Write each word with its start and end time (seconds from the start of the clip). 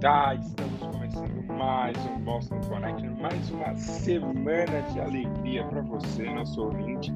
Tá, 0.00 0.34
estamos 0.34 0.80
começando 0.80 1.46
mais 1.58 1.94
um 2.06 2.20
Boston 2.20 2.58
Connect, 2.62 3.06
mais 3.20 3.50
uma 3.50 3.76
semana 3.76 4.80
de 4.94 4.98
alegria 4.98 5.62
para 5.64 5.82
você, 5.82 6.24
nosso 6.24 6.62
ouvinte, 6.62 7.12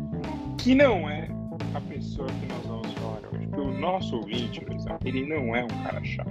que 0.59 0.75
não 0.75 1.09
é 1.09 1.31
a 1.75 1.81
pessoa 1.81 2.29
que 2.29 2.47
nós 2.47 2.67
vamos 2.67 2.93
falar 2.93 3.21
hoje. 3.33 3.47
Porque 3.47 3.61
o 3.61 3.81
nosso 3.81 4.17
ouvinte, 4.17 4.63
Luizão, 4.67 4.99
ele 5.03 5.27
não 5.27 5.57
é 5.57 5.65
um 5.65 5.83
cara 5.83 6.05
chato, 6.05 6.29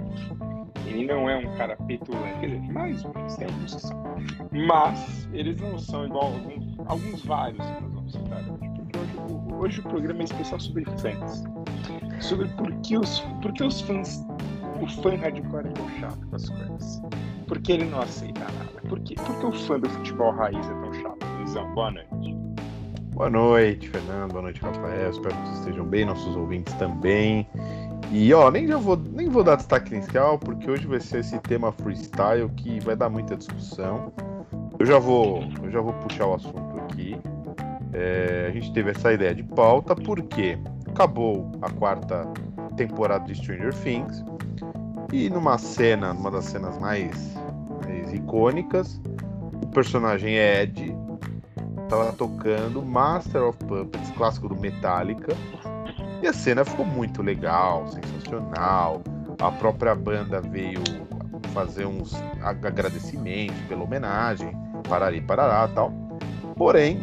ele 0.86 1.04
não 1.04 1.28
é 1.28 1.38
um 1.38 1.56
cara 1.56 1.76
petulante, 1.88 2.38
quer 2.38 2.46
dizer, 2.46 2.72
mais 2.72 3.04
ou 3.04 3.12
menos, 3.14 3.34
tem 3.34 3.48
são. 3.66 4.04
Mas 4.52 5.28
eles 5.32 5.60
não 5.60 5.76
são 5.76 6.06
igual 6.06 6.26
alguns, 6.26 6.78
alguns 6.86 7.24
vários 7.24 7.66
que 7.66 7.82
nós 7.82 7.92
vamos 7.94 8.12
citar 8.12 8.38
hoje, 8.38 8.70
porque 8.76 8.98
hoje, 9.00 9.54
hoje 9.58 9.80
o 9.80 9.82
programa 9.82 10.20
é 10.20 10.24
especial 10.24 10.60
sobre 10.60 10.84
fãs. 11.00 11.42
Sobre 12.20 12.46
por 12.46 12.72
que 12.82 12.96
os, 12.96 13.18
por 13.42 13.52
que 13.52 13.64
os 13.64 13.80
fãs 13.80 14.24
o 14.84 15.02
fã 15.02 15.16
hardcore 15.16 15.66
é 15.66 15.70
tão 15.70 15.88
chato 15.98 16.26
com 16.26 16.36
as 16.36 16.48
coisas? 16.48 17.02
Por 17.48 17.58
que 17.58 17.72
ele 17.72 17.86
não 17.86 18.00
aceita 18.00 18.40
nada? 18.40 18.88
Por, 18.88 19.00
quê? 19.00 19.14
Por 19.14 19.38
que 19.38 19.46
o 19.46 19.52
fã 19.52 19.80
do 19.80 19.88
futebol 19.88 20.30
raiz 20.32 20.58
é 20.58 20.74
tão 20.74 20.92
chato? 20.92 21.26
Luizão, 21.38 21.74
boa 21.74 21.90
noite. 21.90 22.36
Boa 23.14 23.30
noite, 23.30 23.88
Fernando. 23.88 24.32
Boa 24.32 24.42
noite, 24.42 24.60
Rafael. 24.60 25.10
Espero 25.10 25.34
que 25.34 25.42
vocês 25.42 25.58
estejam 25.60 25.86
bem, 25.86 26.04
nossos 26.04 26.36
ouvintes 26.36 26.74
também. 26.74 27.48
E 28.12 28.32
ó, 28.34 28.50
nem, 28.50 28.66
já 28.66 28.76
vou, 28.76 28.96
nem 28.96 29.28
vou 29.28 29.42
dar 29.42 29.56
destaque 29.56 29.94
inicial, 29.94 30.38
porque 30.38 30.70
hoje 30.70 30.86
vai 30.86 31.00
ser 31.00 31.20
esse 31.20 31.38
tema 31.40 31.72
freestyle 31.72 32.50
que 32.50 32.78
vai 32.80 32.94
dar 32.94 33.08
muita 33.08 33.36
discussão. 33.36 34.12
Eu 34.78 34.84
já 34.84 34.98
vou, 34.98 35.44
eu 35.62 35.70
já 35.70 35.80
vou 35.80 35.94
puxar 35.94 36.26
o 36.26 36.34
assunto 36.34 36.78
aqui. 36.80 37.16
É, 37.94 38.48
a 38.48 38.52
gente 38.52 38.70
teve 38.74 38.90
essa 38.90 39.12
ideia 39.12 39.34
de 39.34 39.42
pauta 39.42 39.96
porque 39.96 40.58
acabou 40.86 41.50
a 41.62 41.70
quarta 41.70 42.28
temporada 42.76 43.24
de 43.24 43.34
Stranger 43.34 43.72
Things. 43.72 44.22
E 45.14 45.30
numa 45.30 45.56
cena, 45.58 46.12
numa 46.12 46.28
das 46.28 46.46
cenas 46.46 46.76
mais, 46.80 47.36
mais 47.84 48.12
icônicas, 48.12 49.00
o 49.62 49.66
personagem 49.68 50.34
Ed 50.34 50.92
estava 51.84 52.12
tocando 52.14 52.82
Master 52.82 53.44
of 53.44 53.58
Puppets, 53.58 54.10
clássico 54.16 54.48
do 54.48 54.56
Metallica. 54.56 55.36
E 56.20 56.26
a 56.26 56.32
cena 56.32 56.64
ficou 56.64 56.84
muito 56.84 57.22
legal, 57.22 57.86
sensacional. 57.86 59.04
A 59.40 59.52
própria 59.52 59.94
banda 59.94 60.40
veio 60.40 60.82
fazer 61.52 61.86
uns 61.86 62.12
agradecimentos 62.42 63.56
pela 63.68 63.84
homenagem, 63.84 64.50
parari, 64.88 65.20
parará 65.20 65.68
tal. 65.68 65.92
Porém, 66.56 66.98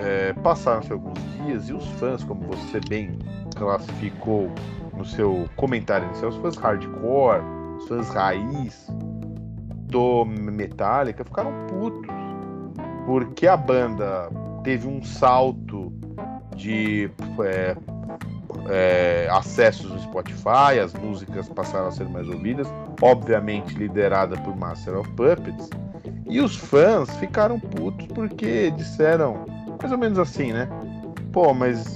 é, 0.00 0.32
passaram-se 0.42 0.90
alguns 0.90 1.18
dias 1.44 1.68
e 1.68 1.74
os 1.74 1.86
fãs, 1.98 2.24
como 2.24 2.40
você 2.46 2.80
bem 2.88 3.18
classificou 3.54 4.50
no 4.96 5.04
seu 5.04 5.48
comentário 5.56 6.06
inicial, 6.06 6.30
os 6.30 6.36
fãs 6.36 6.56
hardcore, 6.56 7.42
os 7.76 7.88
fãs 7.88 8.08
raiz 8.08 8.86
do 9.88 10.24
Metallica 10.24 11.24
ficaram 11.24 11.52
putos. 11.68 12.14
Porque 13.04 13.46
a 13.46 13.56
banda 13.56 14.28
teve 14.64 14.88
um 14.88 15.02
salto 15.02 15.92
de 16.56 17.08
é, 17.44 17.76
é, 18.68 19.28
acessos 19.30 19.90
no 19.92 19.98
Spotify, 20.00 20.80
as 20.82 20.92
músicas 20.94 21.48
passaram 21.48 21.88
a 21.88 21.92
ser 21.92 22.08
mais 22.08 22.28
ouvidas, 22.28 22.66
obviamente 23.00 23.74
liderada 23.74 24.36
por 24.38 24.56
Master 24.56 24.98
of 24.98 25.08
Puppets. 25.10 25.70
E 26.28 26.40
os 26.40 26.56
fãs 26.56 27.14
ficaram 27.18 27.60
putos 27.60 28.06
porque 28.08 28.72
disseram, 28.72 29.46
mais 29.80 29.92
ou 29.92 29.98
menos 29.98 30.18
assim, 30.18 30.52
né? 30.52 30.68
Pô, 31.32 31.54
mas 31.54 31.86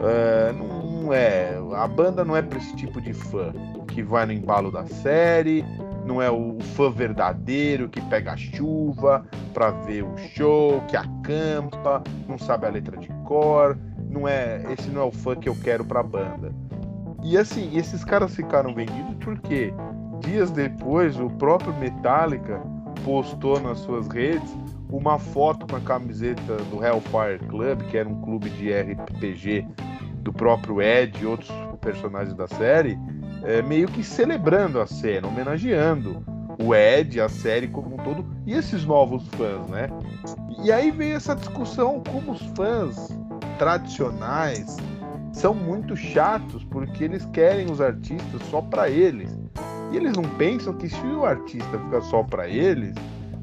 é, 0.00 0.52
não 0.52 0.71
não 1.02 1.12
é. 1.12 1.58
A 1.74 1.86
banda 1.86 2.24
não 2.24 2.36
é 2.36 2.42
para 2.42 2.58
esse 2.58 2.74
tipo 2.76 3.00
de 3.00 3.12
fã 3.12 3.52
que 3.88 4.02
vai 4.02 4.24
no 4.24 4.32
embalo 4.32 4.70
da 4.70 4.86
série, 4.86 5.64
não 6.06 6.22
é 6.22 6.30
o 6.30 6.58
fã 6.74 6.90
verdadeiro 6.90 7.88
que 7.88 8.00
pega 8.02 8.32
a 8.32 8.36
chuva 8.36 9.26
para 9.52 9.70
ver 9.70 10.04
o 10.04 10.16
show, 10.16 10.80
que 10.88 10.96
acampa, 10.96 12.02
não 12.28 12.38
sabe 12.38 12.66
a 12.66 12.70
letra 12.70 12.96
de 12.96 13.08
cor, 13.24 13.76
não 14.08 14.26
é, 14.26 14.62
esse 14.72 14.88
não 14.88 15.02
é 15.02 15.04
o 15.04 15.12
fã 15.12 15.34
que 15.34 15.48
eu 15.48 15.56
quero 15.56 15.84
para 15.84 16.00
a 16.00 16.04
banda. 16.04 16.52
E 17.22 17.36
assim, 17.36 17.76
esses 17.76 18.04
caras 18.04 18.34
ficaram 18.34 18.74
vendidos 18.74 19.14
porque 19.20 19.72
dias 20.20 20.50
depois 20.50 21.18
o 21.18 21.28
próprio 21.30 21.72
Metallica 21.74 22.60
postou 23.04 23.60
nas 23.60 23.78
suas 23.78 24.08
redes 24.08 24.56
uma 24.88 25.18
foto 25.18 25.66
com 25.66 25.76
a 25.76 25.80
camiseta 25.80 26.56
do 26.70 26.84
Hellfire 26.84 27.38
Club, 27.48 27.82
que 27.90 27.96
era 27.96 28.08
um 28.08 28.20
clube 28.20 28.50
de 28.50 28.72
RPG 28.72 29.66
do 30.22 30.32
próprio 30.32 30.80
Ed 30.80 31.18
e 31.20 31.26
outros 31.26 31.50
personagens 31.80 32.34
da 32.34 32.46
série, 32.46 32.98
é, 33.42 33.60
meio 33.60 33.88
que 33.88 34.02
celebrando 34.02 34.80
a 34.80 34.86
cena, 34.86 35.26
homenageando 35.26 36.24
o 36.62 36.74
Ed, 36.74 37.20
a 37.20 37.28
série 37.28 37.66
como 37.66 37.94
um 37.94 37.98
todo, 37.98 38.24
e 38.46 38.54
esses 38.54 38.84
novos 38.84 39.26
fãs, 39.36 39.66
né? 39.68 39.88
E 40.62 40.70
aí 40.70 40.90
veio 40.90 41.16
essa 41.16 41.34
discussão 41.34 42.02
como 42.08 42.32
os 42.32 42.42
fãs 42.56 43.08
tradicionais 43.58 44.76
são 45.32 45.54
muito 45.54 45.96
chatos 45.96 46.62
porque 46.64 47.04
eles 47.04 47.24
querem 47.32 47.70
os 47.70 47.80
artistas 47.80 48.42
só 48.50 48.60
para 48.60 48.88
eles. 48.88 49.36
E 49.90 49.96
eles 49.96 50.12
não 50.12 50.22
pensam 50.22 50.74
que 50.74 50.88
se 50.88 51.06
o 51.06 51.24
artista 51.24 51.78
ficar 51.78 52.00
só 52.02 52.22
para 52.22 52.48
eles, 52.48 52.94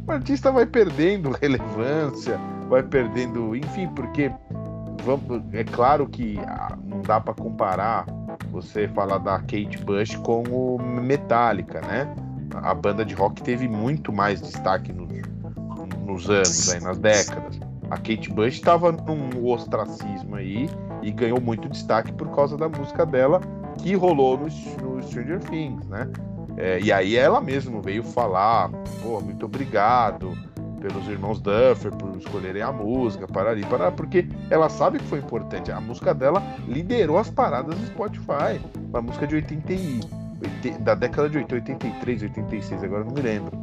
o 0.07 0.11
artista 0.11 0.51
vai 0.51 0.66
perdendo 0.66 1.31
relevância, 1.41 2.40
vai 2.69 2.84
perdendo, 2.84 3.56
enfim, 3.56 3.88
porque 3.90 4.31
é 5.54 5.64
claro 5.64 6.08
que 6.08 6.40
ah, 6.46 6.78
não 6.84 7.02
dá 7.02 7.20
para 7.20 7.34
comparar 7.34 8.06
você 8.52 8.88
falar 8.90 9.18
da 9.20 9.40
Kate 9.40 9.78
Bush 9.84 10.16
com 10.18 10.44
o 10.44 10.82
Metallica, 10.82 11.82
né? 11.82 12.14
A 12.56 12.74
banda 12.74 13.06
de 13.06 13.14
rock 13.14 13.42
teve 13.44 13.68
muito 13.68 14.12
mais 14.12 14.42
destaque 14.42 14.92
nos, 14.92 15.09
nos 16.06 16.30
anos, 16.30 16.74
aí, 16.74 16.82
nas 16.82 16.98
décadas. 16.98 17.59
A 17.90 17.98
Kate 17.98 18.30
Bush 18.32 18.56
estava 18.56 18.92
num 18.92 19.48
ostracismo 19.48 20.36
aí 20.36 20.70
e 21.02 21.12
ganhou 21.12 21.40
muito 21.40 21.70
destaque 21.70 22.12
por 22.12 22.30
causa 22.36 22.58
da 22.58 22.68
música 22.68 23.06
dela 23.06 23.42
que 23.78 23.96
rolou 23.96 24.38
no, 24.38 24.46
no 24.46 25.04
Stranger 25.04 25.40
Things, 25.40 25.88
né? 25.88 26.09
É, 26.58 26.80
e 26.82 26.92
aí 26.92 27.16
ela 27.16 27.40
mesma 27.40 27.82
veio 27.82 28.04
falar, 28.04 28.70
pô, 29.02 29.22
muito 29.22 29.46
obrigado, 29.46 30.38
pelos 30.79 31.07
irmãos 31.07 31.40
Duffer 31.40 31.91
por 31.91 32.16
escolherem 32.17 32.62
a 32.62 32.72
música, 32.72 33.28
para 33.28 33.51
ali, 33.51 33.66
para 33.66 33.91
porque 33.91 34.28
ela 34.50 34.69
sabe 34.69 35.00
que 35.00 35.06
foi 35.06 35.19
importante. 35.19 35.72
A 35.72 35.79
música 35.79 36.13
dela 36.13 36.41
liderou 36.67 37.17
as 37.17 37.29
paradas 37.29 37.75
do 37.75 37.85
Spotify. 37.88 38.59
Uma 38.90 39.01
música 39.01 39.28
de 39.28 39.35
80 39.35 39.73
e, 39.73 40.00
da 40.79 40.95
década 40.95 41.29
de 41.29 41.38
80, 41.38 41.56
83, 41.56 42.23
86, 42.23 42.84
agora 42.84 43.03
não 43.03 43.13
me 43.13 43.22
lembro. 43.22 43.57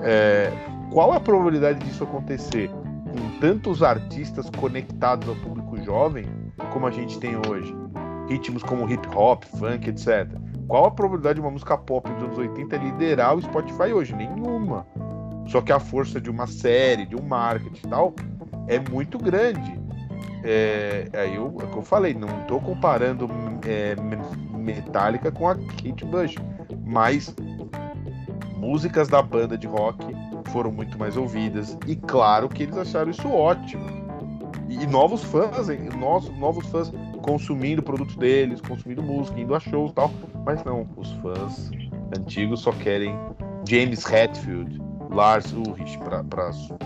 É, 0.00 0.52
qual 0.90 1.12
a 1.12 1.20
probabilidade 1.20 1.78
disso 1.80 2.04
acontecer 2.04 2.68
com 2.68 3.40
tantos 3.40 3.82
artistas 3.82 4.48
conectados 4.50 5.28
ao 5.28 5.34
público 5.36 5.76
jovem 5.82 6.26
como 6.72 6.86
a 6.86 6.90
gente 6.90 7.18
tem 7.18 7.36
hoje? 7.48 7.74
Ritmos 8.28 8.62
como 8.62 8.88
hip 8.88 9.08
hop, 9.14 9.44
funk, 9.44 9.88
etc. 9.90 10.28
Qual 10.68 10.84
a 10.84 10.90
probabilidade 10.90 11.34
de 11.34 11.40
uma 11.40 11.50
música 11.50 11.76
pop 11.76 12.08
dos 12.12 12.22
anos 12.22 12.38
80 12.38 12.76
liderar 12.76 13.34
o 13.34 13.42
Spotify 13.42 13.92
hoje? 13.92 14.14
Nenhuma. 14.14 14.86
Só 15.50 15.60
que 15.60 15.72
a 15.72 15.80
força 15.80 16.20
de 16.20 16.30
uma 16.30 16.46
série, 16.46 17.04
de 17.04 17.16
um 17.16 17.22
marketing 17.22 17.84
e 17.84 17.90
tal, 17.90 18.14
é 18.68 18.78
muito 18.78 19.18
grande. 19.18 19.80
É, 20.44 21.08
aí 21.12 21.34
eu, 21.34 21.58
é 21.60 21.66
que 21.66 21.76
eu 21.76 21.82
falei, 21.82 22.14
não 22.14 22.28
estou 22.42 22.60
comparando 22.60 23.28
é, 23.66 23.96
Metallica 24.56 25.32
com 25.32 25.48
a 25.48 25.56
Kate 25.56 26.04
Bush, 26.04 26.36
mas 26.86 27.34
músicas 28.56 29.08
da 29.08 29.20
banda 29.20 29.58
de 29.58 29.66
rock 29.66 30.06
foram 30.52 30.70
muito 30.70 30.96
mais 30.96 31.16
ouvidas 31.16 31.76
e 31.86 31.96
claro 31.96 32.48
que 32.48 32.62
eles 32.62 32.76
acharam 32.76 33.10
isso 33.10 33.28
ótimo. 33.28 33.84
E, 34.68 34.84
e 34.84 34.86
novos 34.86 35.24
fãs, 35.24 35.66
novos, 35.98 36.30
novos 36.38 36.66
fãs 36.66 36.92
consumindo 37.22 37.82
produtos 37.82 38.14
deles, 38.14 38.60
consumindo 38.60 39.02
música, 39.02 39.40
indo 39.40 39.52
a 39.54 39.58
shows 39.58 39.90
e 39.90 39.94
tal, 39.94 40.12
mas 40.46 40.62
não, 40.62 40.88
os 40.96 41.10
fãs 41.14 41.72
antigos 42.16 42.60
só 42.60 42.70
querem 42.70 43.18
James 43.68 44.04
Hetfield, 44.06 44.89
Lars 45.12 45.52
Ulrich 45.52 45.98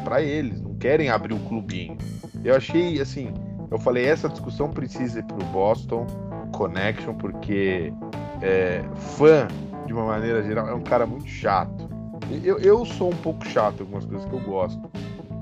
para 0.05 0.23
eles, 0.23 0.61
não 0.61 0.75
querem 0.75 1.11
abrir 1.11 1.35
um 1.35 1.44
clubinho. 1.44 1.97
Eu 2.43 2.56
achei 2.56 3.00
assim, 3.00 3.32
eu 3.71 3.79
falei, 3.79 4.06
essa 4.06 4.29
discussão 4.29 4.71
precisa 4.71 5.21
ir 5.21 5.25
para 5.25 5.37
o 5.37 5.44
Boston 5.47 6.06
Connection, 6.53 7.15
porque 7.15 7.93
é, 8.41 8.85
fã, 9.17 9.49
de 9.87 9.93
uma 9.93 10.06
maneira 10.06 10.43
geral, 10.43 10.69
é 10.69 10.75
um 10.75 10.82
cara 10.82 11.06
muito 11.06 11.29
chato. 11.29 11.88
Eu, 12.43 12.59
eu 12.59 12.85
sou 12.85 13.11
um 13.11 13.17
pouco 13.17 13.47
chato 13.47 13.81
em 13.81 13.82
algumas 13.82 14.05
coisas 14.05 14.29
que 14.29 14.35
eu 14.35 14.41
gosto. 14.41 14.81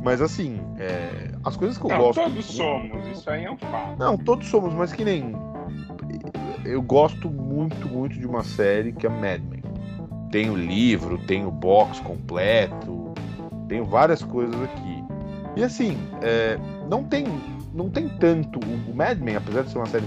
Mas 0.02 0.20
assim, 0.20 0.60
é, 0.78 1.30
as 1.44 1.56
coisas 1.56 1.78
que 1.78 1.84
eu 1.84 1.90
não, 1.90 1.98
gosto. 1.98 2.20
Todos 2.20 2.44
somos, 2.46 3.06
isso 3.06 3.30
aí 3.30 3.44
é 3.44 3.50
um 3.50 3.56
fato. 3.56 3.98
Não, 3.98 4.18
todos 4.18 4.48
somos, 4.48 4.74
mas 4.74 4.92
que 4.92 5.04
nem. 5.04 5.32
Eu 6.64 6.82
gosto 6.82 7.30
muito, 7.30 7.88
muito 7.88 8.18
de 8.18 8.26
uma 8.26 8.42
série 8.42 8.92
que 8.92 9.06
é 9.06 9.08
Mad 9.08 9.40
Men 9.42 9.61
tem 10.32 10.50
o 10.50 10.56
livro, 10.56 11.18
tem 11.18 11.46
o 11.46 11.50
box 11.50 12.00
completo, 12.00 13.12
tenho 13.68 13.84
várias 13.84 14.24
coisas 14.24 14.60
aqui. 14.62 15.04
E 15.54 15.62
assim, 15.62 15.96
é, 16.22 16.58
não 16.88 17.04
tem 17.04 17.26
não 17.74 17.88
tem 17.88 18.08
tanto 18.08 18.58
o 18.58 18.94
Mad 18.94 19.18
Men, 19.18 19.36
apesar 19.36 19.62
de 19.62 19.70
ser 19.70 19.78
uma 19.78 19.86
série 19.86 20.06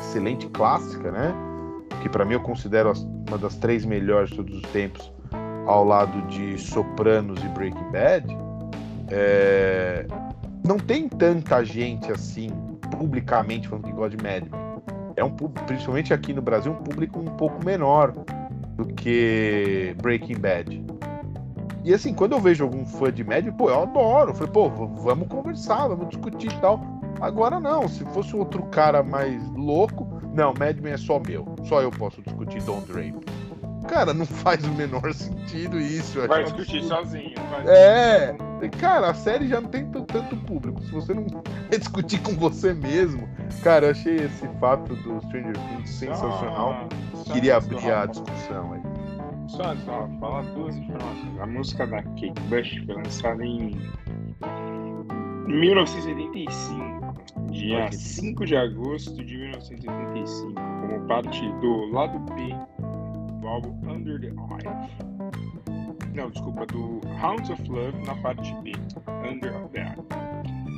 excelente 0.00 0.46
clássica, 0.48 1.10
né? 1.10 1.34
Que 2.02 2.08
para 2.08 2.24
mim 2.24 2.34
eu 2.34 2.40
considero 2.40 2.92
uma 3.28 3.38
das 3.38 3.56
três 3.56 3.84
melhores 3.84 4.30
de 4.30 4.36
todos 4.36 4.56
os 4.56 4.70
tempos. 4.72 5.12
ao 5.66 5.84
lado 5.84 6.20
de 6.26 6.58
Sopranos 6.58 7.40
e 7.42 7.48
Breaking 7.50 7.90
Bad, 7.92 8.26
é, 9.08 10.04
não 10.66 10.76
tem 10.76 11.08
tanta 11.08 11.64
gente 11.64 12.10
assim, 12.10 12.50
publicamente 12.90 13.68
falando 13.68 13.84
que 13.84 13.92
gosta 13.92 14.16
de 14.16 14.22
Mad 14.22 14.42
Men. 14.42 14.62
É 15.14 15.22
um 15.22 15.30
principalmente 15.30 16.12
aqui 16.12 16.32
no 16.32 16.42
Brasil, 16.42 16.72
um 16.72 16.82
público 16.82 17.20
um 17.20 17.36
pouco 17.36 17.64
menor 17.64 18.12
do 18.82 18.94
que 18.94 19.94
Breaking 20.02 20.38
Bad. 20.38 20.84
E 21.84 21.92
assim, 21.92 22.14
quando 22.14 22.32
eu 22.32 22.40
vejo 22.40 22.64
algum 22.64 22.84
fã 22.84 23.12
de 23.12 23.24
Mad, 23.24 23.46
pô, 23.56 23.70
eu 23.70 23.82
adoro. 23.82 24.30
Eu 24.30 24.34
falei, 24.34 24.52
pô, 24.52 24.68
vamos 24.68 25.28
conversar, 25.28 25.88
vamos 25.88 26.08
discutir 26.08 26.52
e 26.52 26.60
tal. 26.60 26.80
Agora 27.20 27.58
não, 27.58 27.88
se 27.88 28.04
fosse 28.06 28.34
outro 28.36 28.62
cara 28.64 29.02
mais 29.02 29.42
louco, 29.52 30.06
não, 30.34 30.54
Mad 30.58 30.78
Men 30.80 30.94
é 30.94 30.96
só 30.96 31.20
meu. 31.20 31.44
Só 31.64 31.82
eu 31.82 31.90
posso 31.90 32.22
discutir 32.22 32.62
Don't 32.62 32.90
Drape. 32.90 33.18
Cara, 33.88 34.14
não 34.14 34.26
faz 34.26 34.64
o 34.64 34.72
menor 34.72 35.12
sentido 35.12 35.78
isso. 35.80 36.26
Vai 36.26 36.44
discutir 36.44 36.82
sozinho. 36.84 37.34
Vai 37.50 37.64
é, 37.66 38.36
cara, 38.80 39.10
a 39.10 39.14
série 39.14 39.48
já 39.48 39.60
não 39.60 39.68
tem 39.68 39.84
tanto 39.90 40.36
público. 40.36 40.82
Se 40.82 40.92
você 40.92 41.12
não 41.14 41.26
discutir 41.70 42.20
com 42.20 42.32
você 42.32 42.72
mesmo. 42.72 43.28
Cara, 43.62 43.86
eu 43.86 43.90
achei 43.90 44.16
esse 44.16 44.48
fato 44.60 44.94
do 44.96 45.20
Stranger 45.26 45.54
Things 45.54 45.90
sensacional. 45.90 46.88
Só, 47.14 47.32
Queria 47.32 47.56
abrir 47.56 47.90
a 47.90 48.06
discussão 48.06 48.72
aí. 48.72 48.80
Só, 49.48 49.76
só 49.76 50.08
falar 50.20 50.42
duas 50.54 50.76
informações. 50.76 51.40
A 51.40 51.46
música 51.46 51.86
da 51.86 52.02
Kate 52.02 52.40
Bush 52.48 52.82
foi 52.86 52.94
lançada 52.94 53.44
em 53.44 53.76
1985, 55.46 57.14
dia 57.50 57.90
5 57.92 58.46
de 58.46 58.56
agosto 58.56 59.22
de 59.24 59.36
1985, 59.36 60.54
como 60.54 61.06
parte 61.06 61.40
do 61.60 61.92
lado 61.92 62.18
B 62.34 62.54
álbum 63.52 63.78
Under 63.90 64.18
the 64.18 64.28
Eye. 64.28 64.64
Não, 66.14 66.30
desculpa, 66.30 66.64
do 66.66 67.00
Hounds 67.22 67.50
of 67.50 67.62
Love 67.70 67.98
na 68.06 68.14
parte 68.16 68.54
B, 68.62 68.72
Under 69.28 69.52
the 69.68 69.80
Eye. 69.80 69.96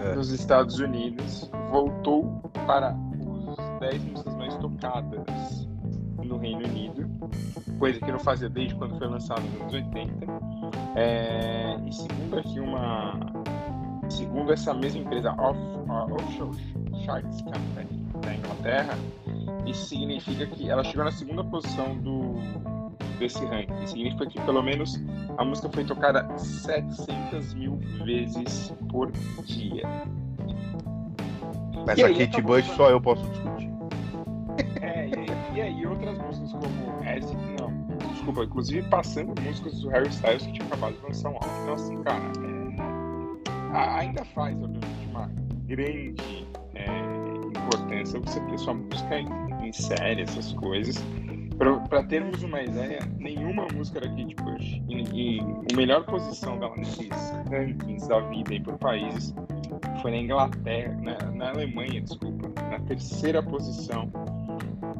é. 0.02 0.16
nos 0.16 0.30
Estados 0.30 0.80
Unidos. 0.80 1.48
Voltou 1.70 2.42
para 2.66 2.96
10 3.78 4.04
músicas 4.04 4.34
mais 4.34 4.56
tocadas 4.56 5.68
no 6.24 6.38
Reino 6.38 6.66
Unido, 6.66 7.08
coisa 7.78 8.00
que 8.00 8.10
não 8.10 8.18
fazia 8.18 8.48
desde 8.48 8.74
quando 8.74 8.98
foi 8.98 9.06
lançado 9.06 9.42
nos 9.42 9.60
anos 9.60 9.74
80. 9.74 10.26
É, 10.96 11.76
e 11.86 11.92
segundo 11.92 12.38
aqui 12.38 12.60
uma. 12.60 13.20
Segundo 14.08 14.52
essa 14.52 14.72
mesma 14.72 15.00
empresa, 15.00 15.32
Off, 15.32 15.58
uh, 15.58 16.14
Offshore 16.14 16.56
Charts 17.04 17.42
Company 17.42 18.06
da 18.22 18.34
Inglaterra, 18.34 18.96
isso 19.66 19.86
significa 19.86 20.46
que 20.46 20.70
ela 20.70 20.84
chegou 20.84 21.04
na 21.04 21.10
segunda 21.10 21.42
posição 21.42 21.96
do, 21.98 22.34
desse 23.18 23.44
ranking. 23.44 23.74
Isso 23.82 23.94
significa 23.94 24.26
que 24.26 24.40
pelo 24.42 24.62
menos 24.62 25.02
a 25.36 25.44
música 25.44 25.68
foi 25.68 25.84
tocada 25.84 26.26
700 26.38 27.54
mil 27.54 27.76
vezes 28.04 28.72
por 28.88 29.10
dia. 29.44 29.82
Mas 31.86 31.98
e 31.98 32.02
a 32.02 32.12
Kate 32.12 32.42
Bush 32.42 32.64
só 32.76 32.90
eu 32.90 33.00
posso 33.00 33.22
discutir. 33.30 33.70
É, 34.82 35.06
e, 35.06 35.56
e 35.56 35.60
aí 35.62 35.86
outras 35.86 36.18
músicas 36.18 36.52
como 36.52 37.04
essa, 37.04 37.32
não, 37.32 37.96
desculpa, 38.12 38.44
inclusive 38.44 38.88
passando 38.88 39.40
músicas 39.40 39.80
do 39.80 39.88
Harry 39.90 40.08
Styles 40.08 40.44
que 40.46 40.52
tinha 40.52 40.66
acabado 40.66 40.94
de 40.94 41.02
lançar 41.02 41.30
um 41.30 41.34
álbum. 41.34 41.62
Então 41.62 41.74
assim, 41.74 42.02
cara, 42.02 42.22
é, 43.72 44.00
ainda 44.00 44.24
faz, 44.24 44.60
obviamente, 44.60 45.08
uma 45.10 45.30
grande 45.66 46.48
é, 46.74 46.86
importância 47.56 48.18
você 48.20 48.40
ter 48.40 48.58
sua 48.58 48.74
música 48.74 49.20
em, 49.20 49.28
em 49.62 49.72
série, 49.72 50.22
essas 50.22 50.52
coisas. 50.54 50.96
Para 51.88 52.02
termos 52.02 52.42
uma 52.42 52.60
ideia, 52.60 52.98
nenhuma 53.16 53.66
música 53.74 54.00
da 54.00 54.08
Kate 54.08 54.34
Bush 54.34 54.82
em, 54.88 55.30
em 55.30 55.76
melhor 55.76 56.04
posição 56.04 56.58
dela 56.58 56.76
nesses 56.76 57.08
rankings 57.48 58.06
da 58.08 58.20
vida 58.20 58.54
e 58.54 58.60
por 58.60 58.76
países 58.76 59.34
foi 60.00 60.10
na 60.10 60.16
Inglaterra, 60.18 60.96
na, 61.00 61.30
na 61.32 61.50
Alemanha, 61.50 62.00
desculpa, 62.00 62.48
na 62.70 62.78
terceira 62.80 63.42
posição. 63.42 64.10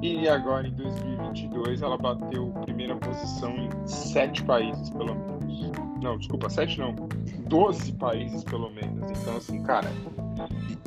E 0.03 0.29
agora 0.29 0.67
em 0.69 0.73
2022 0.73 1.83
ela 1.83 1.97
bateu 1.97 2.49
primeira 2.63 2.97
posição 2.97 3.51
em 3.57 3.71
sete 3.87 4.43
países 4.45 4.91
pelo 4.91 5.15
menos. 5.15 5.71
Não, 6.03 6.19
desculpa, 6.19 6.51
sete 6.51 6.79
não, 6.79 6.95
doze 7.49 7.93
países 7.93 8.45
pelo 8.45 8.71
menos. 8.71 9.11
Então 9.11 9.37
assim, 9.37 9.63
cara. 9.63 9.91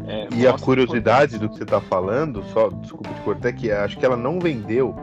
É, 0.08 0.28
e 0.34 0.48
a 0.48 0.58
curiosidade 0.58 1.38
do 1.38 1.50
que 1.50 1.58
você 1.58 1.64
está 1.64 1.82
falando, 1.82 2.44
só 2.54 2.70
desculpa 2.70 3.14
te 3.14 3.22
cortar, 3.22 3.50
é 3.50 3.54
que 3.54 3.72
acho 3.72 3.98
que 3.98 4.06
ela 4.06 4.18
não 4.18 4.40
vendeu 4.40 4.96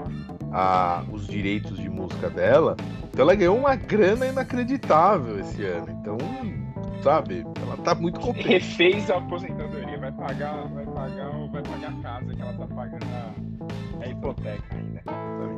a, 0.52 1.02
os 1.12 1.26
direitos 1.26 1.76
de 1.76 1.88
música 1.88 2.30
dela, 2.30 2.76
então 3.08 3.22
ela 3.22 3.34
ganhou 3.34 3.56
uma 3.56 3.76
grana 3.76 4.26
inacreditável 4.26 5.38
esse 5.40 5.64
ano. 5.64 5.90
Então 5.90 6.16
sabe? 7.06 7.46
Ela 7.62 7.75
tá 7.86 7.94
muito 7.94 8.18
contente. 8.18 8.48
Refez 8.48 9.08
a 9.10 9.18
aposentadoria, 9.18 9.96
vai 9.98 10.10
pagar, 10.10 10.66
vai 10.74 10.84
pagar, 10.84 11.30
vai 11.52 11.62
pagar 11.62 11.88
a 11.88 12.02
casa 12.02 12.34
que 12.34 12.42
ela 12.42 12.52
tá 12.54 12.66
pagando 12.66 13.06
a, 13.06 14.04
a 14.04 14.08
hipoteca 14.08 14.76
ainda. 14.76 15.02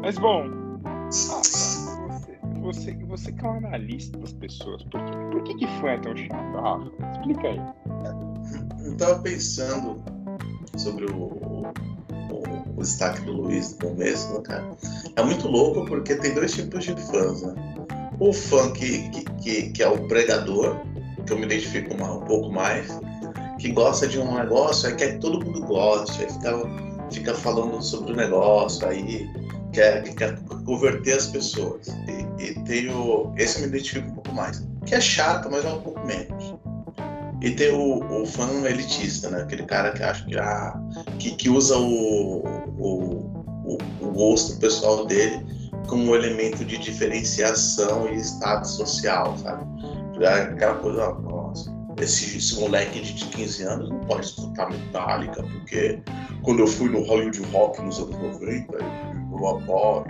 Mas 0.02 0.18
bom, 0.18 0.44
Rafa, 0.84 1.40
você, 1.40 2.38
você, 2.60 2.94
você 3.06 3.32
que 3.32 3.46
é 3.46 3.48
um 3.48 3.56
analista 3.66 4.18
das 4.18 4.34
pessoas, 4.34 4.82
por 4.84 5.02
que, 5.02 5.12
por 5.30 5.42
que, 5.44 5.54
que 5.54 5.66
foi 5.80 5.98
tão 6.00 6.14
chato, 6.14 6.60
Rafa? 6.60 7.12
Explica 7.12 7.48
aí. 7.48 7.60
Eu 8.84 8.96
tava 8.98 9.18
pensando 9.20 10.02
sobre 10.76 11.06
o, 11.06 11.16
o, 11.16 11.72
o 12.76 12.80
destaque 12.82 13.22
do 13.22 13.32
Luiz 13.32 13.72
no 13.72 13.88
começo, 13.88 14.34
né, 14.34 14.40
cara? 14.42 14.70
É 15.16 15.22
muito 15.22 15.48
louco 15.48 15.86
porque 15.86 16.14
tem 16.16 16.34
dois 16.34 16.52
tipos 16.52 16.84
de 16.84 16.94
fãs, 16.94 17.40
né? 17.40 17.54
O 18.20 18.34
fã 18.34 18.70
que, 18.72 19.08
que, 19.40 19.70
que 19.70 19.82
é 19.82 19.88
o 19.88 20.06
pregador, 20.08 20.76
que 21.28 21.34
eu 21.34 21.38
me 21.38 21.44
identifico 21.44 21.94
um 21.94 22.20
pouco 22.20 22.50
mais, 22.50 22.88
que 23.58 23.70
gosta 23.70 24.08
de 24.08 24.18
um 24.18 24.34
negócio, 24.34 24.88
aí 24.88 24.96
quer 24.96 25.12
que 25.12 25.18
todo 25.18 25.44
mundo 25.44 25.60
goste, 25.66 26.22
aí 26.22 26.32
fica, 26.32 26.62
fica 27.12 27.34
falando 27.34 27.80
sobre 27.82 28.12
o 28.12 28.16
negócio, 28.16 28.86
aí 28.88 29.28
quer, 29.72 30.02
quer 30.14 30.38
converter 30.64 31.12
as 31.12 31.26
pessoas. 31.26 31.86
E, 32.08 32.42
e 32.42 32.54
tem 32.64 32.88
o, 32.90 33.32
esse 33.36 33.56
eu 33.56 33.62
me 33.62 33.68
identifico 33.68 34.08
um 34.08 34.14
pouco 34.14 34.32
mais, 34.32 34.66
que 34.86 34.94
é 34.94 35.00
chato, 35.00 35.48
mas 35.50 35.64
é 35.64 35.68
um 35.68 35.82
pouco 35.82 36.04
menos. 36.06 36.54
E 37.40 37.50
tem 37.52 37.72
o, 37.72 38.22
o 38.22 38.26
fã 38.26 38.48
elitista, 38.64 39.30
né? 39.30 39.42
Aquele 39.42 39.62
cara 39.64 39.92
que 39.92 40.02
acha 40.02 40.24
que, 40.24 40.36
ah, 40.36 40.74
que, 41.20 41.36
que 41.36 41.48
usa 41.48 41.76
o, 41.76 42.42
o, 42.78 43.44
o, 43.64 43.78
o 44.00 44.10
gosto 44.12 44.58
pessoal 44.58 45.06
dele 45.06 45.46
como 45.86 46.10
um 46.10 46.14
elemento 46.16 46.64
de 46.64 46.76
diferenciação 46.78 48.08
e 48.08 48.18
status 48.18 48.72
social, 48.72 49.36
sabe? 49.38 49.64
Aquela 50.26 50.74
coisa, 50.76 51.14
nossa, 51.14 51.78
esse, 52.00 52.38
esse 52.38 52.60
moleque 52.60 53.00
de 53.00 53.24
15 53.26 53.62
anos 53.64 53.90
não 53.90 54.00
pode 54.00 54.26
escutar 54.26 54.70
Metallica, 54.70 55.42
porque 55.42 56.00
quando 56.42 56.60
eu 56.60 56.66
fui 56.66 56.88
no 56.88 57.02
Hollywood 57.02 57.42
Rock 57.52 57.82
nos 57.82 57.98
anos 57.98 58.16
90, 58.16 58.76
eu 58.76 59.46
apoio. 59.46 60.06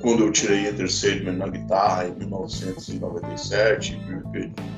Quando 0.00 0.24
eu 0.24 0.32
tirei 0.32 0.68
Enter 0.68 0.90
Sandman 0.90 1.36
na 1.36 1.48
guitarra 1.48 2.06
em 2.06 2.14
1997, 2.14 3.98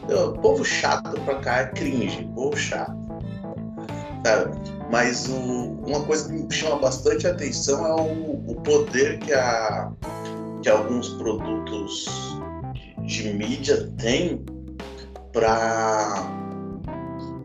o 0.08 0.38
povo 0.38 0.64
chato 0.64 1.20
pra 1.22 1.34
cá 1.36 1.58
é 1.58 1.66
cringe, 1.66 2.28
povo 2.34 2.56
chato. 2.56 2.96
Sabe? 4.24 4.56
Mas 4.90 5.28
uma 5.28 6.00
coisa 6.04 6.28
que 6.28 6.42
me 6.42 6.52
chama 6.52 6.78
bastante 6.78 7.26
atenção 7.26 7.84
é 7.86 8.00
o, 8.00 8.44
o 8.46 8.54
poder 8.62 9.18
que, 9.18 9.32
a, 9.32 9.90
que 10.62 10.68
alguns 10.68 11.08
produtos 11.14 12.35
de 13.06 13.32
mídia 13.32 13.90
tem 13.98 14.44
para 15.32 16.32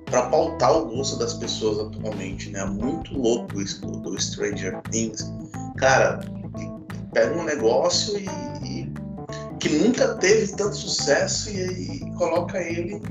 para 0.06 0.24
pautar 0.24 0.76
o 0.76 0.88
gosto 0.88 1.18
das 1.18 1.34
pessoas 1.36 1.88
atualmente, 1.88 2.50
né? 2.50 2.66
Muito 2.66 3.18
louco 3.18 3.62
isso 3.62 3.80
do, 3.80 4.22
Stranger 4.22 4.82
Things. 4.92 5.32
Cara, 5.78 6.20
pega 7.14 7.34
um 7.34 7.46
negócio 7.46 8.20
e, 8.20 8.26
e, 8.62 8.94
que 9.58 9.70
nunca 9.70 10.16
teve 10.16 10.52
tanto 10.58 10.76
sucesso 10.76 11.50
e, 11.50 12.04
e 12.04 12.12
coloca 12.18 12.58
ele 12.62 13.02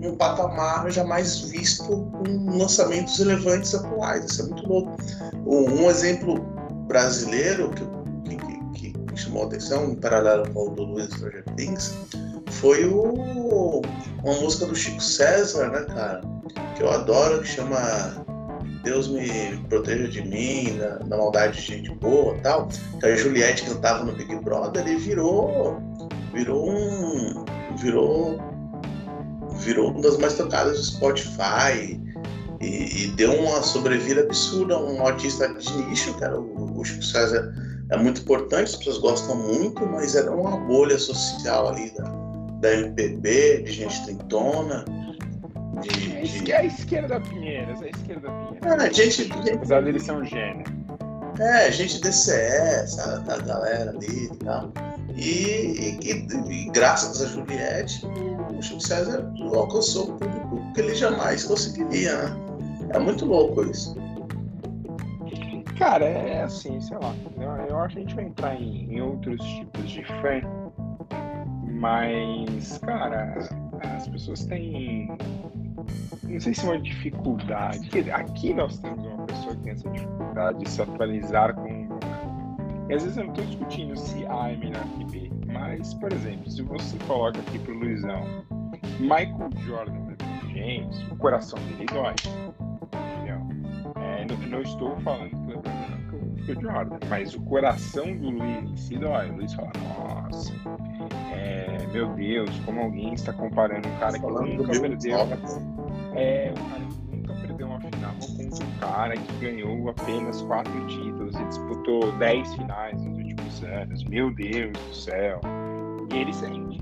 num 0.00 0.16
patamar 0.16 0.90
jamais 0.90 1.40
visto 1.40 1.84
com 1.86 2.58
lançamentos 2.58 3.18
relevantes 3.18 3.74
atuais. 3.74 4.26
Isso 4.26 4.42
é 4.42 4.44
muito 4.46 4.66
louco. 4.66 4.96
Um, 5.46 5.88
exemplo 5.88 6.40
brasileiro 6.86 7.70
que, 7.70 7.84
que, 7.84 7.99
que, 9.10 9.20
chamou 9.20 9.44
a 9.44 9.46
atenção, 9.46 9.94
paralelo 9.96 10.48
com 10.52 10.68
o 10.68 10.70
do 10.70 10.84
Luiz 10.84 11.06
Stranger 11.06 11.44
Things, 11.56 11.94
foi 12.50 12.84
o, 12.84 13.82
uma 14.22 14.34
música 14.40 14.66
do 14.66 14.74
Chico 14.74 15.00
César, 15.00 15.68
né, 15.70 15.84
cara? 15.86 16.20
Que 16.76 16.82
eu 16.82 16.90
adoro, 16.90 17.40
que 17.40 17.48
chama 17.48 18.24
Deus 18.82 19.08
me 19.08 19.56
proteja 19.68 20.08
de 20.08 20.22
mim, 20.22 20.72
na, 20.78 20.98
na 21.00 21.16
maldade 21.16 21.60
de 21.60 21.66
gente 21.66 21.90
boa 21.96 22.36
tal. 22.42 22.68
Que 22.98 23.06
a 23.06 23.16
Juliette 23.16 23.64
cantava 23.64 24.04
no 24.04 24.12
Big 24.12 24.34
Brother 24.36 24.86
e 24.86 24.96
virou. 24.96 25.80
Virou 26.32 26.70
um. 26.70 27.44
Virou. 27.76 28.38
Virou 29.58 29.90
uma 29.90 30.00
das 30.00 30.16
mais 30.16 30.34
tocadas 30.34 30.78
do 30.78 30.84
Spotify. 30.84 32.00
E, 32.60 33.04
e 33.04 33.06
deu 33.16 33.32
uma 33.32 33.62
sobrevida 33.62 34.20
absurda 34.20 34.74
a 34.74 34.82
um 34.82 35.06
artista 35.06 35.48
de 35.48 35.72
nicho, 35.84 36.14
cara. 36.14 36.38
O, 36.38 36.78
o 36.78 36.84
Chico 36.84 37.02
César 37.02 37.52
é 37.90 37.96
muito 37.96 38.20
importante, 38.22 38.64
as 38.70 38.76
pessoas 38.76 38.98
gostam 38.98 39.36
muito, 39.36 39.84
mas 39.86 40.14
era 40.14 40.30
uma 40.30 40.56
bolha 40.58 40.98
social 40.98 41.68
ali 41.68 41.90
da, 41.96 42.04
da 42.60 42.72
MPB, 42.74 43.62
de 43.64 43.72
gente 43.72 44.04
trintona. 44.04 44.84
De, 45.82 46.16
É 46.16 46.22
de... 46.22 46.52
a 46.52 46.64
esquerda 46.64 47.20
Pinheiros, 47.20 47.80
é 47.82 47.86
a 47.86 47.88
esquerda 47.90 48.28
Pinheiros. 48.30 48.60
Ah, 48.84 48.92
gente, 48.92 49.22
gente, 49.24 49.50
Apesar 49.54 49.82
deles 49.82 50.02
ser 50.02 50.12
um 50.12 50.24
gênio. 50.24 50.64
é, 51.38 51.70
gente 51.72 52.00
DCE, 52.00 52.86
sabe, 52.86 53.32
a 53.32 53.38
galera 53.38 53.90
ali 53.90 54.26
e 54.26 54.36
tal. 54.44 54.72
E, 55.16 55.20
e, 55.22 55.98
e- 56.02 56.52
e 56.66 56.70
graças 56.70 57.20
a 57.22 57.26
Juliette, 57.26 58.06
o 58.56 58.62
Chico 58.62 58.80
César 58.80 59.32
alcançou 59.54 60.10
o 60.10 60.18
público 60.18 60.72
que 60.74 60.80
ele 60.80 60.94
jamais 60.94 61.44
conseguiria, 61.44 62.16
né? 62.16 62.36
É 62.94 62.98
muito 62.98 63.24
louco 63.24 63.62
isso. 63.64 63.94
Cara, 65.80 66.04
é 66.04 66.42
assim, 66.42 66.78
sei 66.78 66.98
lá. 66.98 67.14
Eu, 67.70 67.78
acho 67.78 67.94
que 67.94 68.00
a 68.00 68.02
gente 68.02 68.14
vai 68.14 68.24
entrar 68.26 68.54
em, 68.54 68.92
em 68.92 69.00
outros 69.00 69.42
tipos 69.42 69.90
de 69.90 70.04
fã. 70.04 70.42
Mas, 71.64 72.76
cara, 72.78 73.38
as 73.96 74.06
pessoas 74.06 74.44
têm. 74.44 75.08
Não 76.24 76.38
sei 76.38 76.52
se 76.52 76.66
é 76.66 76.68
uma 76.68 76.78
dificuldade. 76.78 77.88
Aqui 78.10 78.52
nós 78.52 78.78
temos 78.78 79.06
uma 79.06 79.26
pessoa 79.26 79.56
que 79.56 79.62
tem 79.62 79.72
essa 79.72 79.88
dificuldade 79.88 80.58
de 80.58 80.68
se 80.68 80.82
atualizar 80.82 81.54
com. 81.54 81.88
E 82.90 82.94
às 82.94 83.02
vezes 83.02 83.16
eu 83.16 83.24
não 83.24 83.32
estou 83.32 83.46
discutindo 83.46 83.96
se 83.96 84.26
A 84.26 84.50
é 84.50 84.56
melhor 84.58 84.84
que 84.98 85.04
B. 85.06 85.30
Mas, 85.46 85.94
por 85.94 86.12
exemplo, 86.12 86.50
se 86.50 86.60
você 86.60 86.98
coloca 87.06 87.38
aqui 87.40 87.58
pro 87.58 87.72
Luizão 87.72 88.22
Michael 89.00 89.48
Jordan, 89.66 90.14
James, 90.52 91.02
o 91.10 91.16
coração 91.16 91.58
dele 91.60 91.86
dói. 91.86 92.14
Entendeu? 93.16 93.49
É, 94.20 94.24
não, 94.26 94.36
não 94.48 94.62
estou 94.62 94.96
falando 95.00 95.30
que 95.30 95.36
o 95.36 95.46
LeBron 95.48 95.70
é 95.70 95.74
melhor 95.74 95.98
que 96.10 96.16
o- 96.16 96.44
que 96.44 96.52
o 96.52 96.60
Jordan, 96.60 96.98
mas 97.08 97.34
o 97.34 97.40
coração 97.42 98.16
do 98.16 98.30
Luiz 98.30 98.62
em 98.70 98.76
si 98.76 98.98
dói. 98.98 99.30
O 99.30 99.36
Luiz 99.36 99.52
fala, 99.54 99.70
nossa, 99.98 100.52
é, 101.32 101.86
meu 101.92 102.08
Deus, 102.14 102.50
como 102.64 102.80
alguém 102.80 103.14
está 103.14 103.32
comparando 103.32 103.88
um 103.88 103.96
cara 103.98 104.18
que 104.18 104.26
nunca 104.26 104.80
perdeu. 104.80 105.18
É, 106.14 106.52
o 106.56 106.70
cara 106.70 106.84
que 106.84 107.16
nunca 107.16 107.34
perdeu 107.34 107.66
uma 107.68 107.80
final 107.80 108.12
contra 108.36 108.64
um 108.64 108.78
cara 108.80 109.16
que 109.16 109.32
ganhou 109.38 109.88
apenas 109.90 110.42
quatro 110.42 110.86
títulos 110.88 111.34
e 111.36 111.44
disputou 111.44 112.10
dez 112.18 112.52
finais 112.54 113.00
nos 113.02 113.16
últimos 113.16 113.62
anos. 113.64 114.04
Meu 114.04 114.34
Deus 114.34 114.72
do 114.72 114.94
céu. 114.94 115.40
E 116.12 116.16
ele 116.18 116.32
sente. 116.32 116.80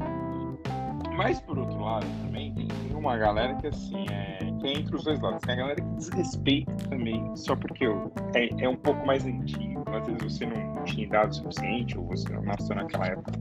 Mas 1.16 1.40
por 1.40 1.58
outro 1.58 1.78
lado 1.80 2.06
também 2.24 2.54
tem 2.54 2.68
uma 2.94 3.16
galera 3.16 3.54
que 3.56 3.66
assim 3.66 4.06
é. 4.10 4.38
É 4.64 4.72
entre 4.72 4.96
os 4.96 5.04
dois 5.04 5.20
lados. 5.20 5.40
Tem 5.42 5.54
a 5.54 5.58
galera 5.58 5.80
que 5.80 5.88
desrespeita 5.96 6.72
também, 6.88 7.36
só 7.36 7.54
porque 7.56 7.86
o- 7.86 8.10
é, 8.34 8.48
é 8.64 8.68
um 8.68 8.76
pouco 8.76 9.06
mais 9.06 9.24
antigo. 9.24 9.84
Às 9.88 10.06
vezes 10.06 10.22
você 10.36 10.46
não 10.46 10.84
tinha 10.84 11.06
idade 11.06 11.36
suficiente, 11.36 11.96
ou 11.98 12.06
você 12.06 12.28
não 12.32 12.42
nasceu 12.42 12.74
naquela 12.76 13.06
época. 13.06 13.32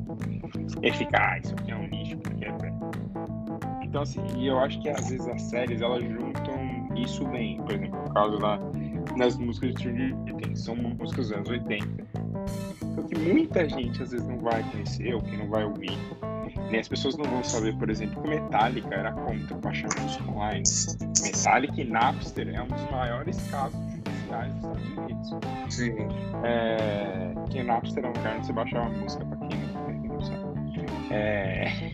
E 0.82 0.92
fica, 0.94 1.18
ah, 1.20 1.40
isso 1.40 1.54
aqui 1.54 1.72
é 1.72 1.76
um 1.76 1.86
lixo, 1.88 2.18
porque 2.18 2.46
é 2.46 2.52
velho. 2.52 2.76
Então, 3.84 4.02
assim, 4.02 4.22
e 4.38 4.48
eu 4.48 4.60
acho 4.60 4.80
que 4.82 4.90
às 4.90 5.10
vezes 5.10 5.28
as 5.28 5.42
séries 5.44 5.82
elas 5.82 6.04
juntam 6.04 6.90
isso 6.96 7.26
bem. 7.28 7.58
Por 7.62 7.72
exemplo, 7.72 8.00
no 8.04 8.14
caso 8.14 8.38
da, 8.38 8.60
das 9.18 9.38
músicas 9.38 9.74
de 9.74 9.80
Stranger 9.80 10.58
são 10.58 10.76
músicas 10.76 11.28
dos 11.30 11.32
anos 11.32 11.50
80. 11.50 12.06
Que 13.04 13.18
muita 13.18 13.68
gente 13.70 14.02
às 14.02 14.12
vezes 14.12 14.28
não 14.28 14.40
vai 14.40 14.64
conhecer 14.72 15.14
ou 15.14 15.22
que 15.22 15.38
não 15.38 15.48
vai 15.50 15.64
ouvir. 15.64 15.98
Nem 16.70 16.80
as 16.80 16.88
pessoas 16.88 17.16
não 17.18 17.26
vão 17.26 17.44
saber, 17.44 17.78
por 17.78 17.90
exemplo, 17.90 18.22
que 18.22 18.30
Metallica 18.30 18.94
era 18.94 19.12
contra 19.12 19.58
baixar 19.58 19.90
música 20.02 20.30
online. 20.32 20.64
Metallica 21.24 21.82
e 21.82 21.86
Napster 21.86 22.50
é 22.54 22.62
um 22.62 22.68
dos 22.68 22.92
maiores 22.92 23.42
casos 23.50 23.80
judiciais 23.92 24.54
dos 24.56 24.64
Estados 24.64 24.98
Unidos. 24.98 25.30
Sim. 25.70 26.08
É, 26.44 27.34
que 27.50 27.62
o 27.62 27.64
Napster 27.64 28.04
é 28.04 28.08
um 28.08 28.14
lugar 28.14 28.36
onde 28.36 28.48
você 28.48 28.54
baixava 28.54 28.90
música, 28.90 29.26
pra 29.26 29.38
quem 29.48 29.60
não, 29.60 30.16
não 30.16 30.22
sabe. 30.22 30.48
É, 31.12 31.92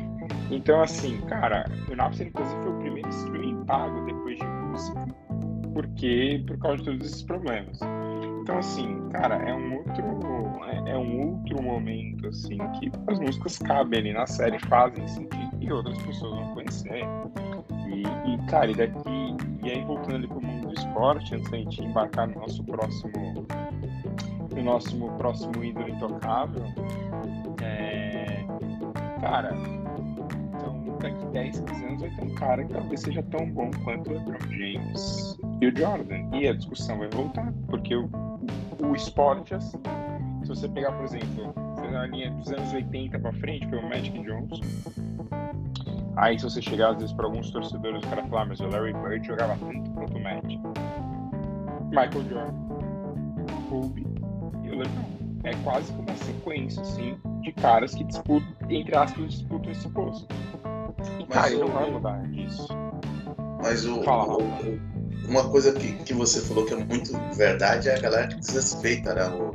então, 0.49 0.81
assim, 0.81 1.19
cara, 1.21 1.65
o 1.91 1.95
Napster, 1.95 2.27
inclusive, 2.27 2.61
foi 2.61 2.71
o 2.71 2.79
primeiro 2.79 3.09
streaming 3.09 3.65
pago 3.65 4.05
depois 4.05 4.37
de 4.39 4.45
música, 4.45 5.07
porque 5.73 6.43
por 6.47 6.57
causa 6.59 6.77
de 6.77 6.83
todos 6.85 7.07
esses 7.07 7.23
problemas. 7.23 7.79
Então, 8.43 8.57
assim, 8.57 9.07
cara, 9.09 9.35
é 9.35 9.53
um 9.53 9.77
outro, 9.77 10.03
é, 10.65 10.91
é 10.91 10.97
um 10.97 11.37
outro 11.37 11.63
momento, 11.63 12.27
assim, 12.27 12.57
que 12.77 12.91
as 13.07 13.17
músicas 13.17 13.57
cabem 13.59 13.99
ali 13.99 14.11
na 14.11 14.27
série, 14.27 14.59
fazem 14.67 15.07
sentido 15.07 15.57
e 15.61 15.71
outras 15.71 15.97
pessoas 15.99 16.37
vão 16.37 16.53
conhecer. 16.53 17.05
E, 17.87 18.01
e, 18.01 18.45
cara, 18.49 18.69
e 18.69 18.75
daqui, 18.75 19.37
e 19.63 19.71
aí 19.71 19.81
voltando 19.85 20.15
ali 20.15 20.27
pro 20.27 20.41
mundo 20.41 20.67
do 20.67 20.73
esporte, 20.73 21.33
antes 21.33 21.49
da 21.49 21.57
gente 21.57 21.81
embarcar 21.85 22.27
no 22.27 22.41
nosso 22.41 22.61
próximo, 22.65 23.47
no 24.53 24.61
nosso 24.61 24.97
próximo 25.17 25.63
ídolo 25.63 25.87
intocável, 25.87 26.65
é, 27.61 28.43
cara, 29.21 29.55
então 30.49 30.97
daqui 30.99 31.25
10, 31.27 31.59
15 31.61 31.85
anos 31.85 32.01
vai 32.01 32.09
ter 32.09 32.25
um 32.25 32.35
cara 32.35 32.65
que 32.65 32.73
talvez 32.73 32.99
seja 32.99 33.23
tão 33.23 33.49
bom 33.51 33.71
quanto 33.85 34.09
o 34.09 34.13
LeBron 34.15 34.37
James 34.49 35.39
e 35.61 35.67
o 35.67 35.77
Jordan. 35.77 36.29
E 36.33 36.45
a 36.45 36.53
discussão 36.53 36.99
vai 36.99 37.07
voltar, 37.07 37.53
porque 37.69 37.95
o, 37.95 38.09
o 38.83 38.95
esporte 38.95 39.53
assim. 39.55 39.77
Se 40.43 40.49
você 40.49 40.67
pegar, 40.69 40.91
por 40.93 41.05
exemplo, 41.05 41.53
na 41.91 42.05
linha 42.07 42.31
dos 42.31 42.51
anos 42.51 42.73
80 42.73 43.19
pra 43.19 43.31
frente, 43.33 43.67
foi 43.69 43.79
o 43.79 43.87
Magic 43.89 44.17
Johnson. 44.23 44.61
Aí 46.15 46.37
se 46.37 46.43
você 46.45 46.61
chegar 46.61 46.89
às 46.91 46.97
vezes 46.97 47.13
para 47.13 47.25
alguns 47.25 47.49
torcedores, 47.51 48.03
o 48.03 48.07
cara 48.09 48.23
falar, 48.27 48.41
"Ah, 48.43 48.45
mas 48.45 48.59
o 48.59 48.67
Larry 48.67 48.93
Bird 48.93 49.25
jogava 49.25 49.55
tanto 49.57 49.91
quanto 49.91 50.17
o 50.17 50.21
Magic. 50.21 50.59
Michael 51.89 52.29
Jordan, 52.29 52.53
Kobe 53.69 54.05
e 54.63 54.69
o 54.69 54.75
LeBron. 54.77 55.13
É 55.43 55.51
quase 55.63 55.91
como 55.93 56.07
uma 56.07 56.17
sequência, 56.17 56.81
assim, 56.81 57.17
de 57.41 57.51
caras 57.51 57.93
que 57.93 58.03
disputam, 58.03 58.47
entre 58.69 58.95
aspas, 58.95 59.25
disputam 59.31 59.71
esse 59.71 59.89
posto. 59.89 60.27
Mas 61.27 61.27
cara, 61.29 61.55
o- 61.55 61.59
não 61.59 61.67
vai 61.67 61.91
mudar 61.91 62.21
disso. 62.29 62.67
Mas 63.61 63.85
o, 63.85 64.01
Fala, 64.03 64.37
o- 64.37 64.41
o- 64.41 64.92
uma 65.27 65.49
coisa 65.49 65.71
que, 65.73 65.93
que 66.03 66.13
você 66.13 66.41
falou 66.41 66.65
que 66.65 66.73
é 66.73 66.77
muito 66.77 67.11
verdade 67.35 67.89
é 67.89 67.95
a 67.95 67.99
galera 67.99 68.27
que 68.27 68.35
desrespeita 68.39 69.13
né, 69.13 69.25
o- 69.29 69.51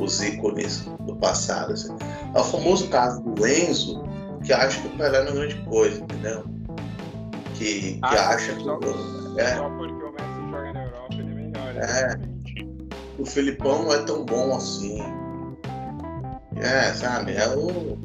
o- 0.00 0.02
os 0.04 0.22
ícones 0.22 0.80
do 1.06 1.16
passado. 1.16 1.72
assim. 1.72 1.94
É 2.34 2.38
o 2.40 2.44
famoso 2.44 2.88
caso 2.88 3.20
do 3.22 3.46
Enzo, 3.46 4.02
que 4.44 4.52
acha 4.52 4.80
que 4.80 4.88
o 4.88 4.90
Pelé 4.98 5.22
não 5.24 5.30
é 5.30 5.34
grande 5.34 5.54
coisa, 5.64 6.00
entendeu? 6.02 6.44
Que, 7.54 7.94
que 7.94 8.00
Ah, 8.02 8.28
acha 8.30 8.52
que 8.54 8.62
só, 8.64 8.78
o, 8.78 9.40
é, 9.40 9.56
só 9.56 9.68
porque 9.70 9.94
o 10.04 10.12
Messi 10.12 10.50
joga 10.50 10.72
na 10.72 10.84
Europa, 10.84 11.14
ele 11.14 11.22
é 11.22 11.34
melhor. 11.34 11.76
É. 11.76 12.18
o 13.18 13.24
Filipão 13.24 13.84
não 13.84 13.92
é 13.94 13.98
tão 14.02 14.24
bom 14.26 14.54
assim. 14.54 15.00
É, 16.56 16.92
sabe? 16.94 17.32
É 17.34 17.48
o. 17.56 17.98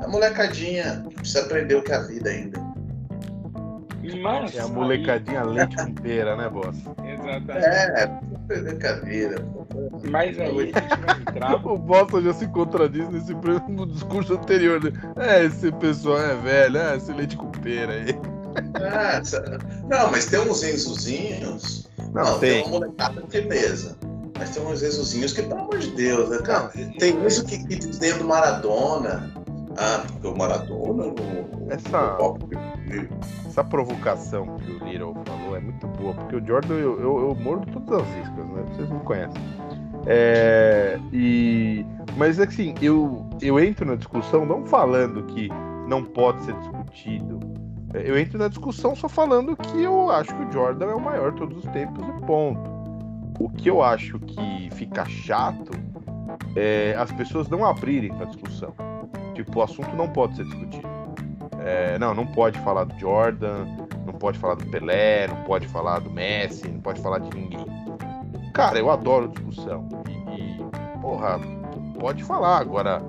É 0.00 0.04
a 0.04 0.08
molecadinha 0.08 1.02
que 1.08 1.14
precisa 1.16 1.40
aprender 1.42 1.74
o 1.76 1.82
que 1.82 1.92
é 1.92 1.96
a 1.96 2.02
vida 2.02 2.28
ainda. 2.30 2.58
Mas, 4.18 4.54
É 4.56 4.60
a 4.60 4.64
aí- 4.64 4.70
molecadinha 4.70 5.42
leite 5.44 5.76
com 5.76 5.94
pera, 5.94 6.36
né, 6.36 6.48
boss? 6.48 6.76
Exatamente. 7.04 7.66
É, 7.66 8.06
precisa 8.06 8.36
aprender 8.36 8.72
o 8.74 8.78
que 8.78 8.86
a 8.86 8.92
vida. 8.94 9.44
Mas 10.10 10.38
aí 10.38 10.46
a 10.48 10.62
gente 10.62 10.72
vai 10.72 11.20
entrar. 11.20 11.54
O 11.66 11.78
Bosta 11.78 12.20
já 12.22 12.32
se 12.32 12.46
contradiz 12.48 13.08
nesse 13.10 13.34
no 13.68 13.86
discurso 13.86 14.34
anterior. 14.34 14.82
Né? 14.82 14.90
É, 15.16 15.44
esse 15.44 15.70
pessoal 15.72 16.18
é 16.18 16.34
velho, 16.36 16.76
é 16.78 16.96
esse 16.96 17.12
leite 17.12 17.36
com 17.36 17.50
pera 17.50 17.92
aí. 17.92 18.18
É, 18.80 19.22
sa- 19.24 19.42
não, 19.88 20.10
mas 20.10 20.26
tem 20.26 20.40
uns 20.40 20.62
Enzozinhos. 20.64 21.88
Não, 22.12 22.38
tem. 22.38 22.62
uma 22.62 22.70
molecada 22.80 23.22
firmeza. 23.28 23.96
Mas 24.38 24.50
tem 24.50 24.66
uns 24.66 24.82
Enzozinhos 24.82 25.32
que, 25.32 25.42
pelo 25.42 25.60
amor 25.60 25.78
de 25.78 25.90
Deus, 25.90 26.30
né, 26.30 26.38
cara? 26.38 26.70
Não, 26.74 26.92
Tem 26.94 27.26
isso 27.26 27.44
que, 27.44 27.58
que 27.66 27.76
tem 27.98 28.16
do 28.18 28.24
Maradona. 28.24 29.30
Ah, 29.76 30.04
porque 30.06 30.26
o 30.26 30.36
Maradona. 30.36 31.04
O, 31.04 31.70
Essa- 31.72 32.16
o- 32.20 32.38
Essa 33.46 33.62
provocação 33.64 34.56
que 34.56 34.70
o 34.72 34.78
Little 34.84 35.14
falou 35.24 35.56
é 35.56 35.60
muito 35.60 35.86
boa, 35.86 36.14
porque 36.14 36.36
o 36.36 36.44
Jordan 36.46 36.74
eu, 36.74 37.00
eu, 37.00 37.18
eu 37.28 37.34
mordo 37.36 37.66
todas 37.72 38.02
as 38.02 38.08
iscas, 38.16 38.46
né? 38.48 38.64
Vocês 38.74 38.90
me 38.90 39.00
conhecem. 39.00 39.42
É, 40.06 40.98
e, 41.12 41.84
mas 42.16 42.40
assim, 42.40 42.74
eu, 42.80 43.28
eu 43.40 43.60
entro 43.60 43.84
na 43.86 43.94
discussão 43.96 44.44
não 44.46 44.64
falando 44.64 45.22
que 45.24 45.48
não 45.86 46.02
pode 46.04 46.42
ser 46.42 46.54
discutido. 46.54 47.38
É, 47.92 48.08
Eu 48.08 48.18
entro 48.18 48.38
na 48.38 48.48
discussão 48.48 48.94
só 48.96 49.08
falando 49.08 49.56
que 49.56 49.82
eu 49.82 50.10
acho 50.10 50.34
que 50.34 50.42
o 50.44 50.52
Jordan 50.52 50.86
é 50.90 50.94
o 50.94 51.00
maior 51.00 51.32
todos 51.34 51.58
os 51.64 51.70
tempos 51.72 52.02
e 52.08 52.24
ponto. 52.24 52.70
O 53.38 53.48
que 53.50 53.68
eu 53.70 53.82
acho 53.82 54.18
que 54.20 54.68
fica 54.72 55.04
chato 55.06 55.70
é 56.56 56.94
as 56.98 57.10
pessoas 57.12 57.48
não 57.48 57.64
abrirem 57.64 58.12
para 58.14 58.26
discussão. 58.26 58.74
Tipo, 59.34 59.60
o 59.60 59.62
assunto 59.62 59.94
não 59.96 60.08
pode 60.08 60.36
ser 60.36 60.44
discutido. 60.44 60.88
É, 61.60 61.98
não, 61.98 62.14
não 62.14 62.26
pode 62.26 62.58
falar 62.60 62.84
do 62.84 62.98
Jordan, 62.98 63.66
não 64.06 64.14
pode 64.14 64.38
falar 64.38 64.54
do 64.54 64.66
Pelé, 64.66 65.26
não 65.28 65.42
pode 65.44 65.68
falar 65.68 66.00
do 66.00 66.10
Messi, 66.10 66.68
não 66.68 66.80
pode 66.80 67.00
falar 67.00 67.18
de 67.18 67.36
ninguém. 67.36 67.66
Cara, 68.54 68.78
eu 68.78 68.90
adoro 68.90 69.28
discussão. 69.28 69.86
E, 70.36 70.58
porra, 71.00 71.38
pode 71.98 72.24
falar. 72.24 72.58
Agora, 72.58 73.02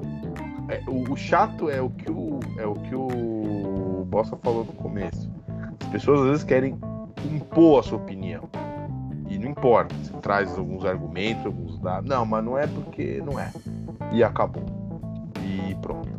é, 0.69 0.81
o, 0.87 1.11
o, 1.11 1.15
chato 1.15 1.69
é 1.69 1.81
o 1.81 1.89
que 1.89 2.11
o, 2.11 2.39
é 2.57 2.65
o 2.65 2.73
que 2.73 2.95
o 2.95 4.05
Bossa 4.07 4.37
falou 4.37 4.65
no 4.65 4.73
começo. 4.73 5.29
As 5.81 5.87
pessoas 5.87 6.21
às 6.21 6.27
vezes 6.27 6.43
querem 6.43 6.77
impor 7.25 7.79
a 7.79 7.83
sua 7.83 7.97
opinião. 7.97 8.43
Não 9.51 9.57
importa, 9.57 9.93
você 9.95 10.13
traz 10.21 10.57
alguns 10.57 10.85
argumentos, 10.85 11.45
alguns 11.45 11.77
dados. 11.79 12.09
Não, 12.09 12.25
mas 12.25 12.43
não 12.43 12.57
é 12.57 12.67
porque 12.67 13.21
não 13.25 13.37
é. 13.37 13.51
E 14.13 14.23
acabou. 14.23 14.63
E 15.43 15.75
pronto. 15.75 16.09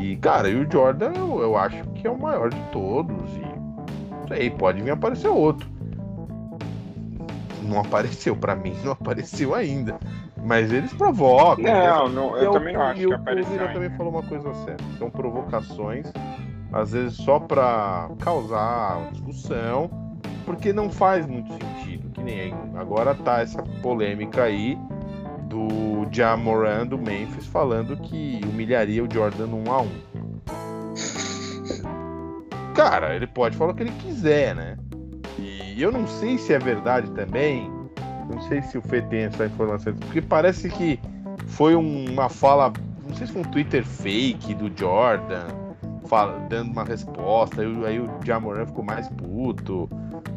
E, 0.00 0.16
cara, 0.16 0.48
e 0.48 0.56
o 0.56 0.70
Jordan 0.70 1.12
eu, 1.14 1.40
eu 1.40 1.56
acho 1.56 1.82
que 1.90 2.06
é 2.06 2.10
o 2.10 2.18
maior 2.18 2.50
de 2.50 2.60
todos. 2.72 3.30
E 3.36 3.40
não 3.40 4.26
sei, 4.26 4.50
pode 4.50 4.82
vir 4.82 4.90
aparecer 4.90 5.28
outro. 5.28 5.68
Não 7.62 7.80
apareceu, 7.80 8.34
para 8.34 8.56
mim 8.56 8.74
não 8.82 8.92
apareceu 8.92 9.54
ainda. 9.54 9.96
Mas 10.44 10.72
eles 10.72 10.92
provocam. 10.92 11.64
Não, 11.64 12.08
não 12.08 12.36
eu, 12.36 12.44
eu 12.44 12.52
também 12.52 12.74
não 12.74 12.82
acho 12.82 13.06
que 13.06 13.12
apareceu. 13.12 13.64
O 13.64 13.72
também 13.72 13.90
falou 13.90 14.12
uma 14.12 14.22
coisa 14.22 14.52
certa. 14.64 14.84
São 14.98 15.10
provocações, 15.10 16.10
às 16.72 16.90
vezes 16.90 17.16
só 17.18 17.38
para 17.38 18.08
causar 18.18 19.10
discussão, 19.12 20.07
porque 20.48 20.72
não 20.72 20.90
faz 20.90 21.26
muito 21.26 21.52
sentido. 21.52 22.08
Que 22.10 22.22
nem 22.22 22.54
agora 22.74 23.14
tá 23.14 23.42
essa 23.42 23.62
polêmica 23.82 24.44
aí 24.44 24.78
do 25.42 26.08
Jamoran 26.10 26.86
do 26.86 26.96
Memphis 26.96 27.44
falando 27.46 27.94
que 27.98 28.40
humilharia 28.50 29.04
o 29.04 29.12
Jordan 29.12 29.48
1 29.48 29.70
a 29.70 29.82
1 29.82 29.88
Cara, 32.74 33.14
ele 33.14 33.26
pode 33.26 33.58
falar 33.58 33.72
o 33.72 33.74
que 33.74 33.82
ele 33.82 33.92
quiser, 33.92 34.54
né? 34.54 34.78
E 35.38 35.82
eu 35.82 35.92
não 35.92 36.06
sei 36.06 36.38
se 36.38 36.54
é 36.54 36.58
verdade 36.58 37.10
também. 37.10 37.70
Não 38.30 38.40
sei 38.42 38.62
se 38.62 38.78
o 38.78 38.82
Fê 38.82 39.02
tem 39.02 39.24
essa 39.24 39.44
informação, 39.44 39.94
porque 39.94 40.22
parece 40.22 40.70
que 40.70 40.98
foi 41.46 41.74
uma 41.74 42.28
fala, 42.30 42.72
não 43.06 43.14
sei 43.14 43.26
se 43.26 43.32
foi 43.32 43.42
um 43.42 43.50
Twitter 43.50 43.84
fake 43.84 44.54
do 44.54 44.70
Jordan, 44.74 45.46
fala, 46.08 46.38
dando 46.48 46.72
uma 46.72 46.84
resposta, 46.84 47.62
aí, 47.62 47.86
aí 47.86 48.00
o 48.00 48.08
Jamoran 48.24 48.66
ficou 48.66 48.84
mais 48.84 49.08
puto. 49.08 49.88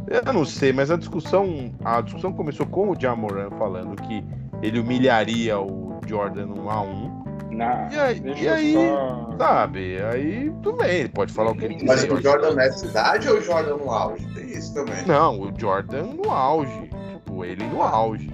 Eu 0.07 0.33
não 0.33 0.45
sei, 0.45 0.73
mas 0.73 0.91
a 0.91 0.97
discussão, 0.97 1.71
a 1.83 2.01
discussão 2.01 2.33
começou 2.33 2.65
com 2.65 2.89
o 2.89 2.99
Jamoran 2.99 3.49
falando 3.51 3.95
que 4.01 4.23
ele 4.61 4.79
humilharia 4.79 5.59
o 5.59 5.99
Jordan 6.05 6.47
1 6.47 6.69
a 6.69 6.81
1 6.81 7.23
Na, 7.51 7.89
e 7.91 7.99
aí, 7.99 8.21
e 8.41 8.47
aí 8.47 8.73
só... 8.73 9.35
sabe, 9.37 10.01
aí 10.01 10.51
tudo 10.61 10.77
bem, 10.77 10.99
ele 10.99 11.09
pode 11.09 11.33
falar 11.33 11.51
o 11.51 11.55
que 11.55 11.65
ele 11.65 11.75
quiser. 11.75 11.87
Mas 11.87 12.03
o 12.03 12.21
Jordan 12.21 12.53
nessa 12.55 12.85
idade 12.85 13.29
ou 13.29 13.37
o 13.37 13.41
Jordan 13.41 13.77
no 13.77 13.91
auge? 13.91 14.25
Tem 14.33 14.45
isso 14.45 14.73
também. 14.73 15.05
Não, 15.05 15.39
o 15.39 15.51
Jordan 15.57 16.03
no 16.03 16.29
auge. 16.29 16.89
Tipo, 17.13 17.45
ele 17.45 17.65
no 17.65 17.81
auge. 17.81 18.29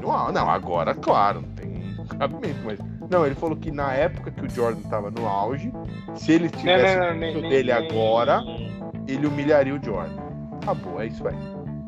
No 0.00 0.12
auge. 0.12 0.32
Não, 0.32 0.48
agora, 0.48 0.94
claro, 0.94 1.42
não 1.42 1.48
tem 1.50 1.96
cabimento, 2.18 2.60
mas. 2.64 2.78
Não, 3.10 3.24
ele 3.24 3.34
falou 3.34 3.56
que 3.56 3.70
na 3.70 3.92
época 3.92 4.30
que 4.30 4.44
o 4.44 4.50
Jordan 4.50 4.88
tava 4.88 5.10
no 5.10 5.26
auge, 5.26 5.72
se 6.14 6.32
ele 6.32 6.48
tivesse 6.48 6.96
não, 6.96 7.14
não, 7.14 7.42
não, 7.42 7.48
dele 7.48 7.72
nem, 7.72 7.88
agora, 7.88 8.42
ele 9.06 9.26
humilharia 9.26 9.74
o 9.74 9.82
Jordan. 9.82 10.22
Acabou, 10.62 11.00
é 11.00 11.06
isso 11.06 11.26
aí. 11.26 11.36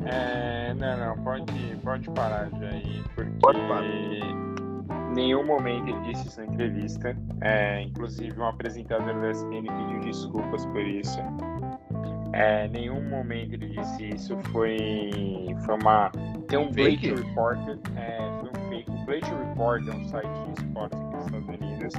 É, 0.05 0.73
não, 0.75 0.97
não, 0.97 1.23
pode, 1.23 1.53
pode 1.83 2.09
parar 2.11 2.49
já 2.59 2.69
aí, 2.69 3.03
porque 3.15 3.31
pode 3.41 3.59
parar. 3.67 3.85
em 3.85 5.13
nenhum 5.13 5.45
momento 5.45 5.89
ele 5.89 5.99
disse 6.11 6.27
isso 6.27 6.39
na 6.39 6.47
entrevista. 6.47 7.15
É, 7.41 7.81
inclusive, 7.81 8.39
um 8.39 8.45
apresentador 8.45 9.19
da 9.19 9.31
ESPN 9.31 9.63
pediu 9.63 9.99
desculpas 10.01 10.65
por 10.67 10.81
isso. 10.81 11.19
É, 12.31 12.67
nenhum 12.69 13.01
momento 13.09 13.53
ele 13.53 13.69
disse 13.69 14.09
isso. 14.09 14.37
Foi, 14.51 15.09
foi 15.65 15.75
uma. 15.75 16.11
Tem 16.47 16.57
um 16.57 16.71
Bleacher 16.71 17.15
Report, 17.15 17.59
é, 17.97 18.17
foi 18.39 18.49
um 18.49 18.58
O 18.87 19.05
Bleacher 19.05 19.37
Report 19.37 19.87
é 19.87 19.91
um 19.91 20.03
site 20.05 20.27
de 20.27 20.61
esportes 20.61 20.99
aqui 20.99 21.15
nos 21.15 21.25
Estados 21.25 21.47
Unidos. 21.47 21.93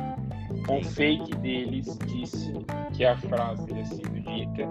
Um 0.68 0.84
fake 0.84 1.36
deles 1.36 1.98
disse 2.06 2.52
que 2.92 3.04
a 3.04 3.16
frase 3.16 3.66
teria 3.66 3.84
sido 3.86 4.10
dita. 4.20 4.68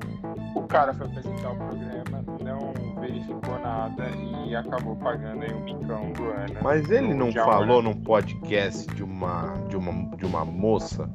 O 0.55 0.63
cara 0.63 0.93
foi 0.93 1.07
apresentar 1.07 1.51
o 1.51 1.55
programa, 1.55 2.25
não 2.43 2.99
verificou 2.99 3.59
nada 3.59 4.09
e 4.45 4.55
acabou 4.55 4.95
pagando 4.95 5.43
aí 5.43 5.53
o 5.53 5.59
micão 5.61 6.11
do 6.13 6.25
ano. 6.25 6.55
Mas 6.61 6.89
ele 6.89 7.13
não 7.13 7.31
falou 7.31 7.81
num 7.81 7.93
podcast 7.93 8.87
de 8.93 9.03
uma, 9.03 9.53
de 9.67 9.77
uma, 9.77 10.17
de 10.17 10.25
uma 10.25 10.45
moça 10.45 11.09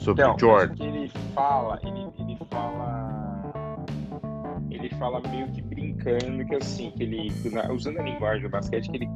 sobre 0.00 0.22
então, 0.22 0.34
o 0.34 0.38
Jordan? 0.38 0.74
Que 0.74 0.82
ele 0.84 1.08
fala, 1.34 1.78
ele, 1.82 2.08
ele 2.18 2.38
fala. 2.50 3.08
Ele 4.70 4.88
fala 4.90 5.20
meio 5.28 5.50
que 5.52 5.62
brincando 5.62 6.44
que 6.46 6.54
assim, 6.54 6.90
que 6.92 7.02
ele. 7.02 7.32
Usando 7.72 7.98
a 7.98 8.02
linguagem 8.02 8.42
do 8.42 8.48
basquete, 8.48 8.90
que 8.90 8.96
ele 8.96 9.08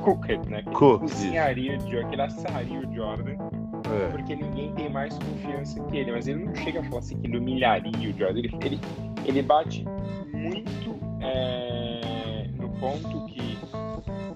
cooked, 0.00 0.48
né? 0.48 0.62
Ele 0.66 0.74
cozinharia 0.74 1.78
o 1.78 1.80
Jordan, 1.80 2.08
que 2.08 2.14
ele 2.14 2.22
assaria 2.22 2.78
o 2.78 2.94
Jordan. 2.94 3.32
É. 3.32 4.10
Porque 4.10 4.36
ninguém 4.36 4.72
tem 4.74 4.88
mais 4.88 5.16
confiança 5.18 5.82
que 5.84 5.96
ele. 5.96 6.12
Mas 6.12 6.28
ele 6.28 6.44
não 6.44 6.54
chega 6.54 6.80
a 6.80 6.84
falar 6.84 6.98
assim 6.98 7.18
que 7.20 7.26
ele 7.26 7.38
humilharia 7.38 7.92
o 7.92 8.18
Jordan. 8.18 8.38
Ele, 8.38 8.56
ele, 8.62 8.80
ele 9.24 9.42
bate 9.42 9.84
muito 10.32 10.98
é, 11.20 12.48
no 12.58 12.68
ponto 12.70 13.26
que 13.26 13.58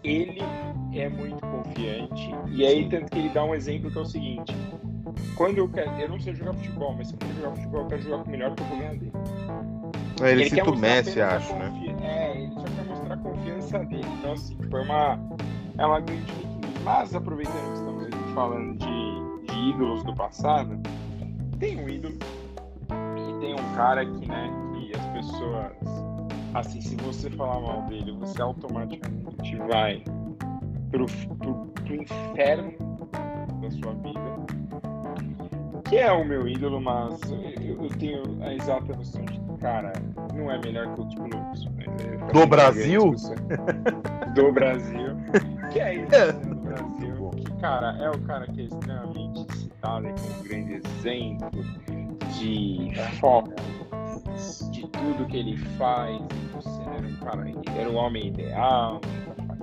ele 0.02 0.42
é 0.92 1.08
muito 1.08 1.40
confiante. 1.40 2.30
E 2.50 2.66
aí, 2.66 2.88
tanto 2.88 3.10
que 3.10 3.18
ele 3.18 3.28
dá 3.30 3.44
um 3.44 3.54
exemplo 3.54 3.90
que 3.90 3.98
é 3.98 4.00
o 4.00 4.06
seguinte: 4.06 4.54
quando 5.36 5.58
eu 5.58 5.68
quero, 5.68 5.90
eu 5.98 6.08
não 6.08 6.20
sei 6.20 6.34
jogar 6.34 6.54
futebol, 6.54 6.94
mas 6.96 7.08
se 7.08 7.14
eu 7.14 7.18
quero 7.18 7.34
jogar 7.34 7.50
futebol, 7.52 7.80
eu 7.82 7.88
quero 7.88 8.02
jogar 8.02 8.18
com 8.18 8.28
o 8.28 8.30
melhor 8.30 8.54
que 8.54 8.62
eu 8.62 8.66
vou 8.66 8.78
ganhar 8.78 8.94
dele. 8.94 9.12
É, 10.22 10.30
ele, 10.30 10.42
ele 10.42 10.50
cita 10.50 10.70
o 10.70 10.78
Messi, 10.78 11.20
acho, 11.20 11.54
né? 11.54 11.72
É, 12.02 12.36
ele 12.36 12.52
só 12.52 12.62
quer 12.62 12.84
mostrar 12.86 13.14
a 13.14 13.16
confiança 13.16 13.78
dele. 13.80 14.06
Então, 14.18 14.32
assim, 14.32 14.56
foi 14.70 14.82
uma. 14.82 15.18
É 15.78 15.86
uma 15.86 16.00
grande 16.00 16.32
Mas, 16.84 17.14
aproveitando 17.14 17.72
que 17.72 17.78
estamos 17.78 18.04
aqui 18.04 18.34
falando 18.34 18.78
de, 18.78 19.46
de 19.46 19.70
ídolos 19.70 20.04
do 20.04 20.14
passado, 20.14 20.78
tem 21.58 21.82
um 21.82 21.88
ídolo 21.88 22.16
e 22.90 23.40
tem 23.40 23.54
um 23.54 23.74
cara 23.74 24.04
que, 24.04 24.28
né, 24.28 24.50
que 24.74 24.96
as 24.96 25.06
pessoas 25.06 25.72
assim, 26.54 26.80
se 26.80 26.96
você 26.96 27.28
falar 27.30 27.60
mal 27.60 27.82
dele, 27.82 28.12
você 28.12 28.40
automaticamente 28.40 29.56
vai 29.68 30.02
pro, 30.90 31.06
pro, 31.38 31.66
pro 31.66 31.94
inferno 31.94 32.72
da 33.60 33.70
sua 33.70 33.92
vida. 33.94 34.24
Que 35.84 35.98
é 35.98 36.12
o 36.12 36.24
meu 36.24 36.48
ídolo, 36.48 36.80
mas 36.80 37.20
eu, 37.60 37.82
eu 37.82 37.88
tenho 37.98 38.22
a 38.42 38.54
exata 38.54 38.96
noção 38.96 39.24
de 39.24 39.38
que, 39.38 39.58
cara, 39.60 39.92
não 40.34 40.50
é 40.50 40.58
melhor 40.58 40.94
que 40.94 41.00
outros 41.00 41.14
clubes. 41.14 41.68
É, 41.78 42.32
do 42.32 42.46
Brasil? 42.46 43.14
Do 44.34 44.52
Brasil. 44.54 45.10
Que 45.74 45.80
é 45.80 45.94
isso, 45.96 46.14
é. 46.14 46.32
Brasil. 46.32 47.30
Que, 47.30 47.60
cara, 47.60 47.98
é 48.00 48.08
o 48.08 48.18
cara 48.20 48.46
que 48.46 48.60
é 48.60 48.64
extremamente 48.66 49.56
citado 49.58 50.06
como 50.06 50.38
um 50.38 50.42
grande 50.44 50.74
exemplo 50.74 51.50
de 52.38 52.92
foco 53.18 53.52
de 54.70 54.82
tudo 54.86 55.26
que 55.26 55.36
ele 55.36 55.56
faz. 55.76 56.16
Você 56.54 56.80
era 56.80 57.08
um 57.08 57.16
cara, 57.16 57.44
era 57.76 57.90
um 57.90 57.96
homem 57.96 58.28
ideal. 58.28 59.00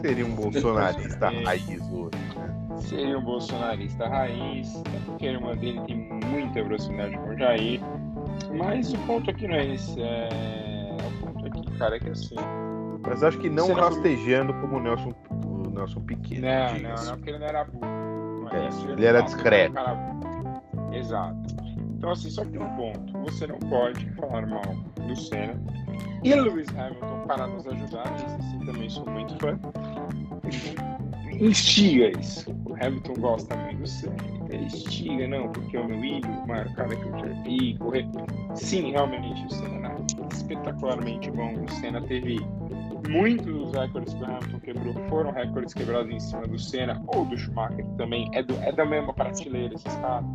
Seria 0.01 0.25
um 0.25 0.35
bolsonarista 0.35 1.29
raiz 1.29 1.81
hoje, 1.93 2.11
né? 2.35 2.77
Seria 2.81 3.17
um 3.17 3.23
bolsonarista 3.23 4.09
raiz, 4.09 4.83
porque 5.05 5.27
a 5.27 5.31
irmã 5.31 5.55
dele 5.55 5.79
tem 5.87 5.95
muita 6.25 6.61
proximidade 6.61 7.17
com 7.19 7.29
o 7.29 7.37
Jair. 7.37 7.79
Mas 8.53 8.91
o 8.91 8.97
ponto 9.07 9.29
aqui 9.29 9.47
não 9.47 9.55
é 9.55 9.75
esse. 9.75 9.95
É... 10.01 10.97
O 11.23 11.31
ponto 11.31 11.47
aqui, 11.47 11.77
cara, 11.77 11.95
é 11.95 11.99
que 11.99 12.09
assim. 12.09 12.35
Mas 13.01 13.23
acho 13.23 13.37
que 13.37 13.49
não 13.49 13.73
rastejando 13.73 14.53
como 14.55 14.75
o 14.75 14.79
Nelson, 14.81 15.13
Nelson 15.71 16.01
Pequeno. 16.01 16.47
Não, 16.47 16.79
não, 16.79 17.05
não, 17.05 17.15
porque 17.15 17.29
ele 17.29 17.39
não 17.39 17.47
era 17.47 17.65
burro. 17.65 18.49
É, 18.51 18.91
ele 18.91 19.05
era 19.05 19.21
discreto. 19.21 19.75
Exato. 20.93 21.37
Então, 21.97 22.11
assim, 22.11 22.29
só 22.29 22.43
que 22.43 22.51
tem 22.51 22.61
um 22.61 22.75
ponto: 22.75 23.13
você 23.19 23.47
não 23.47 23.59
pode 23.59 24.09
falar 24.11 24.45
mal 24.47 24.61
do 25.07 25.15
Senna 25.15 25.59
e 26.23 26.33
Lewis 26.33 26.67
Hamilton 26.69 27.27
para 27.27 27.47
nos 27.47 27.67
ajudar. 27.67 28.13
Esse 28.15 28.25
assim 28.25 28.59
também 28.65 28.89
sou 28.89 29.05
muito 29.09 29.35
fã. 29.37 29.59
Instiga 31.39 32.19
isso. 32.19 32.51
O 32.65 32.73
Hamilton 32.75 33.13
gosta 33.19 33.55
muito 33.55 33.79
do 33.79 33.87
Senna. 33.87 34.15
Ele 34.49 34.65
instiga, 34.65 35.27
não, 35.27 35.49
porque 35.49 35.77
é 35.77 35.79
o 35.79 35.87
meu 35.87 36.03
ídolo, 36.03 36.33
o 36.33 36.47
maior 36.47 36.67
cara 36.73 36.95
que 36.95 37.07
eu 37.07 37.19
já 37.19 37.41
vi. 37.43 37.77
Correr. 37.77 38.05
Sim, 38.55 38.91
realmente, 38.91 39.45
o 39.45 39.49
Senna 39.49 39.87
era 39.87 39.95
espetacularmente 40.33 41.31
bom. 41.31 41.63
O 41.63 41.71
Senna 41.71 42.01
teve 42.01 42.39
muitos 43.09 43.45
dos 43.45 43.71
recordes 43.73 44.13
que 44.13 44.21
o 44.21 44.25
Hamilton 44.25 44.59
quebrou 44.59 44.93
foram 45.09 45.31
recordes 45.31 45.73
quebrados 45.73 46.11
em 46.11 46.19
cima 46.19 46.43
do 46.43 46.59
Senna 46.59 47.01
ou 47.07 47.25
do 47.25 47.37
Schumacher, 47.37 47.85
que 47.85 47.97
também 47.97 48.29
é, 48.33 48.43
do, 48.43 48.55
é 48.61 48.71
da 48.71 48.85
mesma 48.85 49.13
prateleira 49.13 49.73
esses 49.73 49.95
caras. 49.95 50.25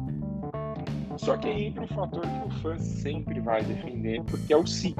Só 1.16 1.36
que 1.36 1.48
aí 1.48 1.66
entra 1.66 1.84
um 1.84 1.88
fator 1.88 2.20
que 2.20 2.46
o 2.46 2.50
fã 2.60 2.76
sempre 2.78 3.40
vai 3.40 3.62
defender, 3.62 4.22
porque 4.24 4.52
é 4.52 4.56
o 4.56 4.66
si. 4.66 4.94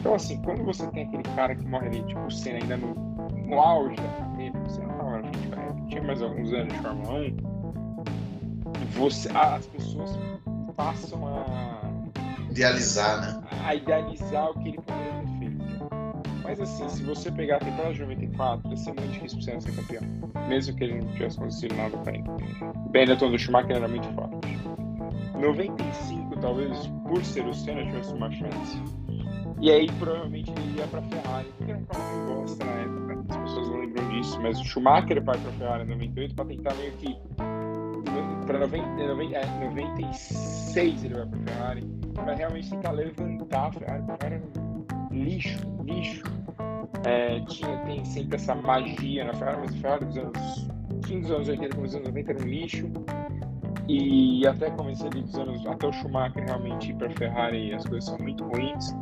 Então, 0.00 0.14
assim, 0.14 0.40
quando 0.42 0.64
você 0.64 0.86
tem 0.88 1.04
aquele 1.04 1.22
cara 1.34 1.54
que 1.54 1.64
morre 1.66 1.88
ali, 1.88 2.02
tipo, 2.04 2.20
o 2.20 2.30
Senna 2.30 2.58
ainda 2.58 2.76
no, 2.76 2.94
no 3.46 3.60
auge 3.60 3.96
da 3.96 4.08
carreira, 4.18 4.58
você 4.60 4.80
não 4.80 4.88
tava 4.96 5.18
na 5.18 5.28
frente 5.28 5.48
da 5.48 5.62
tinha 5.92 6.02
mais 6.02 6.22
alguns 6.22 6.52
anos 6.54 6.72
de 6.72 6.80
Fórmula 6.80 7.20
1, 7.20 7.36
você, 8.94 9.28
as 9.36 9.66
pessoas 9.66 10.18
passam 10.74 11.26
a 11.26 11.82
idealizar, 12.50 13.20
né? 13.20 13.42
A 13.64 13.74
idealizar 13.74 14.50
o 14.50 14.54
que 14.54 14.68
ele 14.68 14.78
poderia 14.78 15.22
ter. 15.38 15.41
Mas 16.42 16.60
assim, 16.60 16.88
se 16.88 17.02
você 17.02 17.30
pegar 17.30 17.56
a 17.56 17.60
temporada 17.60 17.94
de 17.94 18.00
94, 18.00 18.68
ia 18.70 18.76
ser 18.76 18.92
muito 18.94 19.12
difícil 19.12 19.38
pro 19.38 19.44
Senna 19.44 19.60
ser 19.60 19.76
campeão. 19.76 20.02
Mesmo 20.48 20.76
que 20.76 20.84
ele 20.84 21.00
não 21.00 21.12
tivesse 21.12 21.38
conseguido 21.38 21.76
nada 21.76 21.96
pra 21.98 22.12
ele. 22.12 22.24
Benetton 22.90 23.30
do 23.30 23.38
Schumacher 23.38 23.76
era 23.76 23.88
muito 23.88 24.08
forte. 24.14 24.58
95, 25.38 26.40
talvez, 26.40 26.86
por 27.06 27.24
ser 27.24 27.46
o 27.46 27.54
Senna, 27.54 27.84
tivesse 27.84 28.12
uma 28.14 28.30
chance. 28.30 28.82
E 29.60 29.70
aí, 29.70 29.86
provavelmente, 29.98 30.50
ele 30.50 30.78
ia 30.78 30.86
pra 30.88 31.02
Ferrari, 31.02 31.48
porque 31.56 31.70
era 31.70 31.80
um 31.80 31.84
que 31.84 32.34
gosta 32.34 32.64
na 32.64 32.72
época. 32.72 33.24
As 33.28 33.36
pessoas 33.36 33.68
não 33.68 33.80
lembram 33.80 34.08
disso, 34.08 34.40
mas 34.40 34.60
o 34.60 34.64
Schumacher 34.64 35.22
vai 35.22 35.38
pra 35.38 35.52
Ferrari 35.52 35.84
em 35.84 35.86
98 35.86 36.34
pra 36.34 36.44
tentar 36.44 36.74
meio 36.74 36.92
que. 36.92 37.16
Pra 38.46 38.58
90, 38.58 38.84
90, 39.06 39.36
é, 39.36 39.46
96 39.68 41.04
ele 41.04 41.14
vai 41.14 41.26
pra 41.26 41.38
Ferrari, 41.38 41.82
pra 42.12 42.34
realmente 42.34 42.70
tentar 42.70 42.90
levantar 42.90 43.68
a 43.68 43.72
Ferrari. 43.72 44.02
A 44.08 44.16
Ferrari 44.16 44.42
lixo, 45.12 45.58
lixo. 45.84 46.22
É, 47.04 47.40
tinha, 47.40 47.76
tem 47.78 48.04
sempre 48.04 48.36
essa 48.36 48.54
magia 48.54 49.24
na 49.24 49.34
Ferrari, 49.34 49.58
mas 49.60 49.74
a 49.74 49.78
Ferrari 49.78 50.04
dos 50.06 50.16
anos. 50.18 50.70
fim 51.04 51.20
dos 51.20 51.30
anos 51.30 51.48
80, 51.48 51.76
começo 51.76 51.96
dos 51.98 52.06
anos 52.06 52.08
90 52.08 52.32
era 52.32 52.42
um 52.42 52.48
lixo. 52.48 52.90
E 53.88 54.46
até 54.46 54.70
começo 54.70 55.06
ali 55.06 55.22
dos 55.22 55.34
anos. 55.34 55.66
Até 55.66 55.86
o 55.86 55.92
Schumacher 55.92 56.44
realmente 56.44 56.90
ir 56.90 56.94
pra 56.94 57.10
Ferrari 57.10 57.74
as 57.74 57.84
coisas 57.84 58.04
são 58.04 58.18
muito 58.18 58.44
ruins. 58.44 58.94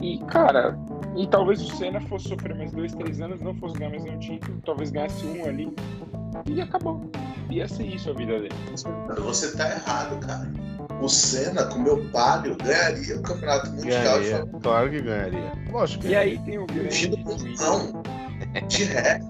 E, 0.00 0.18
cara, 0.26 0.78
e 1.16 1.26
talvez 1.26 1.60
o 1.62 1.76
Senna 1.76 2.00
fosse 2.02 2.28
sofrer 2.28 2.54
mais 2.54 2.72
dois, 2.72 2.94
três 2.94 3.20
anos, 3.20 3.40
não 3.40 3.54
fosse 3.54 3.78
ganhar 3.78 3.90
mais 3.90 4.04
nenhum 4.04 4.18
título, 4.18 4.60
talvez 4.64 4.90
ganhasse 4.90 5.24
um 5.26 5.44
ali 5.44 5.72
e 6.46 6.60
acabou. 6.60 7.00
Ia 7.50 7.66
ser 7.66 7.86
isso 7.86 8.10
a 8.10 8.12
vida 8.12 8.40
dele. 8.40 8.54
Você 9.16 9.56
tá 9.56 9.70
errado, 9.70 10.18
cara. 10.26 10.52
O 11.00 11.08
Senna, 11.08 11.64
com 11.64 11.78
meu 11.80 12.04
palio, 12.10 12.56
ganharia 12.56 13.16
o 13.16 13.22
campeonato 13.22 13.70
mundial 13.70 14.02
Ganharia. 14.02 14.46
Claro 14.62 14.90
que 14.90 15.00
ganharia. 15.02 15.52
Lógico 15.70 16.02
que 16.02 16.08
E 16.08 16.16
aí 16.16 16.38
tem 16.38 16.58
o 16.58 16.66
grande 16.66 17.10
não. 17.58 18.02
De 18.68 18.84
ré. 18.84 19.20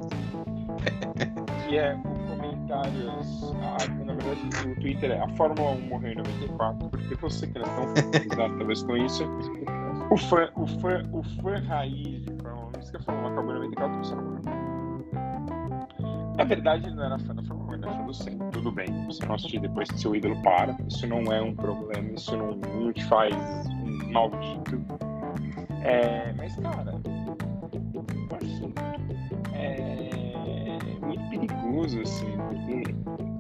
que 1.69 1.77
é 1.79 1.95
o 1.95 2.17
comentários. 2.37 3.55
Ah, 3.63 4.05
na 4.05 4.15
verdade, 4.15 4.69
o 4.69 4.75
Twitter 4.81 5.11
é 5.11 5.21
a 5.21 5.29
Fórmula 5.31 5.71
1 5.73 5.81
morreu 5.89 6.13
em 6.13 6.17
94, 6.17 6.89
porque 6.89 7.15
você 7.17 7.47
que 7.47 7.59
não 7.59 7.67
é 7.67 7.69
tão 7.69 7.89
familiarizado 7.97 8.59
talvez 8.59 8.83
com 8.83 8.97
isso. 8.97 9.25
O 10.11 10.17
fã, 10.17 10.49
o 10.57 10.67
fã, 10.81 11.03
o 11.13 11.23
fã 11.43 11.59
raiz 11.67 12.25
de 12.25 12.33
Fórmula 12.43 12.71
1, 12.77 12.81
isso 12.81 12.91
que 12.91 12.97
a 12.97 13.01
Fórmula 13.01 13.29
1 13.29 13.33
acabou 13.33 13.51
em 13.51 13.55
94, 13.55 13.99
você 13.99 14.15
não 14.15 14.25
morreu. 14.25 14.43
Na 16.37 16.45
verdade, 16.45 16.87
ele 16.87 16.95
não 16.95 17.05
era 17.05 17.19
fã 17.19 17.35
da 17.35 17.43
Fórmula 17.43 17.56
1, 17.87 17.91
ele 17.91 17.91
era 17.91 17.97
fã 17.97 18.05
do 18.05 18.15
Senna. 18.15 18.45
Tudo 18.51 18.73
bem, 18.73 18.87
você 19.07 19.25
não 19.27 19.35
assistir 19.35 19.61
depois 19.61 19.91
que 19.91 20.01
seu 20.01 20.15
ídolo 20.15 20.41
para. 20.43 20.77
Isso 20.89 21.07
não 21.07 21.33
é 21.33 21.41
um 21.41 21.55
problema, 21.55 22.11
isso 22.13 22.37
não, 22.37 22.57
não 22.57 22.93
te 22.93 23.05
faz 23.05 23.35
um 23.85 24.13
maldito. 24.13 24.85
É, 25.83 26.33
mas, 26.37 26.57
cara, 26.57 26.93
eu 26.93 28.37
acho 28.37 28.73
é 29.55 31.07
muito 31.07 31.31
perigoso, 31.31 32.01
assim, 32.01 32.37
porque 32.49 32.95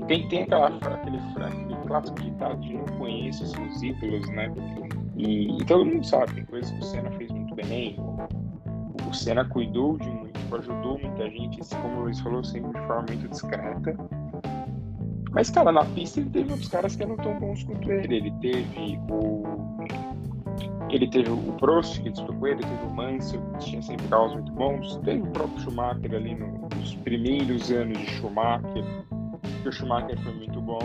tem, 0.06 0.28
tem 0.28 0.42
aquela, 0.42 0.68
aquele, 0.68 1.18
aquele 1.18 1.76
clássico 1.86 2.20
ditado 2.20 2.60
de 2.60 2.74
não 2.74 2.84
conheço 2.98 3.46
seus 3.46 3.82
ídolos, 3.82 4.28
né? 4.30 4.52
E, 5.16 5.60
e 5.60 5.64
todo 5.64 5.84
mundo 5.84 6.06
sabe, 6.06 6.34
tem 6.34 6.44
coisas 6.44 6.70
que 6.70 6.78
o 6.78 6.82
Senna 6.82 7.10
fez 7.12 7.30
muito 7.30 7.54
bem, 7.54 7.96
o, 7.98 9.14
Senna 9.14 9.44
cuidou 9.44 9.96
de 9.98 10.08
muito, 10.08 10.56
ajudou 10.56 10.98
muita 10.98 11.28
gente, 11.30 11.60
assim, 11.60 11.76
como 11.76 11.96
o 11.96 12.02
Luiz 12.02 12.20
falou, 12.20 12.44
sempre 12.44 12.80
de 12.80 12.86
forma 12.86 13.06
muito 13.08 13.28
discreta. 13.28 13.96
Mas, 15.36 15.50
cara, 15.50 15.70
na 15.70 15.84
pista 15.84 16.18
ele 16.18 16.30
teve 16.30 16.50
outros 16.50 16.70
caras 16.70 16.96
que 16.96 17.02
eram 17.02 17.14
tão 17.16 17.38
bons 17.38 17.62
quanto 17.62 17.92
ele. 17.92 18.16
Ele 18.16 18.30
teve 18.40 18.98
o. 19.10 19.42
Ele 20.88 21.06
teve 21.10 21.30
o 21.30 21.36
Prost, 21.58 22.00
que 22.00 22.08
disputou 22.08 22.36
com 22.36 22.46
ele, 22.46 22.62
teve 22.62 22.86
o 22.86 22.94
Mansell, 22.94 23.42
que 23.58 23.66
tinha 23.66 23.82
sempre 23.82 24.08
carros 24.08 24.32
muito 24.32 24.50
bons. 24.52 24.96
Teve 25.04 25.20
o 25.20 25.26
próprio 25.26 25.60
Schumacher 25.60 26.14
ali 26.14 26.34
no- 26.34 26.68
nos 26.74 26.94
primeiros 26.94 27.70
anos 27.70 27.98
de 27.98 28.06
Schumacher, 28.12 28.82
que 29.62 29.68
o 29.68 29.72
Schumacher 29.72 30.18
foi 30.20 30.32
muito 30.32 30.58
bom. 30.58 30.78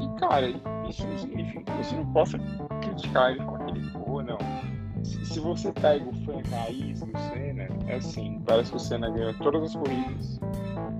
E, 0.00 0.20
cara, 0.20 0.48
isso 0.88 1.04
não 1.04 1.18
significa 1.18 1.64
que 1.64 1.72
você 1.72 1.96
não 1.96 2.06
possa 2.12 2.38
criticar 2.82 3.32
ele 3.32 3.40
e 3.40 3.44
falar 3.44 3.64
que 3.64 3.70
ele 3.72 3.86
errou, 3.88 4.22
não. 4.22 4.38
Se, 5.02 5.26
se 5.26 5.40
você 5.40 5.72
pega 5.72 6.08
o 6.08 6.12
fã 6.24 6.34
raiz 6.52 7.00
do 7.00 7.18
Senna, 7.18 7.66
é 7.88 7.96
assim, 7.96 8.40
parece 8.46 8.70
que 8.70 8.76
o 8.76 8.80
Senna 8.80 9.10
ganhou 9.10 9.34
todas 9.34 9.62
as 9.64 9.74
corridas. 9.74 10.40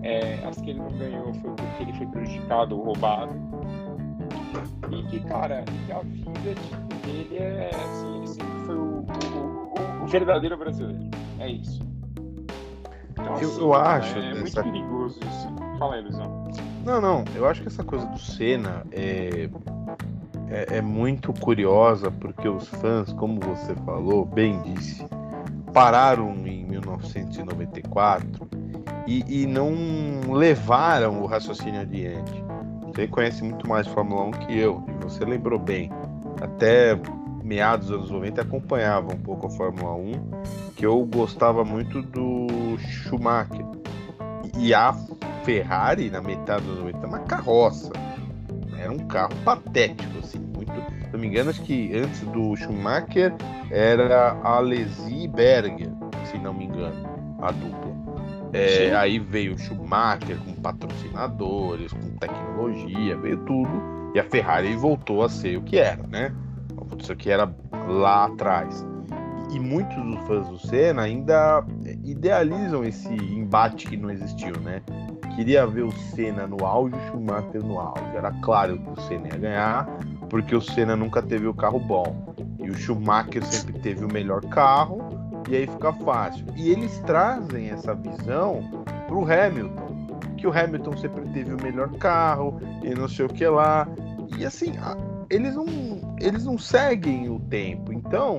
É, 0.02 0.38
as 0.48 0.56
que 0.60 0.70
ele 0.70 0.78
não 0.80 0.90
ganhou 0.98 1.32
foi 1.34 1.50
porque 1.50 1.82
ele 1.82 1.92
foi 1.94 2.06
prejudicado 2.06 2.76
ou 2.78 2.84
roubado. 2.84 3.32
E 4.90 5.02
que, 5.04 5.20
cara, 5.20 5.64
a 5.94 6.00
vida 6.02 6.54
tipo, 6.54 7.06
dele 7.06 7.36
é 7.38 7.70
assim, 7.74 8.16
ele 8.18 8.26
sempre 8.26 8.58
foi 8.66 8.74
o, 8.76 8.80
o- 8.80 10.00
o- 10.00 10.04
o 10.04 10.06
verdadeiro 10.06 10.56
brasileiro. 10.56 11.08
É 11.38 11.48
isso. 11.48 11.80
Então, 13.12 13.26
Eu- 13.26 13.34
assim, 13.34 13.60
eu 13.60 13.74
acho 13.74 14.18
É 14.18 14.34
muito 14.34 14.46
essa- 14.48 14.62
perigoso 14.62 15.18
isso. 15.20 15.48
Fala 15.78 15.94
aí, 15.94 16.02
Luizão. 16.02 16.48
Não, 16.84 17.00
não. 17.00 17.24
Eu 17.36 17.46
acho 17.46 17.60
que 17.62 17.68
essa 17.68 17.84
coisa 17.84 18.06
do 18.06 18.18
Senna 18.18 18.82
é, 18.90 19.48
é, 20.48 20.78
é 20.78 20.80
muito 20.82 21.32
curiosa 21.34 22.10
porque 22.10 22.48
os 22.48 22.66
fãs, 22.68 23.12
como 23.12 23.38
você 23.40 23.74
falou, 23.84 24.24
bem 24.24 24.60
disse, 24.62 25.06
pararam 25.72 26.34
em 26.46 26.64
1994 26.64 28.48
e, 29.06 29.42
e 29.42 29.46
não 29.46 29.72
levaram 30.32 31.22
o 31.22 31.26
raciocínio 31.26 31.80
adiante. 31.80 32.44
Você 32.86 33.06
conhece 33.06 33.42
muito 33.42 33.68
mais 33.68 33.86
Fórmula 33.86 34.24
1 34.24 34.30
que 34.32 34.58
eu, 34.58 34.84
e 34.88 35.04
você 35.04 35.24
lembrou 35.24 35.58
bem. 35.58 35.90
Até 36.40 36.98
meados 37.42 37.88
dos 37.88 37.96
anos 37.96 38.10
90 38.10 38.42
acompanhava 38.42 39.12
um 39.12 39.18
pouco 39.18 39.46
a 39.46 39.50
Fórmula 39.50 39.94
1, 39.94 40.12
que 40.76 40.86
eu 40.86 41.04
gostava 41.06 41.64
muito 41.64 42.02
do 42.02 42.78
Schumacher. 42.78 43.64
E 44.58 44.74
a 44.74 44.92
Ferrari, 45.44 46.10
na 46.10 46.20
metade 46.20 46.64
dos 46.64 46.78
90, 46.78 47.06
uma 47.06 47.20
carroça. 47.20 47.92
Era 48.78 48.92
um 48.92 48.98
carro 48.98 49.34
patético, 49.44 50.18
assim, 50.18 50.38
muito. 50.38 50.72
Se 50.72 51.12
não 51.12 51.20
me 51.20 51.26
engano, 51.26 51.50
acho 51.50 51.62
que 51.62 51.96
antes 51.96 52.20
do 52.20 52.56
Schumacher 52.56 53.34
era 53.70 54.32
a 54.42 54.56
Alesi 54.56 55.28
Berger, 55.28 55.90
se 56.24 56.38
não 56.38 56.54
me 56.54 56.64
engano, 56.64 57.08
a 57.40 57.50
dupla. 57.50 58.09
É, 58.52 58.94
aí 58.96 59.18
veio 59.18 59.54
o 59.54 59.58
Schumacher 59.58 60.36
com 60.38 60.54
patrocinadores, 60.54 61.92
com 61.92 62.16
tecnologia, 62.16 63.16
veio 63.16 63.38
tudo. 63.44 63.70
E 64.14 64.18
a 64.18 64.24
Ferrari 64.24 64.74
voltou 64.74 65.22
a 65.22 65.28
ser 65.28 65.56
o 65.56 65.62
que 65.62 65.78
era, 65.78 66.02
né? 66.06 66.34
Isso 66.98 67.14
que 67.14 67.30
era 67.30 67.52
lá 67.88 68.26
atrás. 68.26 68.84
E 69.52 69.58
muitos 69.58 69.96
dos 69.96 70.26
fãs 70.26 70.48
do 70.48 70.58
Senna 70.58 71.02
ainda 71.02 71.64
idealizam 72.04 72.84
esse 72.84 73.08
embate 73.08 73.88
que 73.88 73.96
não 73.96 74.10
existiu, 74.10 74.58
né? 74.60 74.82
Queria 75.34 75.66
ver 75.66 75.82
o 75.82 75.92
Senna 75.92 76.46
no 76.46 76.64
auge 76.64 76.94
e 76.94 76.98
o 76.98 77.06
Schumacher 77.10 77.64
no 77.64 77.80
auge. 77.80 78.16
Era 78.16 78.32
claro 78.42 78.78
que 78.78 78.90
o 78.90 79.00
Senna 79.02 79.28
ia 79.28 79.38
ganhar, 79.38 79.88
porque 80.28 80.54
o 80.54 80.60
Senna 80.60 80.94
nunca 80.94 81.22
teve 81.22 81.46
o 81.46 81.54
carro 81.54 81.80
bom. 81.80 82.34
E 82.60 82.70
o 82.70 82.74
Schumacher 82.74 83.44
sempre 83.44 83.80
teve 83.80 84.04
o 84.04 84.12
melhor 84.12 84.44
carro, 84.46 85.09
e 85.48 85.56
aí 85.56 85.66
fica 85.66 85.92
fácil. 85.92 86.44
E 86.56 86.70
eles 86.70 86.98
trazem 87.00 87.70
essa 87.70 87.94
visão 87.94 88.84
pro 89.06 89.24
Hamilton, 89.24 90.18
que 90.36 90.46
o 90.46 90.52
Hamilton 90.52 90.96
sempre 90.96 91.28
teve 91.30 91.54
o 91.54 91.62
melhor 91.62 91.90
carro, 91.98 92.60
e 92.82 92.94
não 92.94 93.08
sei 93.08 93.26
o 93.26 93.28
que 93.28 93.46
lá. 93.46 93.86
E 94.38 94.44
assim, 94.44 94.72
eles 95.28 95.54
não, 95.54 95.66
eles 96.18 96.44
não 96.44 96.58
seguem 96.58 97.28
o 97.28 97.38
tempo. 97.38 97.92
Então, 97.92 98.38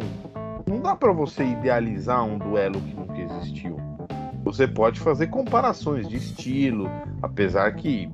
não 0.66 0.80
dá 0.80 0.96
pra 0.96 1.12
você 1.12 1.44
idealizar 1.44 2.24
um 2.24 2.38
duelo 2.38 2.80
que 2.82 2.96
nunca 2.96 3.20
existiu. 3.20 3.78
Você 4.44 4.68
pode 4.68 5.00
fazer 5.00 5.28
comparações 5.28 6.08
de 6.08 6.18
estilo, 6.18 6.90
apesar 7.22 7.72
que 7.76 8.12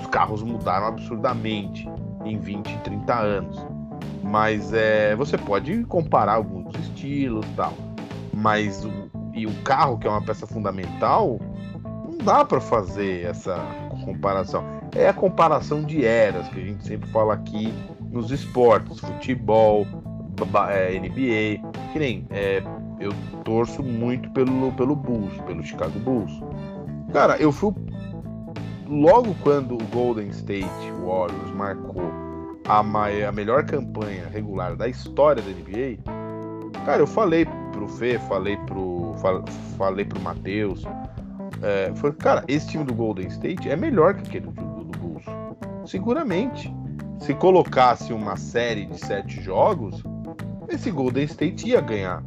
os 0.00 0.06
carros 0.06 0.42
mudaram 0.42 0.86
absurdamente 0.86 1.88
em 2.24 2.38
20, 2.38 2.78
30 2.78 3.14
anos. 3.14 3.66
Mas 4.22 4.72
é, 4.72 5.16
você 5.16 5.36
pode 5.38 5.84
comparar 5.84 6.34
alguns 6.34 6.57
estilos 6.76 7.44
e 7.46 7.54
tal. 7.54 7.72
Mas 8.34 8.84
o, 8.84 8.90
e 9.34 9.46
o 9.46 9.52
carro, 9.62 9.98
que 9.98 10.06
é 10.06 10.10
uma 10.10 10.22
peça 10.22 10.46
fundamental, 10.46 11.38
não 12.08 12.18
dá 12.18 12.44
pra 12.44 12.60
fazer 12.60 13.24
essa 13.26 13.56
comparação. 14.04 14.64
É 14.94 15.08
a 15.08 15.12
comparação 15.12 15.82
de 15.82 16.04
eras 16.04 16.48
que 16.48 16.60
a 16.60 16.64
gente 16.64 16.86
sempre 16.86 17.08
fala 17.10 17.34
aqui 17.34 17.72
nos 18.10 18.30
esportes, 18.30 18.98
futebol, 19.00 19.86
ba- 20.50 20.72
é, 20.72 20.98
NBA, 20.98 21.60
que 21.92 21.98
nem 21.98 22.26
é, 22.30 22.62
eu 22.98 23.12
torço 23.44 23.82
muito 23.82 24.30
pelo, 24.30 24.72
pelo 24.72 24.96
Bulls, 24.96 25.36
pelo 25.46 25.62
Chicago 25.62 25.98
Bulls. 26.00 26.32
Cara, 27.12 27.36
eu 27.38 27.52
fui 27.52 27.72
logo 28.88 29.34
quando 29.42 29.74
o 29.74 29.84
Golden 29.92 30.28
State 30.28 30.66
Warriors 31.04 31.50
marcou 31.54 32.10
a, 32.66 32.82
mai- 32.82 33.24
a 33.24 33.32
melhor 33.32 33.64
campanha 33.64 34.28
regular 34.32 34.74
da 34.76 34.88
história 34.88 35.42
da 35.42 35.50
NBA. 35.50 35.98
Cara, 36.88 37.02
eu 37.02 37.06
falei 37.06 37.44
pro 37.70 37.86
Fê, 37.86 38.18
falei 38.18 38.56
pro 38.56 39.12
fal- 39.20 39.44
falei 39.76 40.06
pro 40.06 40.18
Matheus, 40.22 40.84
é, 41.62 41.92
falei, 41.94 42.16
cara, 42.16 42.42
esse 42.48 42.66
time 42.68 42.82
do 42.82 42.94
Golden 42.94 43.26
State 43.26 43.68
é 43.68 43.76
melhor 43.76 44.14
que 44.14 44.22
aquele 44.22 44.46
do, 44.46 44.84
do 44.84 44.98
Bulls, 44.98 45.24
seguramente. 45.84 46.74
se 47.18 47.34
colocasse 47.34 48.10
uma 48.10 48.36
série 48.38 48.86
de 48.86 48.98
sete 48.98 49.38
jogos, 49.42 50.02
esse 50.66 50.90
Golden 50.90 51.24
State 51.24 51.68
ia 51.68 51.80
ganhar. 51.82 52.22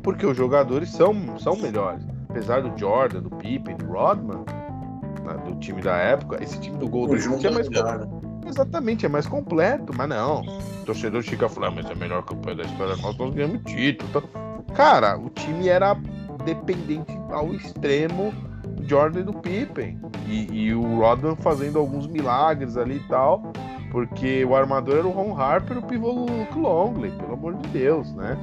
Porque 0.00 0.24
os 0.24 0.36
jogadores 0.36 0.90
são, 0.90 1.36
são 1.40 1.56
melhores. 1.56 2.06
Apesar 2.28 2.62
do 2.62 2.78
Jordan, 2.78 3.20
do 3.20 3.30
Pippen, 3.30 3.76
do 3.76 3.86
Rodman, 3.86 4.44
né, 5.24 5.42
do 5.44 5.56
time 5.56 5.82
da 5.82 5.96
época, 5.96 6.40
esse 6.40 6.60
time 6.60 6.76
do 6.76 6.88
Golden 6.88 7.16
State 7.16 7.46
é 7.48 7.50
mais 7.50 7.68
melhor, 7.68 8.06
Exatamente, 8.46 9.06
é 9.06 9.08
mais 9.08 9.26
completo, 9.26 9.92
mas 9.96 10.08
não. 10.08 10.42
O 10.42 10.84
torcedor 10.84 11.22
fica 11.22 11.48
falando, 11.48 11.72
ah, 11.72 11.82
mas 11.82 11.90
é 11.90 11.92
a 11.92 11.96
melhor 11.96 12.22
campanha 12.22 12.58
da 12.58 12.62
história, 12.64 12.96
nós, 12.96 13.16
nós 13.16 13.34
ganhamos 13.34 13.62
título. 13.64 14.10
Então... 14.10 14.22
Cara, 14.74 15.16
o 15.16 15.30
time 15.30 15.68
era 15.68 15.96
dependente 16.44 17.12
ao 17.30 17.54
extremo 17.54 18.32
do 18.76 18.88
Jordan 18.88 19.20
e 19.20 19.24
do 19.24 19.34
Pippen. 19.34 19.98
E, 20.26 20.66
e, 20.66 20.74
o 20.74 20.98
Rodman 20.98 21.36
fazendo 21.36 21.78
alguns 21.78 22.06
milagres 22.06 22.76
ali 22.76 22.96
e 22.96 23.08
tal. 23.08 23.52
Porque 23.90 24.44
o 24.44 24.56
armador 24.56 24.98
era 24.98 25.06
o 25.06 25.10
Ron 25.10 25.40
Harper 25.40 25.76
e 25.76 25.78
o 25.78 25.82
pivô 25.82 26.10
Luke 26.10 26.58
Longley, 26.58 27.12
pelo 27.12 27.34
amor 27.34 27.54
de 27.54 27.68
Deus, 27.68 28.12
né? 28.14 28.36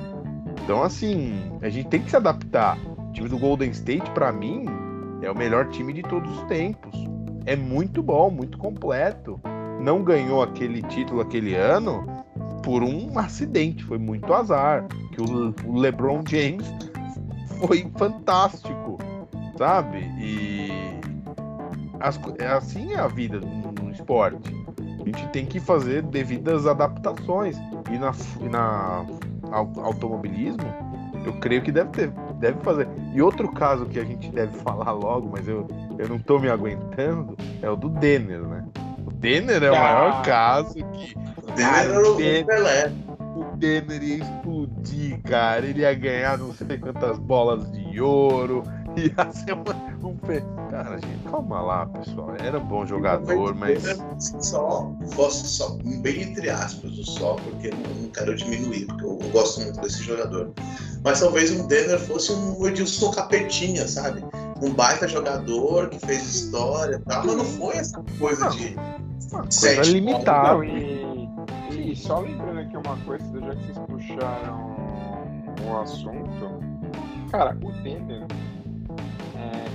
Então, 0.64 0.82
assim, 0.82 1.38
a 1.62 1.68
gente 1.68 1.90
tem 1.90 2.02
que 2.02 2.10
se 2.10 2.16
adaptar. 2.16 2.78
O 2.98 3.12
time 3.12 3.28
do 3.28 3.38
Golden 3.38 3.70
State, 3.72 4.10
para 4.12 4.32
mim, 4.32 4.66
é 5.22 5.30
o 5.30 5.36
melhor 5.36 5.68
time 5.68 5.92
de 5.92 6.04
todos 6.04 6.32
os 6.38 6.44
tempos. 6.46 6.96
É 7.46 7.58
muito 7.58 8.02
bom, 8.02 8.32
muito 8.32 8.58
completo. 8.58 9.42
Não 9.82 10.04
ganhou 10.04 10.42
aquele 10.42 10.82
título 10.84 11.22
aquele 11.22 11.56
ano 11.56 12.06
por 12.64 12.84
um 12.84 13.18
acidente, 13.18 13.84
foi 13.84 13.98
muito 13.98 14.32
azar. 14.34 14.88
Que 15.12 15.22
o 15.22 15.54
LeBron 15.78 16.24
James 16.28 16.72
foi 17.60 17.90
fantástico, 17.98 18.98
sabe? 19.58 20.00
E 20.20 20.70
as, 22.00 22.20
é 22.38 22.48
assim 22.48 22.94
é 22.94 23.00
a 23.00 23.08
vida 23.08 23.40
no, 23.40 23.72
no 23.72 23.92
esporte 23.92 24.62
a 25.02 25.06
gente 25.06 25.28
tem 25.30 25.46
que 25.46 25.60
fazer 25.60 26.04
devidas 26.04 26.68
adaptações. 26.68 27.58
E 27.92 27.98
na, 27.98 28.12
na 28.50 29.06
automobilismo, 29.82 30.64
eu 31.26 31.34
creio 31.34 31.62
que 31.62 31.72
deve 31.72 31.90
ter, 31.90 32.10
deve 32.40 32.60
fazer. 32.62 32.88
E 33.14 33.22
outro 33.22 33.52
caso 33.52 33.86
que 33.86 34.00
a 34.00 34.04
gente 34.04 34.30
deve 34.30 34.58
falar 34.60 34.92
logo, 34.92 35.30
mas 35.32 35.48
eu, 35.48 35.68
eu 35.98 36.08
não 36.08 36.20
tô 36.20 36.40
me 36.40 36.50
aguentando, 36.50 37.36
é 37.62 37.70
o 37.70 37.76
do 37.76 37.90
Denner, 37.90 38.42
né? 38.42 38.66
Denner 39.22 39.62
é 39.62 39.70
o 39.70 39.76
maior 39.76 40.14
ah. 40.16 40.22
caso 40.24 40.74
que. 40.74 41.16
O 41.16 41.52
Denner 41.52 41.92
era 41.92 42.10
o 42.10 42.16
Pelé. 42.18 42.92
O 43.36 43.56
Denner 43.56 44.04
ia 44.04 44.24
explodir, 44.24 45.22
cara. 45.22 45.64
Ele 45.64 45.82
ia 45.82 45.94
ganhar 45.94 46.40
não 46.40 46.52
sei 46.56 46.80
quantas 46.80 47.20
bolas 47.20 47.72
de 47.72 48.02
ouro. 48.02 48.64
Ia 48.98 49.32
ser 49.32 49.54
uma, 49.54 49.74
um. 50.04 50.18
Cara, 50.70 50.98
gente, 50.98 51.30
calma 51.30 51.62
lá, 51.62 51.86
pessoal. 51.86 52.36
Era 52.44 52.60
bom 52.60 52.86
jogador, 52.86 53.56
mas. 53.56 53.84
Só, 54.20 54.92
fosse 55.14 55.48
só, 55.48 55.78
bem 56.02 56.24
entre 56.24 56.50
aspas, 56.50 56.92
o 56.98 57.06
só, 57.06 57.36
porque 57.36 57.70
não, 57.70 58.02
não 58.02 58.10
quero 58.10 58.36
diminuir, 58.36 58.86
porque 58.88 59.06
eu, 59.06 59.20
eu, 59.22 59.30
gosto 59.30 59.62
muito 59.62 59.80
desse 59.80 60.04
jogador. 60.04 60.52
Mas 61.04 61.22
talvez 61.22 61.52
um 61.52 61.68
Denner 61.68 62.00
fosse 62.00 62.34
um 62.34 62.68
Edilson 62.68 63.12
Capetinha, 63.12 63.88
sabe? 63.88 64.24
Um 64.62 64.74
baita 64.74 65.08
jogador 65.08 65.90
que 65.90 66.00
fez 66.06 66.24
história 66.24 66.96
e 66.98 67.00
tal, 67.10 67.26
mas 67.26 67.36
não 67.38 67.46
foi 67.46 67.78
essa 67.78 68.04
coisa 68.20 68.46
não, 68.46 68.52
de. 68.52 68.76
Uma 69.32 69.42
coisa 69.42 69.82
limitada. 69.84 70.66
E, 70.66 71.92
e 71.92 71.96
só 71.96 72.20
lembrando 72.20 72.60
aqui 72.60 72.78
uma 72.78 72.98
coisa, 72.98 73.26
já 73.40 73.56
que 73.56 73.64
vocês 73.64 73.80
puxaram 73.88 74.76
o 75.68 75.78
assunto, 75.78 76.60
cara, 77.32 77.58
o 77.64 77.72
Denner 77.84 78.26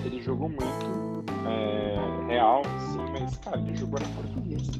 ele 0.07 0.23
jogou 0.23 0.49
muito 0.49 1.25
é, 1.49 2.27
real, 2.29 2.63
sim, 2.79 3.05
mas, 3.13 3.37
cara, 3.39 3.59
ele 3.59 3.77
jogou 3.77 3.99
na 4.01 4.07
portuguesa. 4.09 4.73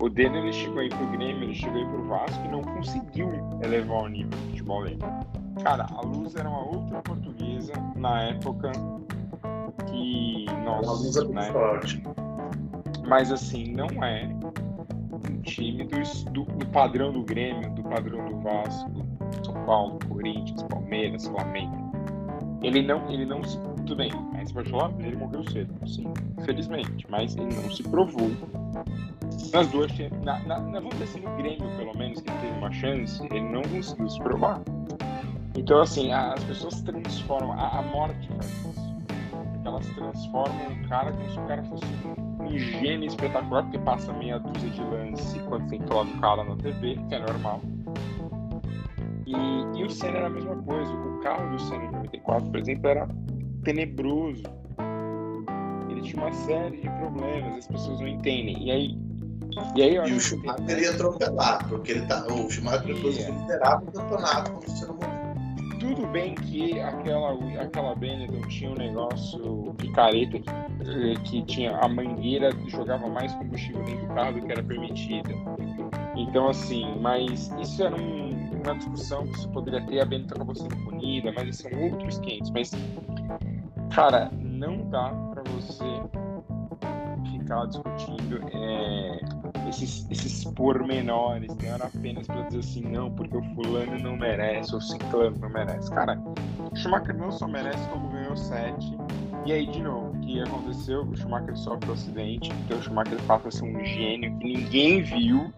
O 0.00 0.08
Denner 0.08 0.42
ele 0.42 0.52
chegou 0.52 0.80
aí 0.80 0.88
pro 0.88 1.06
Grêmio, 1.08 1.44
ele 1.44 1.54
chegou 1.54 1.76
aí 1.76 1.86
pro 1.86 2.04
Vasco 2.08 2.44
e 2.44 2.48
não 2.48 2.62
conseguiu 2.62 3.28
elevar 3.62 4.02
o 4.02 4.08
nível 4.08 4.30
do 4.30 4.36
futebol 4.48 4.84
dele. 4.84 4.98
Cara, 5.62 5.86
a 5.90 6.00
Luz 6.00 6.34
era 6.34 6.48
uma 6.48 6.64
outra 6.64 7.00
portuguesa 7.02 7.72
na 7.96 8.22
época 8.24 8.72
que 9.86 10.46
nós. 10.64 10.88
A 10.88 10.92
Luz 10.92 11.16
é 11.16 11.24
né, 11.24 11.52
forte. 11.52 12.02
Mas 13.06 13.30
assim, 13.30 13.72
não 13.72 13.86
é 14.02 14.24
um 15.12 15.40
time 15.42 15.84
do, 15.84 16.30
do, 16.30 16.44
do, 16.44 16.66
padrão 16.66 17.12
do 17.12 17.22
Grêmio, 17.22 17.70
do 17.74 17.82
padrão 17.82 18.24
do 18.28 18.40
Vasco, 18.40 18.90
São 19.44 19.54
Paulo, 19.66 19.98
Corinthians, 20.08 20.62
Palmeiras, 20.64 21.26
Flamengo. 21.26 21.92
Ele 22.62 22.82
não, 22.82 23.10
ele 23.10 23.26
não 23.26 23.42
se 23.44 23.58
tudo 23.84 23.96
bem, 23.96 24.10
mas 24.32 24.50
falar, 24.50 24.90
ele 24.98 25.16
morreu 25.16 25.44
cedo, 25.50 25.74
sim, 25.86 26.06
infelizmente, 26.40 27.06
mas 27.10 27.36
ele 27.36 27.54
não 27.54 27.70
se 27.70 27.82
provou. 27.82 28.30
Nas 29.52 29.68
duas, 29.68 29.92
na, 30.24 30.38
na, 30.40 30.58
na, 30.58 30.80
vamos 30.80 30.94
dizer 30.94 31.04
assim, 31.04 31.20
no 31.20 31.36
Grêmio, 31.36 31.68
pelo 31.76 31.96
menos, 31.96 32.20
que 32.22 32.30
ele 32.30 32.38
teve 32.40 32.58
uma 32.58 32.72
chance, 32.72 33.22
ele 33.26 33.40
não 33.40 33.62
conseguiu 33.62 34.08
se 34.08 34.18
provar. 34.20 34.62
Então, 35.54 35.82
assim, 35.82 36.12
as 36.12 36.42
pessoas 36.44 36.80
transformam, 36.80 37.52
a, 37.52 37.78
a 37.78 37.82
morte 37.82 38.26
faz 38.28 38.46
isso. 38.46 38.94
Elas 39.64 39.86
transformam 39.88 40.72
o 40.72 40.88
cara 40.88 41.12
como 41.12 41.30
se 41.30 41.38
o 41.38 41.46
cara 41.46 41.62
fosse 41.64 41.84
um 41.84 42.23
gênio 42.50 43.06
espetacular, 43.06 43.62
porque 43.62 43.78
passa 43.78 44.12
meia 44.12 44.38
dúzia 44.38 44.70
de 44.70 44.82
lance 44.82 45.38
quando 45.48 45.68
tem 45.68 45.80
que 45.80 45.88
falar 45.88 46.04
do 46.04 46.20
cara 46.20 46.44
na 46.44 46.56
TV, 46.56 46.98
que 47.08 47.14
é 47.14 47.18
normal. 47.18 47.60
E, 49.26 49.78
e 49.78 49.84
o 49.84 49.90
Senna 49.90 50.18
era 50.18 50.26
a 50.26 50.30
mesma 50.30 50.56
coisa. 50.62 50.92
O 50.92 51.20
carro 51.20 51.50
do 51.50 51.60
Senna 51.62 51.84
em 51.84 51.90
94, 51.92 52.50
por 52.50 52.60
exemplo, 52.60 52.88
era 52.88 53.08
tenebroso. 53.62 54.42
Ele 55.88 56.00
tinha 56.02 56.22
uma 56.22 56.32
série 56.32 56.80
de 56.80 56.90
problemas, 56.90 57.58
as 57.58 57.66
pessoas 57.66 58.00
não 58.00 58.08
entendem. 58.08 58.66
E 58.66 58.70
aí. 58.70 58.98
E, 59.76 59.82
aí, 59.82 59.94
e 59.94 60.12
o 60.12 60.20
Schumacher 60.20 60.78
ia 60.78 60.90
atropelar, 60.90 61.68
porque 61.68 61.92
ele 61.92 62.06
tá, 62.06 62.26
o 62.26 62.50
Schumacher 62.50 62.94
depois 62.94 63.16
yeah. 63.16 63.40
liderava 63.40 63.84
o 63.84 63.92
campeonato 63.92 64.50
como 64.50 64.68
se 64.68 64.86
não 64.86 64.98
tudo 65.84 66.06
bem 66.06 66.34
que 66.34 66.80
aquela, 66.80 67.32
aquela 67.60 67.94
Benetton 67.94 68.48
tinha 68.48 68.70
um 68.70 68.74
negócio 68.74 69.74
picareta 69.76 70.38
que, 70.38 70.50
eh, 70.50 71.14
que 71.24 71.42
tinha 71.42 71.76
a 71.76 71.88
mangueira 71.88 72.50
jogava 72.68 73.06
mais 73.08 73.34
combustível 73.34 73.82
dentro 73.84 74.06
do 74.06 74.14
carro 74.14 74.32
do 74.32 74.46
que 74.46 74.52
era 74.52 74.62
permitida. 74.62 75.30
Então, 76.16 76.48
assim, 76.48 76.98
mas 77.00 77.52
isso 77.60 77.82
era 77.82 77.94
um, 77.94 78.30
uma 78.64 78.74
discussão 78.76 79.26
que 79.26 79.40
se 79.40 79.48
poderia 79.48 79.80
ter, 79.82 80.00
a 80.00 80.04
Benetton 80.04 80.34
acabou 80.36 80.54
sendo 80.54 80.76
punida, 80.84 81.32
mas 81.36 81.56
são 81.56 81.70
outros 81.82 82.18
500. 82.18 82.50
Mas 82.50 82.70
Cara, 83.94 84.28
não 84.40 84.90
dá 84.90 85.10
para 85.30 85.44
você 85.52 85.84
ficar 87.30 87.64
discutindo 87.66 88.40
é, 88.52 89.20
esses, 89.68 90.06
esses 90.10 90.44
pormenores, 90.44 91.52
tem 91.54 91.72
hora 91.72 91.86
apenas 91.86 92.26
para 92.26 92.42
dizer 92.42 92.60
assim, 92.60 92.82
não, 92.82 93.10
porque 93.10 93.36
o 93.36 93.42
fulano 93.54 93.98
não 93.98 94.16
merece, 94.16 94.72
ou 94.72 94.78
o 94.78 94.82
ciclano 94.82 95.36
não 95.38 95.48
merece. 95.48 95.90
Cara, 95.90 96.18
o 96.72 96.76
Schumacher 96.76 97.16
não 97.16 97.30
só 97.30 97.46
merece 97.46 97.88
como 97.88 98.08
ganhou 98.10 98.36
sete. 98.36 98.96
E 99.46 99.52
aí, 99.52 99.66
de 99.66 99.82
novo, 99.82 100.16
o 100.16 100.20
que 100.20 100.40
aconteceu? 100.40 101.02
O 101.02 101.16
Schumacher 101.16 101.56
sofre 101.56 101.90
um 101.90 101.92
acidente, 101.92 102.52
então 102.64 102.78
o 102.78 102.82
Schumacher 102.82 103.20
passa 103.22 103.48
a 103.48 103.50
ser 103.50 103.64
um 103.64 103.84
gênio 103.84 104.36
que 104.38 104.44
ninguém 104.44 105.02
viu. 105.02 105.52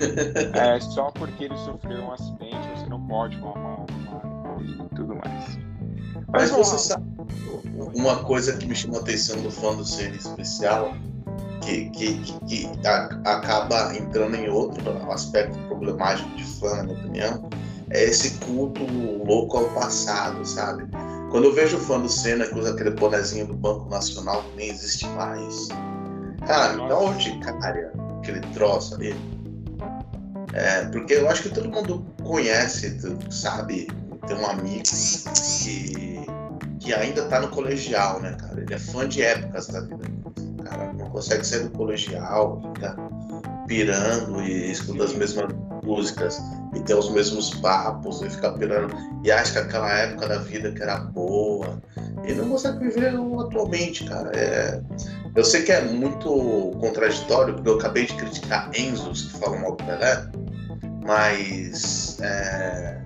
é, 0.54 0.80
só 0.80 1.10
porque 1.12 1.44
ele 1.44 1.56
sofreu 1.58 2.02
um 2.02 2.12
acidente, 2.12 2.68
você 2.74 2.86
não 2.86 3.06
pode 3.06 3.36
falar 3.38 3.86
e 4.60 4.94
tudo 4.94 5.14
mais. 5.14 5.58
Mas 6.28 6.50
você 6.50 6.78
sabe, 6.78 7.04
uma 7.94 8.16
coisa 8.24 8.56
que 8.56 8.66
me 8.66 8.74
chamou 8.74 8.98
a 8.98 9.02
atenção 9.02 9.40
do 9.42 9.50
fã 9.50 9.74
do 9.74 9.84
CN 9.84 10.16
especial, 10.16 10.94
que, 11.62 11.90
que, 11.90 12.14
que, 12.14 12.68
que 12.68 12.86
a, 12.86 13.04
acaba 13.24 13.96
entrando 13.96 14.36
em 14.36 14.48
outro 14.48 14.90
aspecto 15.10 15.58
problemático 15.68 16.28
de 16.36 16.44
fã, 16.44 16.76
na 16.76 16.82
minha 16.84 16.98
opinião, 16.98 17.50
é 17.90 18.04
esse 18.04 18.38
culto 18.38 18.84
louco 19.24 19.58
ao 19.58 19.68
passado, 19.70 20.44
sabe? 20.46 20.84
Quando 21.30 21.44
eu 21.44 21.54
vejo 21.54 21.76
o 21.76 21.80
fã 21.80 21.98
do 22.00 22.08
Senna 22.08 22.46
que 22.46 22.58
usa 22.58 22.72
aquele 22.72 22.90
bonezinho 22.90 23.46
do 23.46 23.54
Banco 23.54 23.88
Nacional 23.88 24.42
que 24.42 24.56
nem 24.56 24.70
existe 24.70 25.06
mais, 25.08 25.68
cara, 26.46 26.74
me 26.74 26.88
dá 26.88 26.98
uma 26.98 27.10
urticária 27.10 27.92
aquele 28.18 28.40
troço 28.52 28.94
ali. 28.94 29.14
É, 30.52 30.84
porque 30.86 31.14
eu 31.14 31.28
acho 31.30 31.44
que 31.44 31.48
todo 31.48 31.70
mundo 31.70 32.04
conhece, 32.22 32.98
sabe? 33.30 33.88
Tem 34.26 34.36
um 34.36 34.46
amigo 34.46 34.82
que 34.84 36.22
que 36.82 36.92
ainda 36.92 37.24
tá 37.26 37.40
no 37.40 37.48
colegial, 37.48 38.20
né, 38.20 38.36
cara? 38.38 38.60
Ele 38.60 38.74
é 38.74 38.78
fã 38.78 39.08
de 39.08 39.22
épocas 39.22 39.68
da 39.68 39.80
vida. 39.80 40.04
Cara 40.72 40.92
não 40.94 41.10
consegue 41.10 41.46
sair 41.46 41.64
do 41.64 41.70
colegial, 41.70 42.60
fica 42.74 42.96
pirando 43.66 44.42
e 44.42 44.72
escuta 44.72 45.04
as 45.04 45.14
mesmas 45.14 45.54
músicas 45.84 46.40
e 46.74 46.80
tem 46.80 46.96
os 46.96 47.10
mesmos 47.10 47.50
papos 47.54 48.22
e 48.22 48.30
fica 48.30 48.52
pirando 48.52 48.94
e 49.22 49.30
acha 49.30 49.52
que 49.52 49.58
aquela 49.58 49.90
época 49.92 50.28
da 50.28 50.38
vida 50.38 50.72
que 50.72 50.82
era 50.82 50.98
boa 50.98 51.80
e 52.26 52.32
não 52.32 52.48
consegue 52.48 52.78
viver 52.78 53.14
atualmente, 53.40 54.04
cara. 54.04 54.30
É... 54.34 54.80
Eu 55.34 55.44
sei 55.44 55.62
que 55.62 55.72
é 55.72 55.82
muito 55.82 56.76
contraditório, 56.80 57.54
porque 57.54 57.68
eu 57.68 57.76
acabei 57.76 58.06
de 58.06 58.14
criticar 58.14 58.70
Enzos 58.78 59.32
que 59.32 59.38
falam 59.38 59.60
mal 59.60 59.76
do 59.76 59.84
Pelé, 59.84 60.26
mas 61.04 62.18
é 62.20 63.02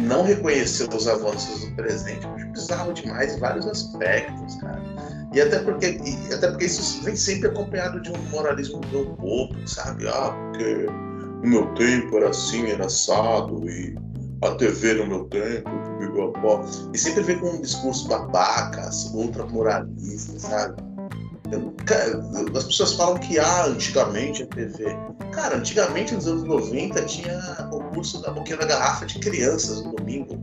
não 0.00 0.22
reconhecer 0.22 0.88
os 0.94 1.06
avanços 1.06 1.60
do 1.60 1.76
presente 1.76 2.26
é 2.38 2.44
bizarro 2.46 2.92
demais 2.92 3.34
em 3.34 3.38
vários 3.38 3.66
aspectos, 3.66 4.56
cara. 4.56 4.80
E 5.32 5.40
até 5.40 5.60
porque, 5.60 6.00
e 6.04 6.34
até 6.34 6.48
porque 6.48 6.64
isso 6.64 7.02
vem 7.04 7.14
sempre 7.14 7.48
acompanhado 7.48 8.00
de 8.00 8.10
um 8.10 8.18
moralismo 8.30 8.80
do 8.80 9.06
povo, 9.16 9.54
sabe? 9.66 10.08
Ah, 10.08 10.30
porque 10.30 10.86
no 11.42 11.48
meu 11.48 11.66
tempo 11.74 12.16
era 12.16 12.30
assim, 12.30 12.68
era 12.68 12.86
assado, 12.86 13.68
e 13.68 13.96
a 14.42 14.50
TV 14.56 14.94
no 14.94 15.06
meu 15.06 15.24
tempo. 15.24 15.70
E 16.92 16.98
sempre 16.98 17.22
vem 17.22 17.38
com 17.38 17.50
um 17.50 17.60
discurso 17.60 18.08
babaca, 18.08 18.90
ultra 19.14 19.46
moralista, 19.46 20.38
sabe? 20.38 20.82
As 22.56 22.64
pessoas 22.64 22.94
falam 22.94 23.18
que 23.18 23.38
ah, 23.38 23.66
antigamente 23.66 24.42
a 24.42 24.46
TV. 24.46 24.84
Cara, 25.32 25.56
antigamente 25.56 26.14
nos 26.14 26.26
anos 26.26 26.44
90 26.44 27.02
tinha 27.04 27.38
o 27.72 27.80
curso 27.94 28.20
da 28.22 28.30
boquinha 28.30 28.56
da 28.56 28.66
garrafa 28.66 29.06
de 29.06 29.18
crianças 29.18 29.82
no 29.84 29.94
domingo. 29.94 30.40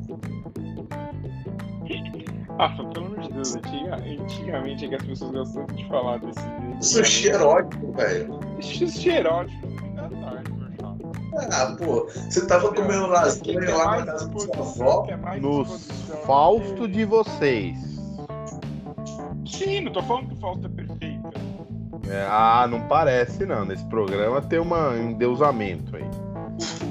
Ah, 2.60 2.70
pelo 2.70 3.17
antigamente 3.56 4.86
é 4.86 4.90
que 4.90 4.96
as 4.96 5.04
pessoas 5.04 5.32
gostam 5.32 5.66
de 5.68 5.88
falar 5.88 6.20
desse 6.20 6.42
jeito. 6.42 6.86
Sushi 6.86 7.28
erótico, 7.30 7.92
velho. 7.94 8.40
Sushi 8.62 9.10
erótico, 9.10 9.68
da 9.96 10.10
tarde, 10.10 10.58
ah, 11.52 11.76
pô, 11.78 12.08
você 12.30 12.46
tava 12.48 12.74
comendo 12.74 13.08
lasanha 13.08 13.76
lá 13.76 14.00
na 14.00 14.06
casa 14.06 14.28
da 14.28 14.64
sua 14.64 14.86
avó? 14.86 15.08
Nos 15.40 15.88
Fausto 16.26 16.88
de 16.88 17.06
vocês. 17.06 17.78
Sim, 19.46 19.82
não 19.82 19.92
tô 19.92 20.02
falando 20.04 20.30
que 20.30 20.34
o 20.34 20.38
Fausto 20.38 20.66
é 20.66 20.70
perfeito. 20.70 21.30
É, 22.10 22.28
ah, 22.30 22.68
não 22.70 22.82
parece 22.88 23.46
não. 23.46 23.66
Nesse 23.66 23.86
programa 23.86 24.42
tem 24.42 24.60
uma, 24.60 24.90
um 24.90 25.12
endeusamento 25.12 25.96
aí. 25.96 26.10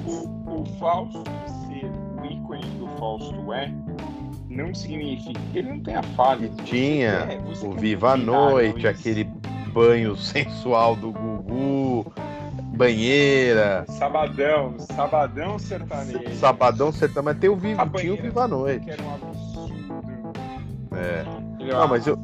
O, 0.07 0.11
o, 0.11 0.61
o 0.61 0.66
Fausto 0.79 1.25
ser 1.66 1.90
o 2.21 2.25
ícone 2.25 2.64
do 2.79 2.87
Fausto 2.99 3.53
é 3.53 3.73
não 4.57 4.75
significa 4.75 5.38
que 5.53 5.59
ele 5.59 5.69
não 5.69 5.81
tenha 5.81 6.03
falha. 6.03 6.49
Tinha 6.64 7.27
quer, 7.27 7.66
o 7.66 7.73
Viva 7.73 8.12
a 8.12 8.16
Noite, 8.16 8.88
aquele 8.88 9.25
banho 9.73 10.16
sensual 10.16 10.97
do 10.97 11.12
Gugu, 11.12 12.12
banheira. 12.75 13.85
Sabadão, 13.88 14.75
sabadão 14.79 15.59
sertanejo. 15.59 16.35
Sabadão 16.37 16.90
sertanejo, 16.90 17.25
mas 17.25 17.38
tem 17.38 17.51
o 17.51 17.57
Viva, 17.57 17.88
tinha 17.97 18.14
o 18.14 18.16
Viva 18.16 18.45
a 18.45 18.49
Noite. 18.49 18.85
Que 18.85 18.90
era 18.92 19.03
um 19.03 19.14
absurdo. 19.14 20.03
É. 20.97 21.25
Ele 21.61 21.73
não, 21.73 21.88
mas 21.88 22.07
eu. 22.07 22.16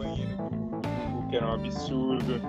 que 1.29 1.37
era 1.37 1.47
um 1.47 1.55
absurdo. 1.55 2.41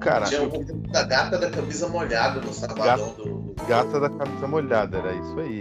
Cara, 0.00 0.26
Tinha 0.26 0.42
o 0.42 0.64
da 0.90 1.04
gata 1.04 1.38
da 1.38 1.48
camisa 1.48 1.88
molhada 1.88 2.40
no 2.40 2.52
sabadão 2.52 2.84
gata, 2.84 3.22
do. 3.22 3.54
Gata 3.68 4.00
da 4.00 4.10
camisa 4.10 4.48
molhada, 4.48 4.98
era 4.98 5.14
isso 5.14 5.38
aí. 5.38 5.60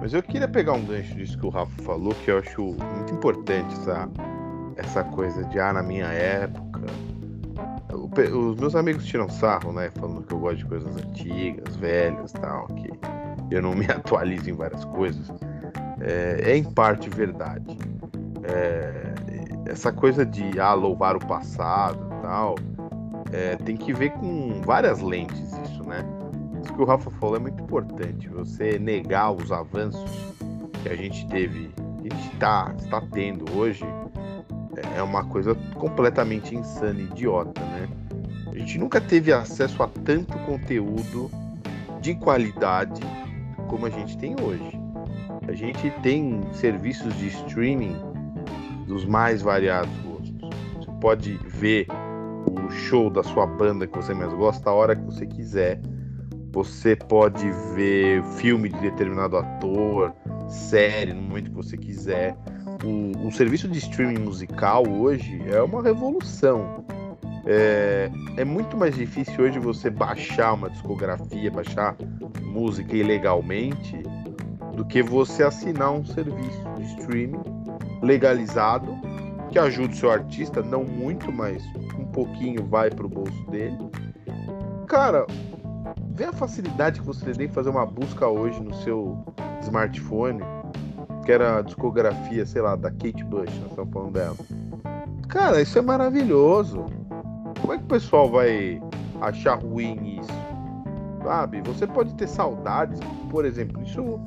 Mas 0.00 0.14
eu 0.14 0.22
queria 0.22 0.48
pegar 0.48 0.72
um 0.72 0.84
gancho 0.84 1.14
disso 1.14 1.36
que 1.38 1.46
o 1.46 1.48
Rafa 1.48 1.82
falou, 1.82 2.14
que 2.14 2.30
eu 2.30 2.38
acho 2.38 2.62
muito 2.62 3.12
importante 3.12 3.74
essa, 3.74 4.08
essa 4.76 5.04
coisa 5.04 5.44
de 5.44 5.58
ah, 5.58 5.72
na 5.72 5.82
minha 5.82 6.06
época. 6.06 6.86
os 8.32 8.56
meus 8.56 8.76
amigos 8.76 9.04
tiram 9.04 9.28
sarro, 9.28 9.72
né? 9.72 9.90
Falando 9.98 10.22
que 10.22 10.32
eu 10.32 10.38
gosto 10.38 10.58
de 10.58 10.66
coisas 10.66 10.96
antigas, 10.96 11.76
velhas 11.76 12.32
tal, 12.32 12.66
que 12.68 12.90
eu 13.50 13.60
não 13.60 13.74
me 13.74 13.86
atualizo 13.90 14.48
em 14.48 14.54
várias 14.54 14.84
coisas. 14.84 15.28
É, 16.00 16.52
é 16.52 16.56
em 16.56 16.64
parte 16.64 17.10
verdade. 17.10 17.76
É, 18.44 19.14
essa 19.66 19.92
coisa 19.92 20.24
de 20.24 20.60
ah, 20.60 20.74
louvar 20.74 21.16
o 21.16 21.26
passado 21.26 21.98
tal, 22.22 22.54
é, 23.32 23.56
tem 23.56 23.76
que 23.76 23.92
ver 23.92 24.10
com 24.12 24.62
várias 24.64 25.00
lentes 25.00 25.52
isso, 25.64 25.82
né? 25.84 26.04
Que 26.78 26.82
o 26.82 26.86
Rafa 26.86 27.10
falou 27.10 27.34
é 27.34 27.40
muito 27.40 27.60
importante. 27.60 28.28
Você 28.28 28.78
negar 28.78 29.32
os 29.32 29.50
avanços 29.50 30.08
que 30.80 30.88
a 30.88 30.94
gente 30.94 31.26
teve, 31.26 31.72
que 32.00 32.08
a 32.08 32.14
gente 32.14 32.36
tá, 32.36 32.72
está 32.78 33.00
tendo 33.00 33.52
hoje, 33.58 33.84
é 34.94 35.02
uma 35.02 35.24
coisa 35.24 35.56
completamente 35.74 36.54
insana, 36.54 37.00
idiota, 37.00 37.60
né? 37.60 37.88
A 38.52 38.56
gente 38.56 38.78
nunca 38.78 39.00
teve 39.00 39.32
acesso 39.32 39.82
a 39.82 39.88
tanto 39.88 40.38
conteúdo 40.46 41.28
de 42.00 42.14
qualidade 42.14 43.00
como 43.66 43.84
a 43.86 43.90
gente 43.90 44.16
tem 44.16 44.36
hoje. 44.40 44.80
A 45.48 45.54
gente 45.54 45.90
tem 46.00 46.40
serviços 46.52 47.12
de 47.16 47.26
streaming 47.26 47.96
dos 48.86 49.04
mais 49.04 49.42
variados 49.42 49.90
gostos. 50.06 50.48
Você 50.76 50.92
pode 51.00 51.40
ver 51.44 51.88
o 52.46 52.70
show 52.70 53.10
da 53.10 53.24
sua 53.24 53.48
banda 53.48 53.84
que 53.84 53.96
você 53.96 54.14
mais 54.14 54.32
gosta 54.32 54.70
a 54.70 54.72
hora 54.72 54.94
que 54.94 55.02
você 55.02 55.26
quiser. 55.26 55.80
Você 56.58 56.96
pode 56.96 57.48
ver 57.76 58.20
filme 58.36 58.68
de 58.68 58.80
determinado 58.80 59.36
ator, 59.36 60.12
série, 60.48 61.12
no 61.12 61.22
momento 61.22 61.50
que 61.50 61.56
você 61.56 61.76
quiser. 61.76 62.36
O, 62.82 63.28
o 63.28 63.30
serviço 63.30 63.68
de 63.68 63.78
streaming 63.78 64.18
musical 64.18 64.82
hoje 64.88 65.40
é 65.46 65.62
uma 65.62 65.80
revolução. 65.80 66.84
É, 67.46 68.10
é, 68.36 68.44
muito 68.44 68.76
mais 68.76 68.96
difícil 68.96 69.44
hoje 69.44 69.60
você 69.60 69.88
baixar 69.88 70.54
uma 70.54 70.68
discografia, 70.68 71.48
baixar 71.48 71.94
música 72.42 72.96
ilegalmente, 72.96 74.02
do 74.74 74.84
que 74.84 75.00
você 75.00 75.44
assinar 75.44 75.92
um 75.92 76.04
serviço 76.04 76.64
de 76.76 76.82
streaming 76.98 77.40
legalizado 78.02 78.98
que 79.52 79.60
ajude 79.60 79.94
o 79.94 79.96
seu 79.96 80.10
artista, 80.10 80.60
não 80.60 80.82
muito, 80.82 81.30
mas 81.30 81.62
um 81.96 82.06
pouquinho 82.06 82.66
vai 82.66 82.90
pro 82.90 83.08
bolso 83.08 83.48
dele. 83.48 83.78
Cara, 84.88 85.24
vê 86.18 86.24
a 86.24 86.32
facilidade 86.32 86.98
que 86.98 87.06
você 87.06 87.30
tem 87.32 87.46
de 87.46 87.54
fazer 87.54 87.70
uma 87.70 87.86
busca 87.86 88.26
hoje 88.26 88.60
no 88.60 88.74
seu 88.82 89.24
smartphone, 89.62 90.40
que 91.24 91.30
era 91.30 91.58
a 91.58 91.62
discografia, 91.62 92.44
sei 92.44 92.60
lá, 92.60 92.74
da 92.74 92.90
Kate 92.90 93.22
Bush, 93.22 93.48
nós 93.60 93.70
estamos 93.70 93.92
falando 93.92 94.12
dela. 94.12 94.36
Cara, 95.28 95.62
isso 95.62 95.78
é 95.78 95.82
maravilhoso. 95.82 96.86
Como 97.60 97.72
é 97.72 97.78
que 97.78 97.84
o 97.84 97.86
pessoal 97.86 98.28
vai 98.28 98.82
achar 99.20 99.62
ruim 99.62 100.18
isso? 100.18 100.38
Sabe? 101.22 101.60
Você 101.62 101.86
pode 101.86 102.12
ter 102.14 102.26
saudades, 102.26 102.98
por 103.30 103.44
exemplo, 103.44 103.80
isso 103.84 104.18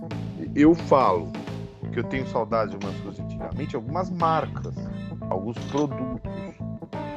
eu 0.55 0.73
falo 0.73 1.29
que 1.91 1.99
eu 1.99 2.05
tenho 2.05 2.25
saudades 2.27 2.73
de 2.77 2.85
umas 2.85 2.95
coisas 3.01 3.19
antigamente, 3.19 3.75
algumas 3.75 4.09
marcas, 4.09 4.75
alguns 5.29 5.57
produtos 5.65 6.21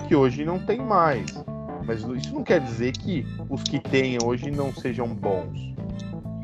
que 0.08 0.16
hoje 0.16 0.44
não 0.44 0.58
tem 0.58 0.80
mais. 0.80 1.26
Mas 1.86 2.00
isso 2.00 2.34
não 2.34 2.42
quer 2.42 2.60
dizer 2.60 2.92
que 2.92 3.26
os 3.48 3.62
que 3.62 3.78
tem 3.78 4.18
hoje 4.22 4.50
não 4.50 4.72
sejam 4.72 5.08
bons. 5.08 5.74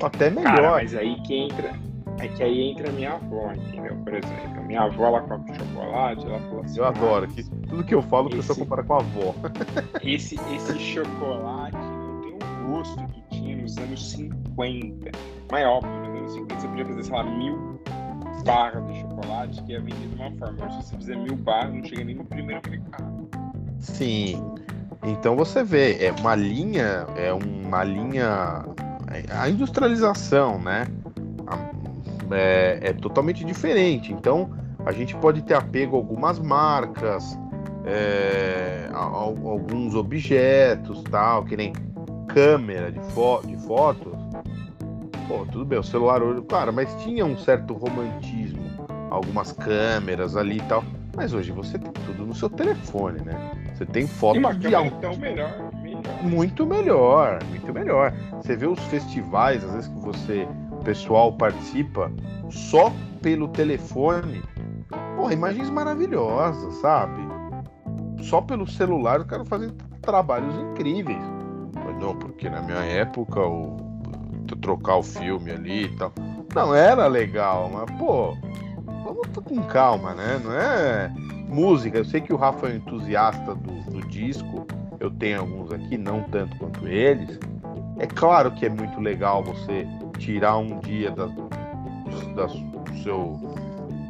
Até 0.03 0.31
melhor. 0.31 0.55
Cara, 0.55 0.71
mas 0.73 0.95
aí 0.95 1.21
que 1.23 1.35
entra. 1.35 1.73
É 2.19 2.29
que 2.29 2.43
aí 2.43 2.71
entra 2.71 2.93
minha 2.93 3.13
avó, 3.13 3.53
entendeu? 3.53 3.97
Por 3.97 4.15
exemplo, 4.15 4.63
minha 4.67 4.83
avó 4.83 5.07
ela 5.07 5.23
come 5.23 5.55
chocolate, 5.55 6.27
ela 6.27 6.39
fala 6.39 6.65
assim. 6.65 6.79
Eu 6.79 6.85
adoro, 6.85 7.29
que 7.29 7.43
tudo 7.43 7.83
que 7.83 7.95
eu 7.95 8.03
falo 8.03 8.29
esse, 8.29 8.35
a 8.35 8.41
pessoa 8.41 8.59
compara 8.59 8.83
com 8.83 8.95
a 8.95 8.97
avó. 8.99 9.35
esse, 10.05 10.37
esse 10.55 10.79
chocolate 10.79 11.77
não 11.77 12.21
tem 12.21 12.35
o 12.35 12.69
gosto 12.69 13.03
que 13.09 13.23
tinha 13.31 13.57
nos 13.57 13.79
anos 13.79 14.11
50. 14.11 15.11
Mas 15.51 15.63
é 15.63 15.67
óbvio, 15.67 15.93
nos 15.93 16.19
anos 16.19 16.33
50 16.33 16.61
você 16.61 16.69
podia 16.69 16.87
fazer, 16.87 17.05
sei 17.05 17.15
lá, 17.15 17.25
mil 17.25 17.81
barras 18.45 18.87
de 18.87 19.01
chocolate 19.01 19.63
que 19.63 19.75
é 19.75 19.81
vendido 19.81 20.09
de 20.09 20.23
uma 20.23 20.31
forma. 20.33 20.57
Mas 20.61 20.75
se 20.75 20.83
você 20.83 20.97
fizer 20.99 21.17
mil 21.17 21.37
barras, 21.37 21.73
não 21.73 21.85
chega 21.85 22.05
nem 22.05 22.17
no 22.17 22.25
primeiro 22.25 22.61
mercado. 22.69 23.31
Sim. 23.79 24.55
Então 25.05 25.35
você 25.35 25.65
vê, 25.65 26.05
é 26.05 26.13
uma 26.13 26.35
linha, 26.35 27.07
é 27.17 27.33
uma 27.33 27.83
linha. 27.83 28.65
A 29.31 29.49
industrialização, 29.49 30.59
né? 30.59 30.87
É, 32.31 32.79
é 32.83 32.93
totalmente 32.93 33.45
diferente. 33.45 34.13
Então 34.13 34.51
a 34.85 34.93
gente 34.93 35.17
pode 35.17 35.43
ter 35.43 35.55
apego 35.55 35.97
a 35.97 35.99
algumas 35.99 36.39
marcas, 36.39 37.39
é, 37.85 38.89
a, 38.93 38.99
a, 38.99 39.03
alguns 39.03 39.95
objetos, 39.95 41.03
tal, 41.11 41.45
que 41.45 41.57
nem 41.57 41.73
câmera 42.29 42.93
de, 42.93 43.01
fo 43.13 43.41
de. 43.45 43.57
Pô, 45.27 45.47
tudo 45.51 45.65
bem, 45.65 45.79
o 45.79 45.83
celular 45.83 46.23
hoje, 46.23 46.43
claro, 46.43 46.73
mas 46.73 46.93
tinha 47.03 47.25
um 47.25 47.37
certo 47.39 47.73
romantismo, 47.75 48.63
algumas 49.11 49.53
câmeras 49.53 50.37
ali 50.37 50.59
e 50.59 50.63
tal. 50.63 50.85
Mas 51.17 51.33
hoje 51.33 51.53
você 51.53 51.79
tem 51.79 51.93
tudo 51.93 52.27
no 52.27 52.35
seu 52.35 52.49
telefone, 52.49 53.21
né? 53.23 53.70
Você 53.81 53.87
tem 53.87 54.07
fotos 54.07 54.59
de 54.59 54.75
alto. 54.75 54.95
Então 54.99 55.17
melhor, 55.17 55.73
melhor. 55.83 56.23
Muito 56.23 56.67
melhor, 56.67 57.43
muito 57.49 57.73
melhor. 57.73 58.13
Você 58.35 58.55
vê 58.55 58.67
os 58.67 58.79
festivais, 58.85 59.65
às 59.65 59.73
vezes 59.73 59.89
que 59.89 60.01
você, 60.01 60.47
o 60.71 60.85
pessoal 60.85 61.33
participa 61.33 62.13
só 62.51 62.93
pelo 63.23 63.49
telefone. 63.49 64.43
Porra, 65.17 65.33
imagens 65.33 65.71
maravilhosas, 65.71 66.75
sabe? 66.75 67.23
Só 68.21 68.43
pelo 68.43 68.67
celular 68.67 69.23
o 69.23 69.25
cara 69.25 69.47
fazem 69.47 69.71
trabalhos 70.03 70.55
incríveis. 70.57 71.23
Mas 71.83 71.97
não, 71.99 72.15
porque 72.15 72.51
na 72.51 72.61
minha 72.61 72.85
época 72.85 73.41
o 73.41 73.79
trocar 74.61 74.97
o 74.97 75.03
filme 75.03 75.53
ali 75.53 75.85
e 75.85 75.97
tal. 75.97 76.13
Não 76.55 76.75
era 76.75 77.07
legal, 77.07 77.71
mas 77.73 77.99
pô, 77.99 78.37
vamos 79.05 79.29
com 79.45 79.63
calma, 79.65 80.15
né? 80.15 80.41
Não 80.43 80.53
é 80.53 81.13
música. 81.49 81.99
Eu 81.99 82.05
sei 82.05 82.21
que 82.21 82.33
o 82.33 82.37
Rafa 82.37 82.69
é 82.69 82.73
um 82.73 82.77
entusiasta 82.77 83.55
do, 83.55 83.91
do 83.91 84.09
disco. 84.09 84.67
Eu 84.99 85.11
tenho 85.11 85.41
alguns 85.41 85.73
aqui, 85.73 85.97
não 85.97 86.23
tanto 86.25 86.57
quanto 86.59 86.87
eles. 86.87 87.39
É 87.99 88.07
claro 88.07 88.51
que 88.53 88.67
é 88.67 88.69
muito 88.69 89.01
legal 89.01 89.43
você 89.43 89.87
tirar 90.19 90.57
um 90.59 90.79
dia 90.81 91.11
da, 91.11 91.27
da, 91.27 92.47
do 92.47 93.03
seu, 93.03 93.39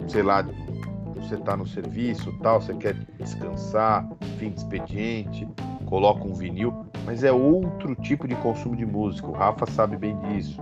sei 0.08 0.22
lá, 0.22 0.44
você 1.16 1.36
tá 1.36 1.56
no 1.56 1.66
serviço, 1.66 2.32
tal, 2.42 2.60
você 2.60 2.74
quer 2.74 2.94
descansar, 3.18 4.08
fim 4.38 4.50
de 4.50 4.58
expediente, 4.58 5.46
coloca 5.86 6.24
um 6.24 6.34
vinil, 6.34 6.86
mas 7.04 7.24
é 7.24 7.32
outro 7.32 7.94
tipo 7.96 8.26
de 8.26 8.34
consumo 8.36 8.76
de 8.76 8.86
música. 8.86 9.28
O 9.28 9.32
Rafa 9.32 9.66
sabe 9.66 9.96
bem 9.96 10.16
disso. 10.20 10.60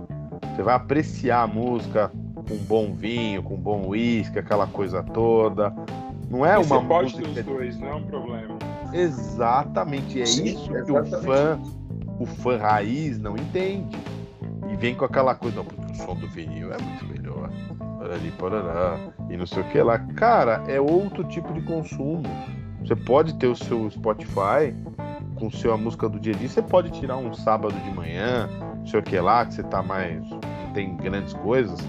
Você 0.55 0.63
vai 0.63 0.75
apreciar 0.75 1.43
a 1.43 1.47
música 1.47 2.11
com 2.49 2.55
um 2.55 2.57
bom 2.57 2.93
vinho, 2.93 3.43
com 3.43 3.53
um 3.53 3.59
bom 3.59 3.87
uísque, 3.87 4.39
aquela 4.39 4.65
coisa 4.65 5.03
toda. 5.03 5.71
Não 6.29 6.45
é 6.45 6.53
E 6.55 6.57
uma 6.57 6.63
você 6.63 6.85
pode 6.87 7.15
música. 7.15 7.33
ter 7.33 7.39
os 7.39 7.45
dois, 7.45 7.79
não 7.79 7.87
é 7.87 7.95
um 7.95 8.03
problema. 8.03 8.57
Exatamente, 8.91 10.21
é 10.21 10.25
Sim, 10.25 10.45
isso 10.45 10.67
que 10.69 10.73
exatamente. 10.77 11.15
o 11.15 11.21
fã, 11.21 11.59
o 12.19 12.25
fã 12.25 12.57
raiz 12.57 13.19
não 13.19 13.35
entende. 13.35 13.97
E 14.71 14.75
vem 14.75 14.95
com 14.95 15.05
aquela 15.05 15.35
coisa, 15.35 15.57
não, 15.57 15.65
porque 15.65 15.91
o 15.91 15.95
som 15.95 16.15
do 16.15 16.27
vinil 16.27 16.73
é 16.73 16.77
muito 16.81 17.05
melhor. 17.05 17.49
Parari, 17.99 18.31
parará, 18.39 18.97
e 19.29 19.37
não 19.37 19.45
sei 19.45 19.61
o 19.61 19.65
que 19.69 19.81
lá. 19.81 19.99
Cara, 19.99 20.63
é 20.67 20.79
outro 20.81 21.23
tipo 21.25 21.53
de 21.53 21.61
consumo. 21.61 22.23
Você 22.83 22.95
pode 22.95 23.33
ter 23.35 23.47
o 23.47 23.55
seu 23.55 23.89
Spotify 23.91 24.73
com 25.35 25.49
sua 25.49 25.77
música 25.77 26.09
do 26.09 26.19
dia 26.19 26.33
a 26.33 26.37
dia, 26.37 26.49
você 26.49 26.61
pode 26.61 26.89
tirar 26.91 27.17
um 27.17 27.33
sábado 27.33 27.73
de 27.73 27.91
manhã, 27.91 28.49
não 28.77 28.85
sei 28.85 28.99
o 28.99 29.03
que 29.03 29.19
lá, 29.19 29.45
que 29.45 29.53
você 29.53 29.63
tá 29.63 29.81
mais. 29.81 30.27
não 30.29 30.39
tem 30.73 30.95
grandes 30.97 31.33
coisas 31.33 31.79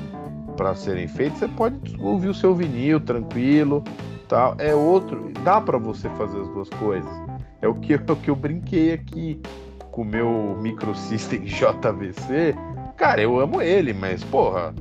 para 0.61 0.75
serem 0.75 1.09
feitas, 1.09 1.39
você 1.39 1.49
pode 1.49 1.97
ouvir 1.99 2.29
o 2.29 2.35
seu 2.35 2.55
vinil 2.55 3.01
tranquilo, 3.01 3.83
tal. 4.29 4.55
É 4.59 4.75
outro, 4.75 5.33
dá 5.43 5.59
para 5.59 5.79
você 5.79 6.07
fazer 6.11 6.39
as 6.39 6.49
duas 6.49 6.69
coisas. 6.69 7.11
É 7.63 7.67
o 7.67 7.73
que, 7.75 7.95
é 7.97 7.97
o 7.97 8.17
que 8.17 8.29
eu 8.29 8.37
brinquei 8.37 8.93
aqui 8.93 9.41
com 9.91 10.03
o 10.03 10.05
meu 10.05 10.59
microsystem 10.61 11.41
JVC. 11.49 12.55
Cara, 12.95 13.23
eu 13.23 13.41
amo 13.41 13.63
ele, 13.63 13.95
mas 13.95 14.23
porra, 14.23 14.75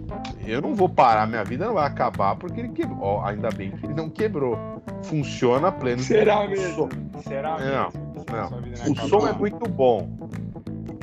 eu 0.45 0.61
não 0.61 0.75
vou 0.75 0.89
parar, 0.89 1.25
minha 1.25 1.45
vida 1.45 1.65
não 1.65 1.75
vai 1.75 1.87
acabar 1.87 2.35
porque 2.35 2.59
ele 2.59 2.69
quebrou. 2.73 2.99
Ó, 3.01 3.25
ainda 3.25 3.47
bem 3.49 3.71
que 3.71 3.85
ele 3.85 3.93
não 3.93 4.09
quebrou. 4.09 4.59
Funciona 5.03 5.71
pleno. 5.71 6.01
Será 6.01 6.45
mesmo? 6.45 6.75
som- 6.75 7.21
Será 7.21 7.51
Não, 7.57 7.85
mesmo? 7.85 8.25
não. 8.29 8.47
sua 8.49 8.59
vida 8.59 8.81
O 8.91 9.07
som 9.07 9.25
é 9.25 9.31
muito 9.31 9.65
bom. 9.69 10.09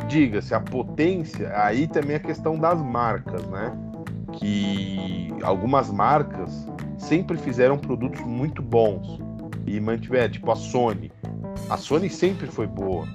Diga-se, 0.06 0.54
a 0.54 0.60
potência, 0.60 1.50
aí 1.58 1.88
também 1.88 2.16
a 2.16 2.20
questão 2.20 2.58
das 2.58 2.80
marcas, 2.82 3.42
né? 3.48 3.72
Que 4.36 5.28
algumas 5.42 5.90
marcas 5.90 6.68
sempre 6.98 7.36
fizeram 7.38 7.78
produtos 7.78 8.20
muito 8.20 8.62
bons 8.62 9.18
e 9.66 9.80
mantiveram, 9.80 10.30
tipo 10.30 10.50
a 10.50 10.56
Sony. 10.56 11.10
A 11.68 11.76
Sony 11.76 12.08
sempre 12.08 12.46
foi 12.46 12.66
boa. 12.66 13.06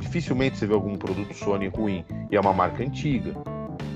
Dificilmente 0.00 0.56
você 0.56 0.66
vê 0.66 0.74
algum 0.74 0.96
produto 0.96 1.34
Sony 1.34 1.68
ruim. 1.68 2.04
E 2.30 2.36
é 2.36 2.40
uma 2.40 2.52
marca 2.52 2.82
antiga, 2.82 3.34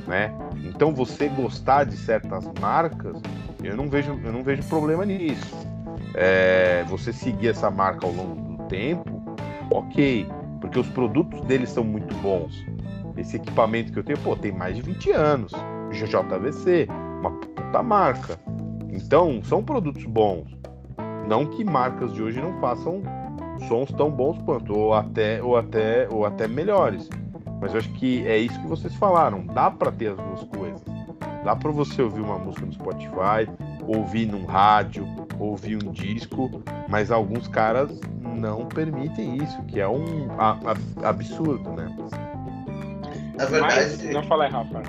né? 0.06 0.32
Então 0.64 0.94
você 0.94 1.28
gostar 1.28 1.84
de 1.84 1.96
certas 1.96 2.44
marcas, 2.60 3.20
eu 3.62 3.76
não 3.76 3.88
vejo, 3.88 4.18
eu 4.24 4.32
não 4.32 4.42
vejo 4.42 4.62
problema 4.64 5.04
nisso. 5.04 5.56
É, 6.14 6.84
você 6.88 7.12
seguir 7.12 7.48
essa 7.48 7.70
marca 7.70 8.06
ao 8.06 8.12
longo 8.12 8.56
do 8.56 8.64
tempo, 8.64 9.22
ok, 9.70 10.26
porque 10.60 10.78
os 10.78 10.88
produtos 10.88 11.40
deles 11.42 11.70
são 11.70 11.84
muito 11.84 12.14
bons. 12.16 12.64
Esse 13.16 13.36
equipamento 13.36 13.92
que 13.92 13.98
eu 13.98 14.04
tenho, 14.04 14.18
pô, 14.18 14.36
tem 14.36 14.52
mais 14.52 14.76
de 14.76 14.82
20 14.82 15.10
anos. 15.12 15.52
JVC, 15.90 16.88
uma 17.20 17.30
puta 17.30 17.82
marca. 17.82 18.38
Então, 18.90 19.40
são 19.44 19.62
produtos 19.62 20.04
bons. 20.04 20.56
Não 21.28 21.46
que 21.46 21.64
marcas 21.64 22.12
de 22.12 22.22
hoje 22.22 22.40
não 22.40 22.58
façam 22.60 23.02
sons 23.68 23.90
tão 23.92 24.10
bons 24.10 24.40
quanto, 24.42 24.76
ou 24.76 24.94
até, 24.94 25.42
ou 25.42 25.56
até, 25.56 26.08
ou 26.10 26.24
até 26.24 26.48
melhores. 26.48 27.08
Mas 27.60 27.72
eu 27.72 27.78
acho 27.78 27.90
que 27.92 28.26
é 28.26 28.38
isso 28.38 28.58
que 28.60 28.66
vocês 28.66 28.94
falaram. 28.96 29.46
Dá 29.46 29.70
para 29.70 29.92
ter 29.92 30.12
as 30.12 30.16
duas 30.16 30.44
coisas. 30.44 30.82
Dá 31.44 31.54
para 31.54 31.70
você 31.70 32.02
ouvir 32.02 32.20
uma 32.20 32.38
música 32.38 32.66
no 32.66 32.72
Spotify, 32.72 33.48
ouvir 33.86 34.26
num 34.26 34.44
rádio, 34.46 35.06
ouvir 35.38 35.76
um 35.76 35.90
disco, 35.92 36.50
mas 36.88 37.10
alguns 37.10 37.46
caras 37.48 37.98
não 38.36 38.66
permitem 38.66 39.36
isso, 39.36 39.62
que 39.64 39.78
é 39.80 39.88
um 39.88 40.28
a- 40.38 40.58
a- 41.04 41.08
absurdo, 41.08 41.70
né? 41.72 41.94
Na 43.36 43.44
Mas, 43.44 43.50
verdade, 43.50 44.12
não 44.12 44.22
fala 44.24 44.44
aí, 44.44 44.50
Rafa. 44.50 44.82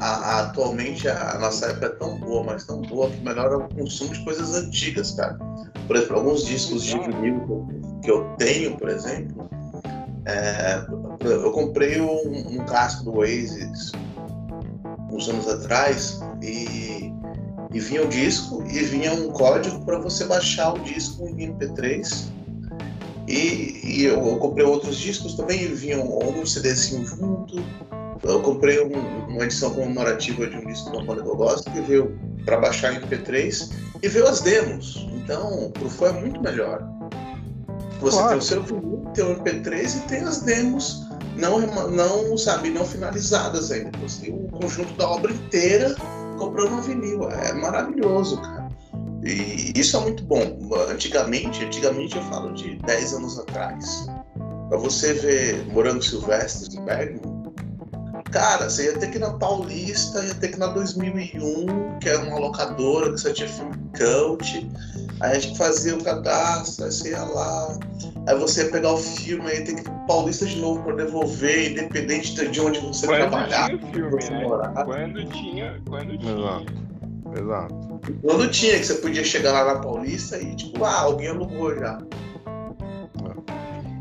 A- 0.00 0.06
a- 0.06 0.40
atualmente 0.40 1.08
a 1.08 1.38
nossa 1.38 1.66
época 1.66 1.86
é 1.86 1.88
tão 1.90 2.18
boa, 2.18 2.42
mas 2.44 2.64
tão 2.64 2.80
boa 2.82 3.10
que 3.10 3.20
melhora 3.22 3.58
o 3.58 3.68
consumo 3.74 4.12
de 4.12 4.24
coisas 4.24 4.54
antigas, 4.54 5.12
cara. 5.12 5.38
Por 5.86 5.96
exemplo, 5.96 6.16
alguns 6.16 6.44
discos 6.44 6.84
de 6.84 6.98
vinil 6.98 7.66
que 8.02 8.10
eu- 8.10 8.24
tenho, 8.38 8.76
por 8.78 8.88
exemplo, 8.88 9.48
é, 10.24 10.84
eu 11.20 11.50
comprei 11.52 12.00
um, 12.00 12.60
um 12.60 12.64
casco 12.64 13.04
do 13.04 13.16
Oasis 13.16 13.92
uns 15.10 15.28
anos 15.28 15.48
atrás 15.48 16.20
e, 16.42 17.12
e 17.72 17.80
vinha 17.80 18.02
o 18.04 18.08
disco 18.08 18.62
e 18.70 18.78
vinha 18.84 19.12
um 19.12 19.30
código 19.32 19.84
para 19.84 19.98
você 19.98 20.24
baixar 20.24 20.72
o 20.74 20.78
disco 20.80 21.26
em 21.26 21.48
MP3. 21.52 22.30
E, 23.28 23.80
e 23.84 24.04
eu, 24.04 24.24
eu 24.26 24.36
comprei 24.38 24.64
outros 24.64 24.98
discos 24.98 25.34
também, 25.34 25.62
e 25.62 25.66
vinham 25.68 26.02
um 26.18 26.44
CDzinho 26.46 27.06
junto. 27.06 27.62
Eu 28.22 28.40
comprei 28.42 28.80
um- 28.84 29.26
uma 29.28 29.44
edição 29.44 29.70
comemorativa 29.70 30.46
de 30.46 30.56
um 30.56 30.66
disco 30.66 30.90
uma 30.90 31.04
banda 31.04 31.22
que 31.22 31.28
eu 31.28 31.36
gosto, 31.36 31.70
que 31.70 31.80
veio 31.80 32.18
para 32.44 32.58
baixar 32.58 32.92
em 32.92 32.96
MP3 32.96 33.70
e 34.02 34.08
veio 34.08 34.26
as 34.28 34.40
demos. 34.40 35.08
Então, 35.14 35.70
pro 35.72 35.88
fã 35.88 36.08
é 36.08 36.12
muito 36.12 36.40
melhor. 36.42 36.82
Você 38.00 38.16
Claro. 38.16 38.28
tem 38.30 38.38
o 38.38 38.42
seu 38.42 38.62
vinil, 38.62 39.04
tem 39.14 39.24
o 39.24 39.30
MP3 39.32 39.96
e 39.96 40.00
tem 40.00 40.20
as 40.22 40.40
demos 40.42 41.06
não, 41.36 41.60
não, 41.90 42.36
sabe, 42.36 42.70
não 42.70 42.84
finalizadas 42.84 43.70
ainda. 43.70 43.90
Você 44.02 44.26
tem 44.26 44.34
o 44.34 44.48
conjunto 44.48 44.92
da 44.94 45.08
obra 45.08 45.32
inteira 45.32 45.94
comprando 46.38 46.72
um 46.72 46.80
vinil. 46.82 47.30
É 47.30 47.52
maravilhoso, 47.54 48.40
cara. 48.40 48.68
E 49.24 49.72
isso 49.78 49.96
é 49.96 50.00
muito 50.00 50.22
bom. 50.24 50.58
Antigamente, 50.90 51.64
antigamente 51.64 52.16
eu 52.16 52.22
falo 52.24 52.52
de 52.52 52.76
10 52.86 53.14
anos 53.14 53.38
atrás. 53.38 54.06
Pra 54.68 54.78
você 54.78 55.12
ver 55.14 55.66
Morango 55.72 56.02
Silvestre 56.02 56.76
em 56.76 56.84
Bergman, 56.84 57.29
cara, 58.30 58.68
você 58.70 58.86
ia 58.86 58.98
ter 58.98 59.10
que 59.10 59.16
ir 59.16 59.20
na 59.20 59.32
Paulista, 59.34 60.24
ia 60.24 60.34
ter 60.34 60.48
que 60.48 60.56
ir 60.56 60.60
na 60.60 60.68
2001, 60.68 61.98
que 62.00 62.08
era 62.08 62.22
uma 62.24 62.38
locadora 62.38 63.12
que 63.12 63.20
só 63.20 63.32
tinha 63.32 63.48
filme 63.48 63.74
cult. 63.96 64.70
Aí 65.20 65.36
a 65.36 65.38
gente 65.38 65.58
fazia 65.58 65.96
o 65.96 66.02
cadastro, 66.02 66.84
aí 66.84 66.92
você 66.92 67.10
ia 67.10 67.22
lá. 67.22 67.78
Aí 68.26 68.38
você 68.38 68.64
ia 68.64 68.70
pegar 68.70 68.92
o 68.92 68.96
filme, 68.96 69.46
aí 69.50 69.64
ter 69.64 69.74
que 69.74 69.80
ir 69.80 69.84
pra 69.84 69.92
Paulista 70.06 70.46
de 70.46 70.56
novo 70.56 70.82
para 70.82 70.96
devolver, 70.96 71.72
independente 71.72 72.48
de 72.48 72.60
onde 72.60 72.80
você 72.80 73.06
Quando 73.06 73.18
trabalhar. 73.18 73.66
tinha 73.66 73.76
o 73.76 73.92
filme, 73.92 74.10
você 74.10 74.30
né? 74.30 74.42
morar. 74.42 74.84
Quando 74.84 75.24
tinha, 75.26 75.80
quando 75.88 76.18
tinha. 76.18 76.32
Exato. 76.32 76.90
Exato. 77.38 78.00
Quando 78.22 78.50
tinha, 78.50 78.78
que 78.78 78.84
você 78.86 78.94
podia 78.94 79.22
chegar 79.24 79.52
lá 79.52 79.74
na 79.74 79.80
Paulista 79.80 80.38
e 80.38 80.54
tipo, 80.56 80.84
ah, 80.84 81.00
alguém 81.02 81.28
alugou 81.28 81.76
já. 81.76 81.98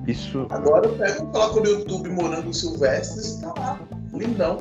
Isso, 0.08 0.48
Agora 0.50 0.88
eu 0.88 0.96
pego, 0.96 1.28
coloco 1.28 1.60
no 1.60 1.68
YouTube 1.68 2.10
Morango 2.10 2.52
Silvestres 2.54 3.36
e 3.36 3.42
tá 3.42 3.54
lá. 3.58 3.80
Lindão. 4.20 4.58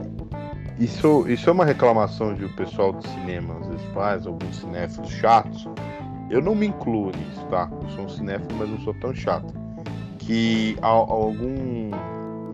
isso, 0.79 1.25
isso 1.29 1.49
é 1.51 1.53
uma 1.53 1.65
reclamação 1.65 2.35
de 2.35 2.45
o 2.45 2.49
pessoal 2.55 2.93
do 2.93 3.07
cinema 3.09 3.59
às 3.61 3.67
vezes 3.69 3.85
faz, 3.93 4.27
alguns 4.27 4.57
cinéfilos 4.57 5.11
chatos. 5.11 5.69
Eu 6.31 6.41
não 6.43 6.55
me 6.55 6.67
incluo 6.67 7.07
nisso, 7.07 7.45
tá? 7.51 7.71
Eu 7.83 7.89
sou 7.91 8.05
um 8.05 8.09
cinéfilo, 8.09 8.55
mas 8.59 8.69
não 8.71 8.79
sou 8.81 8.95
tão 8.95 9.15
chato. 9.15 9.53
Que 10.19 10.77
al- 10.83 11.11
algum 11.11 11.91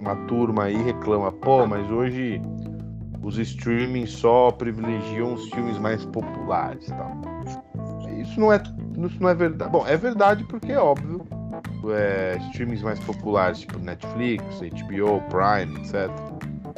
uma 0.01 0.15
turma 0.29 0.65
aí 0.65 0.77
reclama, 0.83 1.33
pô, 1.33 1.67
mas 1.67 1.91
hoje 1.91 2.41
os 3.23 3.39
streaming 3.39 4.07
só 4.07 4.51
privilegiam 4.51 5.33
os 5.35 5.49
filmes 5.51 5.79
mais 5.79 6.05
populares, 6.07 6.87
tal. 6.87 7.11
Isso 8.21 8.39
não 8.39 8.53
é, 8.53 8.63
isso 9.07 9.17
não 9.21 9.29
é 9.31 9.35
verdade. 9.35 9.71
Bom, 9.73 9.85
é 9.87 9.97
verdade 9.97 10.45
porque 10.45 10.71
é 10.73 10.79
óbvio, 10.79 11.27
é, 11.91 12.37
streamings 12.51 12.83
mais 12.83 13.01
populares, 13.01 13.61
tipo 13.61 13.79
Netflix, 13.79 14.45
HBO, 14.61 15.21
Prime, 15.31 15.77
etc. 15.81 16.11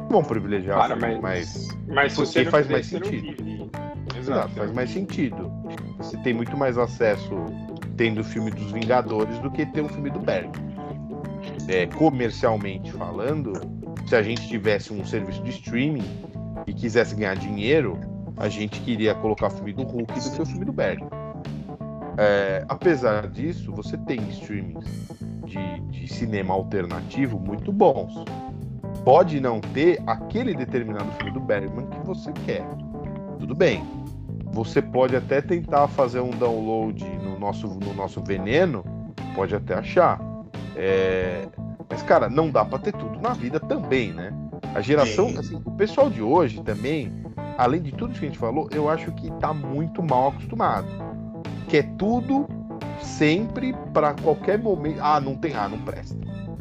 Vão 0.09 0.22
privilegiar 0.22 0.96
mas, 1.20 1.68
mas 1.88 2.12
se 2.12 2.22
porque 2.22 2.44
faz 2.46 2.68
mais 2.68 2.86
sentido. 2.86 3.70
Exato. 4.16 4.54
faz 4.54 4.72
mais 4.72 4.90
sentido. 4.90 5.52
Você 5.98 6.16
tem 6.18 6.32
muito 6.32 6.57
mais 6.57 6.78
acesso 6.78 7.34
tendo 7.96 8.20
o 8.20 8.24
filme 8.24 8.50
dos 8.50 8.70
Vingadores 8.70 9.38
do 9.40 9.50
que 9.50 9.66
ter 9.66 9.82
um 9.82 9.88
filme 9.88 10.11
do 10.11 10.18
Berg. 10.18 10.50
É, 11.68 11.86
comercialmente 11.86 12.92
falando, 12.92 13.52
se 14.07 14.14
a 14.14 14.22
gente 14.22 14.46
tivesse 14.48 14.92
um 14.92 15.04
serviço 15.04 15.42
de 15.42 15.50
streaming 15.50 16.04
e 16.66 16.72
quisesse 16.72 17.14
ganhar 17.14 17.36
dinheiro, 17.36 17.98
a 18.36 18.48
gente 18.48 18.80
queria 18.82 19.14
colocar 19.14 19.48
o 19.48 19.50
filme 19.50 19.72
do 19.72 19.82
Hulk 19.82 20.12
do 20.20 20.30
que 20.30 20.42
o 20.42 20.46
filme 20.46 20.64
do 20.64 20.72
Berg. 20.72 21.02
É, 22.18 22.64
apesar 22.68 23.28
disso, 23.28 23.72
você 23.72 23.96
tem 23.98 24.20
streamings 24.30 24.86
de, 25.44 25.80
de 25.90 26.09
cinema 26.09 26.54
alternativo 26.54 27.38
muito 27.38 27.72
bons. 27.72 28.24
Pode 29.07 29.40
não 29.40 29.61
ter 29.61 30.02
aquele 30.04 30.52
determinado 30.52 31.09
filme 31.12 31.30
do 31.30 31.38
Bergman 31.38 31.86
que 31.86 32.00
você 32.00 32.32
quer. 32.44 32.66
Tudo 33.38 33.54
bem. 33.54 33.84
Você 34.46 34.82
pode 34.82 35.14
até 35.14 35.40
tentar 35.40 35.86
fazer 35.86 36.20
um 36.20 36.30
download 36.30 37.04
no 37.22 37.38
nosso, 37.38 37.68
no 37.68 37.94
nosso 37.94 38.20
veneno, 38.20 38.84
pode 39.34 39.54
até 39.54 39.74
achar. 39.74 40.20
É, 40.74 41.46
Mas, 41.88 42.02
cara, 42.02 42.28
não 42.28 42.50
dá 42.50 42.64
pra 42.64 42.80
ter 42.80 42.92
tudo 42.92 43.20
na 43.20 43.32
vida 43.32 43.61
também, 43.61 44.12
né? 44.12 44.32
A 44.74 44.80
geração, 44.80 45.28
Sim. 45.28 45.38
assim, 45.38 45.62
o 45.64 45.70
pessoal 45.70 46.11
de 46.11 46.20
hoje 46.20 46.61
também 46.64 47.12
além 47.57 47.80
de 47.80 47.92
tudo 47.92 48.12
que 48.12 48.24
a 48.24 48.28
gente 48.28 48.38
falou, 48.38 48.68
eu 48.72 48.88
acho 48.88 49.11
que 49.12 49.30
tá 49.32 49.52
muito 49.52 50.02
mal 50.02 50.28
acostumado. 50.28 50.86
Que 51.68 51.78
é 51.78 51.82
tudo 51.82 52.46
sempre 53.00 53.74
para 53.92 54.14
qualquer 54.14 54.59
momento. 54.59 55.00
Ah, 55.00 55.20
não 55.20 55.34
tem, 55.36 55.54
ah, 55.54 55.68
não 55.68 55.78
presta. 55.78 56.16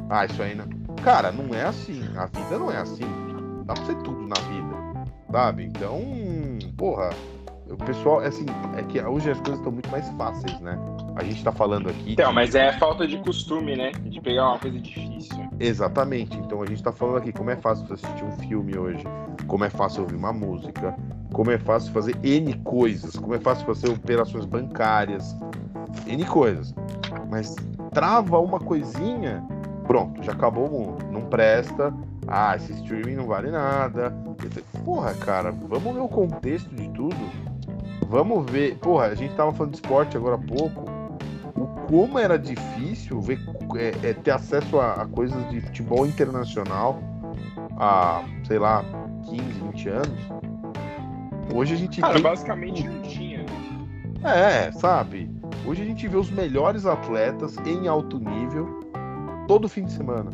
Ah, 0.10 0.26
isso 0.26 0.42
aí 0.42 0.56
não. 0.56 0.85
Cara, 1.06 1.32
não 1.32 1.54
é 1.54 1.64
assim. 1.64 2.02
A 2.18 2.26
vida 2.26 2.58
não 2.58 2.72
é 2.72 2.78
assim. 2.78 3.06
Dá 3.64 3.76
pra 3.76 3.86
ser 3.86 3.96
tudo 3.98 4.28
na 4.28 4.42
vida. 4.50 5.06
Sabe? 5.32 5.66
Então, 5.66 6.02
porra, 6.76 7.12
o 7.70 7.78
pessoal, 7.78 8.22
assim, 8.22 8.48
é 8.76 8.82
que 8.82 9.00
hoje 9.00 9.30
as 9.30 9.38
coisas 9.40 9.58
estão 9.58 9.72
muito 9.72 9.88
mais 9.92 10.10
fáceis, 10.18 10.60
né? 10.62 10.76
A 11.16 11.24
gente 11.24 11.44
tá 11.44 11.52
falando 11.52 11.90
aqui. 11.90 12.14
Então, 12.14 12.30
de... 12.30 12.36
mas 12.36 12.56
é 12.56 12.72
falta 12.80 13.08
de 13.08 13.20
costume, 13.20 13.76
né? 13.76 13.92
De 13.92 14.20
pegar 14.20 14.50
uma 14.50 14.60
coisa 14.60 14.80
difícil. 14.80 15.48
Exatamente. 15.60 16.36
Então 16.38 16.64
a 16.64 16.66
gente 16.66 16.82
tá 16.82 16.92
falando 16.92 17.18
aqui 17.18 17.32
como 17.32 17.52
é 17.52 17.56
fácil 17.56 17.86
você 17.86 17.94
assistir 17.94 18.24
um 18.26 18.32
filme 18.48 18.76
hoje, 18.76 19.04
como 19.46 19.64
é 19.64 19.70
fácil 19.70 20.02
ouvir 20.04 20.16
uma 20.16 20.34
música, 20.34 20.96
como 21.32 21.52
é 21.52 21.60
fácil 21.60 21.94
fazer 21.94 22.16
N 22.24 22.52
coisas, 22.64 23.16
como 23.16 23.36
é 23.36 23.40
fácil 23.40 23.64
fazer 23.66 23.90
operações 23.90 24.46
bancárias, 24.46 25.36
N 26.08 26.26
coisas. 26.26 26.74
Mas 27.30 27.56
trava 27.94 28.40
uma 28.40 28.60
coisinha, 28.60 29.44
pronto, 29.88 30.24
já 30.24 30.32
acabou 30.32 30.68
o 30.68 30.72
mundo. 30.72 31.06
Não 31.12 31.22
presta. 31.22 31.94
Ah, 32.28 32.56
esse 32.56 32.74
streaming 32.74 33.16
não 33.16 33.28
vale 33.28 33.52
nada. 33.52 34.14
Porra, 34.84 35.14
cara, 35.14 35.52
vamos 35.52 35.94
ver 35.94 36.02
o 36.02 36.08
contexto 36.08 36.70
de 36.76 36.90
tudo 36.90 37.16
Vamos 38.10 38.50
ver. 38.50 38.78
Porra, 38.78 39.08
a 39.08 39.16
gente 39.16 39.34
tava 39.36 39.52
falando 39.52 39.72
de 39.72 39.78
esporte 39.78 40.16
agora 40.16 40.36
há 40.36 40.38
pouco. 40.38 40.86
O 41.56 41.68
como 41.88 42.20
era 42.20 42.38
difícil 42.38 43.22
ver, 43.22 43.40
é, 43.76 44.10
é, 44.10 44.14
ter 44.14 44.32
acesso 44.32 44.80
a, 44.80 44.94
a, 44.94 45.06
coisas 45.06 45.50
de 45.50 45.62
futebol 45.62 46.06
internacional 46.06 47.00
há, 47.78 48.24
sei 48.46 48.60
lá, 48.60 48.84
15, 49.30 49.44
20 49.44 49.90
anos. 49.90 50.20
Hoje 51.54 51.74
a 51.74 51.78
gente. 51.78 52.02
Cara, 52.02 52.14
tem... 52.14 52.24
basicamente 52.24 52.88
não 52.88 53.02
tinha. 53.02 53.40
Né? 53.40 54.68
É, 54.68 54.72
sabe? 54.72 55.30
Hoje 55.66 55.82
a 55.82 55.86
gente 55.86 56.08
vê 56.08 56.18
os 56.18 56.30
melhores 56.30 56.86
atletas 56.86 57.58
em 57.66 57.88
alto 57.88 58.20
nível 58.20 58.75
todo 59.48 59.70
fim 59.70 59.86
de 59.86 59.92
semana. 59.92 60.32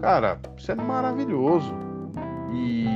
Cara, 0.00 0.40
isso 0.56 0.70
é 0.70 0.74
maravilhoso. 0.74 1.72
E, 2.52 2.86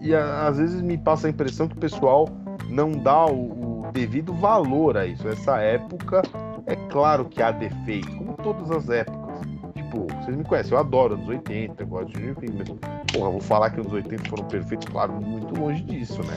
e, 0.00 0.08
e 0.08 0.14
às 0.14 0.58
vezes 0.58 0.80
me 0.80 0.98
passa 0.98 1.26
a 1.26 1.30
impressão 1.30 1.68
que 1.68 1.76
o 1.76 1.80
pessoal 1.80 2.28
não 2.68 2.92
dá 2.92 3.26
o, 3.26 3.88
o 3.88 3.92
devido 3.92 4.32
valor 4.34 4.96
a 4.96 5.06
isso. 5.06 5.26
Essa 5.28 5.58
época, 5.58 6.22
é 6.66 6.76
claro 6.90 7.24
que 7.26 7.42
há 7.42 7.50
defeito, 7.50 8.14
como 8.16 8.34
todas 8.34 8.70
as 8.70 8.88
épocas. 8.88 9.40
Tipo, 9.74 10.06
vocês 10.06 10.36
me 10.36 10.44
conhecem, 10.44 10.72
eu 10.72 10.78
adoro 10.78 11.14
anos 11.14 11.28
80, 11.28 11.82
eu 11.82 11.86
gosto 11.86 12.12
de 12.12 12.30
enfim, 12.30 12.46
mas, 12.56 12.68
porra, 13.12 13.30
vou 13.30 13.40
falar 13.40 13.70
que 13.70 13.80
os 13.80 13.92
80 13.92 14.28
foram 14.28 14.44
perfeitos, 14.44 14.88
claro, 14.88 15.12
muito 15.12 15.58
longe 15.58 15.82
disso, 15.82 16.20
né? 16.24 16.36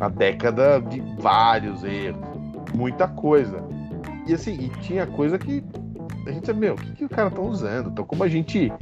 A 0.00 0.08
década 0.08 0.80
de 0.80 1.00
vários 1.18 1.84
erros, 1.84 2.20
muita 2.74 3.06
coisa. 3.06 3.62
E 4.26 4.34
assim, 4.34 4.54
e 4.54 4.68
tinha 4.80 5.06
coisa 5.06 5.38
que 5.38 5.64
a 6.28 6.32
gente 6.32 6.46
sabe, 6.46 6.60
meu, 6.60 6.74
o 6.74 6.76
que, 6.76 6.92
que 6.92 7.04
o 7.04 7.08
cara 7.08 7.30
tá 7.30 7.40
usando? 7.40 7.90
Então, 7.90 8.04
como 8.04 8.22
a 8.22 8.28
gente. 8.28 8.72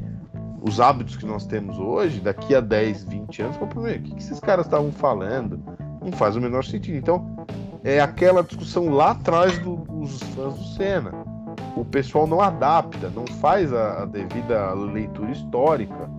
Os 0.62 0.80
hábitos 0.80 1.16
que 1.16 1.24
nós 1.24 1.46
temos 1.46 1.78
hoje, 1.78 2.18
daqui 2.18 2.52
a 2.52 2.60
10, 2.60 3.04
20 3.04 3.42
anos, 3.42 3.56
o 3.56 3.66
que, 3.68 4.00
que 4.00 4.18
esses 4.18 4.40
caras 4.40 4.66
estavam 4.66 4.90
falando? 4.90 5.62
Não 6.02 6.10
faz 6.10 6.34
o 6.34 6.40
menor 6.40 6.64
sentido. 6.64 6.96
Então, 6.96 7.46
é 7.84 8.00
aquela 8.00 8.42
discussão 8.42 8.88
lá 8.88 9.12
atrás 9.12 9.56
do, 9.60 9.76
dos 9.76 10.20
fãs 10.34 10.54
do 10.54 10.64
Senna. 10.74 11.12
O 11.76 11.84
pessoal 11.84 12.26
não 12.26 12.40
adapta, 12.40 13.08
não 13.10 13.24
faz 13.40 13.72
a, 13.72 14.02
a, 14.02 14.06
devida 14.06 14.72
leitura 14.72 15.30
histórica. 15.30 16.10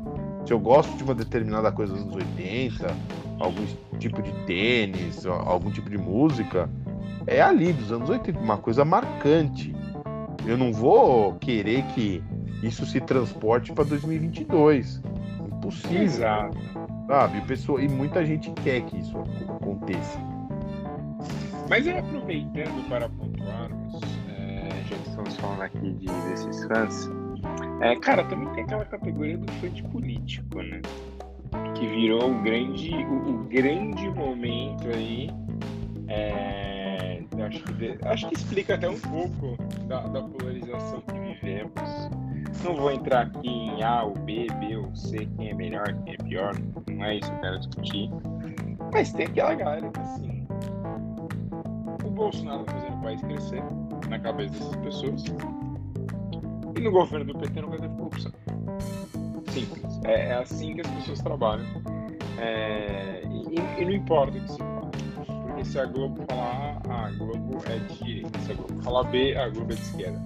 Se 0.45 0.53
eu 0.53 0.59
gosto 0.59 0.95
de 0.95 1.03
uma 1.03 1.13
determinada 1.13 1.69
coisa 1.69 1.91
dos 1.91 2.03
anos 2.03 2.15
80, 2.15 2.87
algum 3.39 3.65
tipo 3.99 4.21
de 4.21 4.31
tênis, 4.45 5.25
algum 5.25 5.69
tipo 5.71 5.89
de 5.89 5.97
música, 5.97 6.69
é 7.25 7.41
ali 7.41 7.73
dos 7.73 7.91
anos 7.91 8.09
80, 8.09 8.39
uma 8.39 8.57
coisa 8.57 8.85
marcante. 8.85 9.75
Eu 10.47 10.57
não 10.57 10.71
vou 10.71 11.35
querer 11.35 11.83
que 11.87 12.23
isso 12.63 12.85
se 12.85 13.01
transporte 13.01 13.73
para 13.73 13.83
2022. 13.83 15.03
Impossível. 15.45 16.01
Exato. 16.01 16.57
Sabe? 17.07 17.41
Pessoa, 17.41 17.81
e 17.81 17.89
muita 17.89 18.25
gente 18.25 18.49
quer 18.63 18.81
que 18.81 18.97
isso 18.97 19.17
aconteça. 19.49 20.17
Mas 21.69 21.85
é 21.85 21.99
aproveitando 21.99 22.87
para 22.87 23.09
pontuarmos, 23.09 24.01
é, 24.29 24.69
já 24.89 24.95
que 24.95 25.09
estamos 25.09 25.35
falando 25.35 25.61
aqui 25.63 25.93
de, 25.93 26.05
desses 26.05 26.63
fãs, 26.65 27.09
é, 27.81 27.95
cara, 27.97 28.23
também 28.23 28.47
tem 28.53 28.63
aquela 28.63 28.85
categoria 28.85 29.37
do 29.37 29.51
fã 29.53 29.69
de 29.69 29.83
político, 29.83 30.61
né? 30.61 30.81
Que 31.75 31.87
virou 31.87 32.31
o 32.31 32.41
grande, 32.41 32.89
o, 32.95 33.31
o 33.31 33.43
grande 33.49 34.09
momento 34.09 34.87
aí. 34.87 35.29
É, 36.07 36.66
acho, 37.43 37.63
que, 37.63 37.97
acho 38.03 38.29
que 38.29 38.35
explica 38.35 38.75
até 38.75 38.89
um 38.89 38.99
pouco 38.99 39.57
da, 39.87 40.01
da 40.07 40.21
polarização 40.21 41.01
que 41.01 41.19
vivemos 41.19 41.71
não 42.63 42.75
vou 42.75 42.91
entrar 42.91 43.27
aqui 43.27 43.47
em 43.47 43.83
A 43.83 44.03
ou 44.03 44.13
B, 44.13 44.47
B 44.59 44.77
ou 44.77 44.95
C, 44.95 45.27
quem 45.37 45.49
é 45.49 45.53
melhor, 45.53 45.93
quem 46.03 46.13
é 46.13 46.17
pior, 46.17 46.53
não 46.89 47.05
é 47.05 47.15
isso 47.15 47.29
que 47.29 47.37
eu 47.37 47.41
quero 47.41 47.59
discutir. 47.59 48.09
Mas 48.91 49.11
tem 49.13 49.25
aquela 49.25 49.53
galera 49.55 49.89
que, 49.89 49.99
assim, 49.99 50.47
o 52.03 52.09
Bolsonaro 52.09 52.63
tá 52.63 52.73
fazendo 52.73 52.97
o 52.97 53.01
país 53.01 53.21
crescer 53.21 53.63
na 54.09 54.19
cabeça 54.19 54.53
dessas 54.53 54.75
pessoas. 54.77 55.23
E 56.75 56.81
no 56.81 56.91
governo 56.91 57.33
do 57.33 57.39
PT 57.39 57.61
não 57.61 57.69
vai 57.69 57.79
ter 57.79 57.89
corrupção. 57.89 58.31
Simples. 59.49 59.99
É, 60.05 60.29
é 60.29 60.33
assim 60.33 60.75
que 60.75 60.81
as 60.81 60.87
pessoas 60.87 61.21
trabalham. 61.21 61.65
É, 62.39 63.21
e, 63.25 63.81
e, 63.81 63.85
não 63.85 63.91
importa 63.91 64.39
que 64.39 64.51
se 64.51 64.61
Porque 65.57 65.71
se 65.71 65.79
a 65.79 65.85
Globo 65.87 66.23
falar 66.29 66.79
A, 66.87 67.07
a 67.07 67.11
Globo 67.13 67.57
é 67.65 67.79
de 67.79 68.03
direita. 68.03 68.39
Se 68.41 68.51
a 68.51 68.55
Globo 68.55 68.83
falar 68.83 69.03
B, 69.05 69.35
a 69.35 69.49
Globo 69.49 69.71
é 69.71 69.75
de 69.75 69.81
esquerda. 69.81 70.21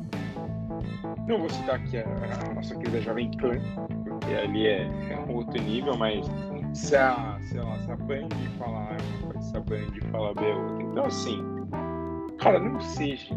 Não 1.26 1.40
vou 1.40 1.50
citar 1.50 1.76
aqui 1.76 2.00
a, 2.00 2.04
a 2.04 2.54
nossa 2.54 2.76
querida 2.76 3.00
Jovem 3.00 3.32
Pan, 3.38 3.62
porque 4.06 4.34
ali 4.34 4.68
é, 4.68 4.82
é 4.82 5.26
um 5.26 5.36
outro 5.36 5.62
nível, 5.62 5.96
mas 5.96 6.26
se 6.74 6.98
a, 6.98 7.40
sei 7.44 7.62
lá, 7.62 7.80
se 7.80 7.92
a 7.92 7.96
Band 7.96 8.28
falar 8.60 8.98
coisa, 9.22 9.42
se 9.42 9.56
a 9.56 9.60
Band 9.62 10.12
falar 10.12 10.34
B 10.34 10.50
é 10.50 10.54
outra. 10.54 10.84
Então, 10.84 11.06
assim, 11.06 11.42
cara, 12.38 12.60
não 12.60 12.82
seja 12.82 13.34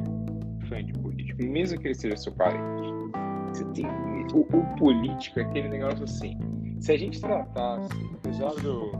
fã 0.68 0.84
de 0.84 0.92
político, 0.94 1.44
mesmo 1.44 1.78
que 1.78 1.86
ele 1.86 1.94
seja 1.94 2.16
seu 2.16 2.32
parente. 2.32 2.88
Você 3.50 3.64
tem, 3.66 3.86
o, 4.34 4.40
o 4.40 4.76
político 4.78 5.38
é 5.38 5.42
aquele 5.44 5.68
negócio 5.68 6.02
assim. 6.02 6.36
Se 6.80 6.90
a 6.90 6.98
gente 6.98 7.20
tratasse, 7.20 7.88
apesar 8.14 8.50
do. 8.54 8.90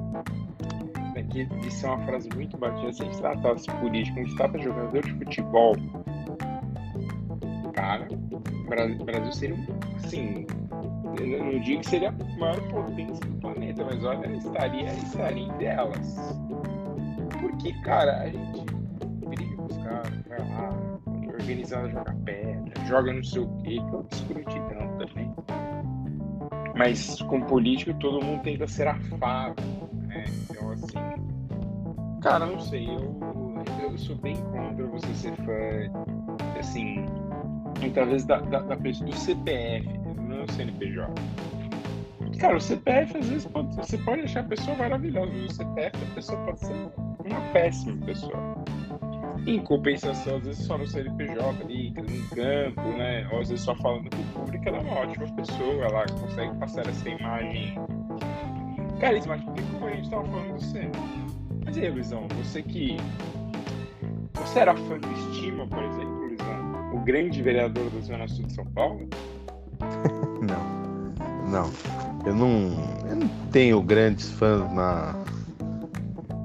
Né, 1.35 1.45
de 1.61 1.73
ser 1.73 1.87
uma 1.87 1.99
frase 2.07 2.29
muito 2.35 2.57
batida, 2.57 2.93
se 2.93 3.03
a 3.03 3.07
gente 3.07 3.19
tratasse 3.19 3.71
político 3.81 4.15
como 4.17 4.29
se 4.29 4.37
trata 4.37 4.59
jogador 4.59 5.03
de 5.03 5.13
futebol, 5.15 5.75
cara, 7.73 8.09
o 8.13 9.05
Brasil 9.05 9.33
seria, 9.33 9.57
assim, 10.05 10.47
eu 11.21 11.45
não 11.45 11.61
digo 11.61 11.81
que 11.81 11.89
seria 11.89 12.11
a 12.11 12.39
maior 12.39 12.61
potência 12.71 13.27
do 13.27 13.41
planeta, 13.41 13.85
mas 13.85 14.05
olha, 14.05 14.27
estaria, 14.37 14.93
estaria 14.93 15.45
em 15.45 15.53
delas. 15.59 16.17
Porque, 17.41 17.73
cara, 17.83 18.23
a 18.23 18.29
gente 18.29 18.65
briga 19.27 19.57
com 19.57 19.65
os 19.65 19.77
caras, 19.79 20.23
vai 20.29 20.39
lá, 20.39 20.71
organizada 21.27 21.91
joga 21.91 22.17
pedra, 22.25 22.87
joga 22.87 23.13
não 23.13 23.25
sei 23.25 23.43
o 23.43 23.49
quê, 23.63 23.71
que 23.71 23.79
é 23.79 23.97
outra 23.97 24.19
escrutidão 24.19 24.99
também. 24.99 25.35
Mas 26.77 27.21
com 27.23 27.41
político 27.43 27.95
todo 27.99 28.25
mundo 28.25 28.43
tenta 28.43 28.67
ser 28.67 28.89
afável, 28.89 29.55
né? 30.09 30.25
Então, 30.51 30.71
assim, 30.73 31.14
cara, 32.25 32.47
não 32.47 32.59
sei, 32.59 32.89
eu, 32.89 33.15
eu 33.83 33.99
sou 33.99 34.17
bem 34.17 34.35
contra 34.35 34.87
você 34.87 35.15
ser 35.15 35.37
fã, 35.37 36.59
assim, 36.59 37.05
muitas 37.79 38.09
vezes 38.09 38.27
da, 38.27 38.41
da, 38.41 38.61
da 38.61 38.75
do 38.77 39.13
CPF, 39.13 39.87
não 40.27 40.41
é 40.41 40.45
o 40.45 40.53
CNPJ. 40.53 41.13
Cara, 42.41 42.57
o 42.57 42.61
CPF 42.61 43.19
às 43.19 43.29
vezes 43.29 43.47
pode, 43.47 43.77
você 43.77 43.99
pode 43.99 44.23
achar 44.23 44.41
a 44.41 44.45
pessoa 44.45 44.75
maravilhosa, 44.75 45.31
mas 45.33 45.51
o 45.51 45.55
CPF 45.55 45.99
a 46.03 46.15
pessoa 46.15 46.39
pode 46.47 46.61
ser 46.61 46.73
uma 46.73 47.41
péssima 47.53 48.07
pessoa. 48.07 48.55
Em 49.47 49.63
compensação, 49.63 50.39
às 50.39 50.45
vezes 50.45 50.65
só 50.65 50.79
no 50.79 50.87
CNPJ 50.87 51.63
ali, 51.63 51.91
no 51.91 52.29
campo, 52.31 52.89
né? 52.97 53.29
Ou 53.33 53.41
às 53.41 53.51
vezes 53.51 53.63
só 53.67 53.75
falando 53.77 54.09
com 54.09 54.23
o 54.23 54.25
público, 54.45 54.67
ela 54.67 54.79
é 54.79 54.81
uma 54.81 55.01
ótima 55.01 55.31
pessoa, 55.37 55.85
ela 55.85 56.07
consegue 56.07 56.57
passar 56.57 56.89
essa 56.89 57.07
imagem 57.07 57.75
carismática, 58.99 59.53
como 59.73 59.87
a 59.87 59.91
gente 59.91 60.05
estava 60.05 60.25
falando 60.25 60.55
do 60.55 60.61
você. 60.61 60.91
Aí, 61.77 61.91
Luizão, 61.91 62.27
você 62.43 62.63
que. 62.63 62.97
Você 64.35 64.59
era 64.59 64.75
fã 64.75 64.99
do 64.99 65.13
Estima, 65.13 65.67
por 65.67 65.83
exemplo? 65.83 66.15
o 66.95 67.01
grande 67.01 67.43
vereador 67.43 67.91
da 67.91 68.01
Zona 68.01 68.29
Sul 68.29 68.47
de 68.47 68.53
São 68.53 68.65
Paulo? 68.67 69.09
não, 70.41 71.51
não. 71.51 71.71
Eu 72.25 72.35
não, 72.35 72.49
eu 73.11 73.17
não 73.17 73.29
tenho 73.51 73.83
grandes 73.83 74.31
fãs 74.31 74.73
na 74.73 75.15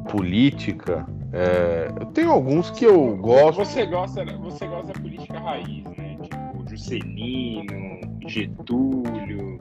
política. 0.09 1.05
É, 1.31 1.91
eu 1.99 2.07
tenho 2.07 2.31
alguns 2.31 2.71
que 2.71 2.83
eu 2.83 3.15
gosto. 3.17 3.59
Você 3.59 3.85
gosta, 3.85 4.25
você 4.25 4.67
gosta 4.67 4.91
da 4.91 4.99
política 4.99 5.39
raiz, 5.39 5.83
né? 5.83 6.17
Tipo, 6.23 6.67
Juscelino, 6.67 8.01
Getúlio. 8.27 9.59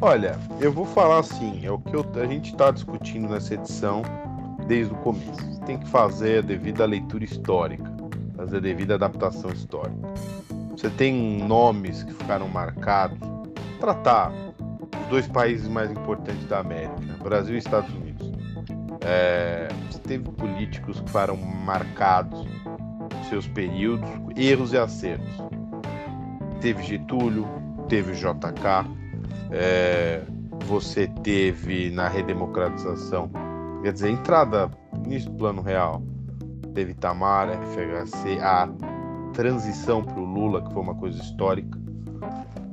Olha, 0.00 0.36
eu 0.60 0.72
vou 0.72 0.84
falar 0.84 1.20
assim, 1.20 1.64
é 1.64 1.70
o 1.70 1.78
que 1.78 1.94
eu, 1.94 2.04
a 2.20 2.26
gente 2.26 2.50
está 2.50 2.72
discutindo 2.72 3.28
nessa 3.28 3.54
edição 3.54 4.02
desde 4.72 4.94
o 4.94 4.96
começo. 4.96 5.34
Você 5.34 5.60
tem 5.66 5.78
que 5.78 5.86
fazer 5.90 6.38
a 6.38 6.40
devida 6.40 6.86
leitura 6.86 7.22
histórica, 7.22 7.92
fazer 8.34 8.56
a 8.56 8.60
devida 8.60 8.94
adaptação 8.94 9.50
histórica. 9.50 10.08
Você 10.70 10.88
tem 10.88 11.44
nomes 11.46 12.02
que 12.02 12.14
ficaram 12.14 12.48
marcados, 12.48 13.18
tratar 13.78 14.32
os 14.32 15.06
dois 15.10 15.28
países 15.28 15.68
mais 15.68 15.90
importantes 15.90 16.46
da 16.46 16.60
América, 16.60 16.94
Brasil 17.22 17.54
e 17.54 17.58
Estados 17.58 17.94
Unidos. 17.94 18.32
É, 19.02 19.68
você 19.90 19.98
teve 19.98 20.30
políticos 20.30 21.00
que 21.00 21.10
foram 21.10 21.36
marcados 21.36 22.46
seus 23.28 23.46
períodos, 23.46 24.08
erros 24.34 24.72
e 24.72 24.78
acertos. 24.78 25.34
Teve 26.62 26.82
Getúlio, 26.82 27.46
teve 27.88 28.12
JK, 28.12 28.88
é, 29.50 30.22
você 30.64 31.08
teve 31.22 31.90
na 31.90 32.08
redemocratização, 32.08 33.30
quer 33.82 33.92
dizer, 33.92 34.10
entrada 34.10 34.70
nisso 35.06 35.30
plano 35.32 35.60
real, 35.60 36.02
teve 36.74 36.94
Tamara, 36.94 37.58
FHC, 37.66 38.38
a 38.40 38.68
transição 39.32 40.02
para 40.02 40.20
o 40.20 40.24
Lula, 40.24 40.62
que 40.62 40.72
foi 40.72 40.82
uma 40.82 40.94
coisa 40.94 41.20
histórica. 41.20 41.78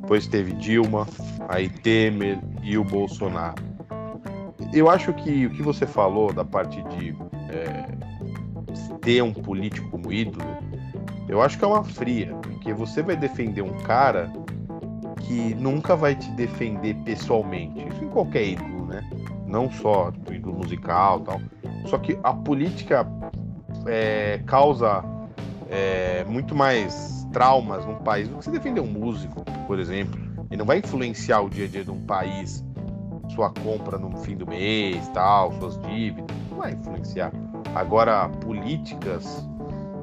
Depois 0.01 0.27
teve 0.27 0.53
Dilma, 0.53 1.07
aí 1.47 1.69
Temer 1.69 2.39
e 2.63 2.77
o 2.77 2.83
Bolsonaro. 2.83 3.61
Eu 4.73 4.89
acho 4.89 5.13
que 5.13 5.47
o 5.47 5.49
que 5.51 5.61
você 5.61 5.85
falou 5.85 6.31
da 6.31 6.45
parte 6.45 6.81
de 6.83 7.15
é, 7.49 7.85
ter 9.01 9.21
um 9.23 9.33
político 9.33 9.89
como 9.89 10.11
ídolo, 10.11 10.45
eu 11.27 11.41
acho 11.41 11.57
que 11.57 11.65
é 11.65 11.67
uma 11.67 11.83
fria, 11.83 12.35
porque 12.35 12.73
você 12.73 13.01
vai 13.01 13.15
defender 13.15 13.61
um 13.61 13.77
cara 13.79 14.31
que 15.21 15.53
nunca 15.55 15.95
vai 15.95 16.15
te 16.15 16.29
defender 16.31 16.95
pessoalmente. 17.05 17.87
Isso 17.87 18.03
em 18.03 18.09
qualquer 18.09 18.47
ídolo? 18.47 18.78
Não 19.49 19.69
só 19.71 20.11
do 20.11 20.53
musical 20.53 21.21
tal. 21.21 21.41
Só 21.85 21.97
que 21.97 22.17
a 22.23 22.33
política 22.33 23.05
é, 23.85 24.41
causa 24.45 25.03
é, 25.69 26.23
muito 26.25 26.55
mais 26.55 27.27
traumas 27.33 27.85
num 27.85 27.95
país 27.95 28.27
do 28.27 28.37
que 28.37 28.45
você 28.45 28.51
defender 28.51 28.81
um 28.81 28.87
músico, 28.87 29.43
por 29.67 29.79
exemplo. 29.79 30.19
Ele 30.49 30.57
não 30.57 30.65
vai 30.65 30.79
influenciar 30.79 31.41
o 31.41 31.49
dia 31.49 31.65
a 31.65 31.67
dia 31.67 31.83
de 31.83 31.91
um 31.91 32.01
país, 32.01 32.63
sua 33.29 33.51
compra 33.51 33.97
no 33.97 34.15
fim 34.17 34.35
do 34.35 34.47
mês, 34.47 35.07
tal, 35.09 35.51
suas 35.53 35.79
dívidas. 35.81 36.35
Não 36.49 36.57
vai 36.57 36.73
influenciar. 36.73 37.31
Agora, 37.75 38.27
políticas 38.29 39.47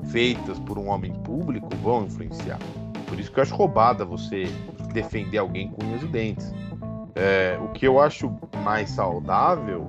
feitas 0.05 0.59
por 0.61 0.79
um 0.79 0.89
homem 0.89 1.13
público 1.23 1.69
vão 1.83 2.05
influenciar. 2.05 2.59
Por 3.07 3.19
isso 3.19 3.31
que 3.31 3.39
eu 3.39 3.43
acho 3.43 3.55
roubada 3.55 4.05
você 4.05 4.45
defender 4.93 5.39
alguém 5.39 5.69
com 5.69 5.85
unhas 5.85 6.03
e 6.03 6.07
dentes. 6.07 6.55
É, 7.17 7.59
o 7.63 7.69
que 7.69 7.87
eu 7.87 7.99
acho 7.99 8.31
mais 8.63 8.91
saudável 8.91 9.89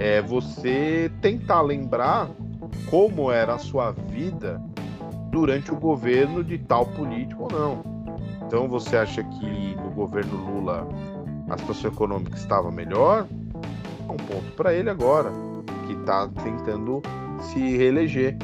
é 0.00 0.20
você 0.20 1.10
tentar 1.20 1.60
lembrar 1.60 2.28
como 2.90 3.30
era 3.30 3.54
a 3.54 3.58
sua 3.58 3.92
vida 3.92 4.60
durante 5.30 5.70
o 5.70 5.76
governo 5.76 6.42
de 6.42 6.58
tal 6.58 6.84
político 6.84 7.44
ou 7.44 7.50
não. 7.50 7.98
Então 8.44 8.66
você 8.66 8.96
acha 8.96 9.22
que 9.22 9.76
no 9.76 9.90
governo 9.90 10.36
Lula 10.36 10.88
a 11.48 11.56
situação 11.58 11.92
econômica 11.92 12.36
estava 12.36 12.72
melhor? 12.72 13.26
Um 14.10 14.16
ponto 14.16 14.52
para 14.56 14.74
ele 14.74 14.90
agora 14.90 15.30
que 15.86 15.92
está 15.92 16.26
tentando 16.42 17.00
se 17.40 17.76
reeleger. 17.76 18.36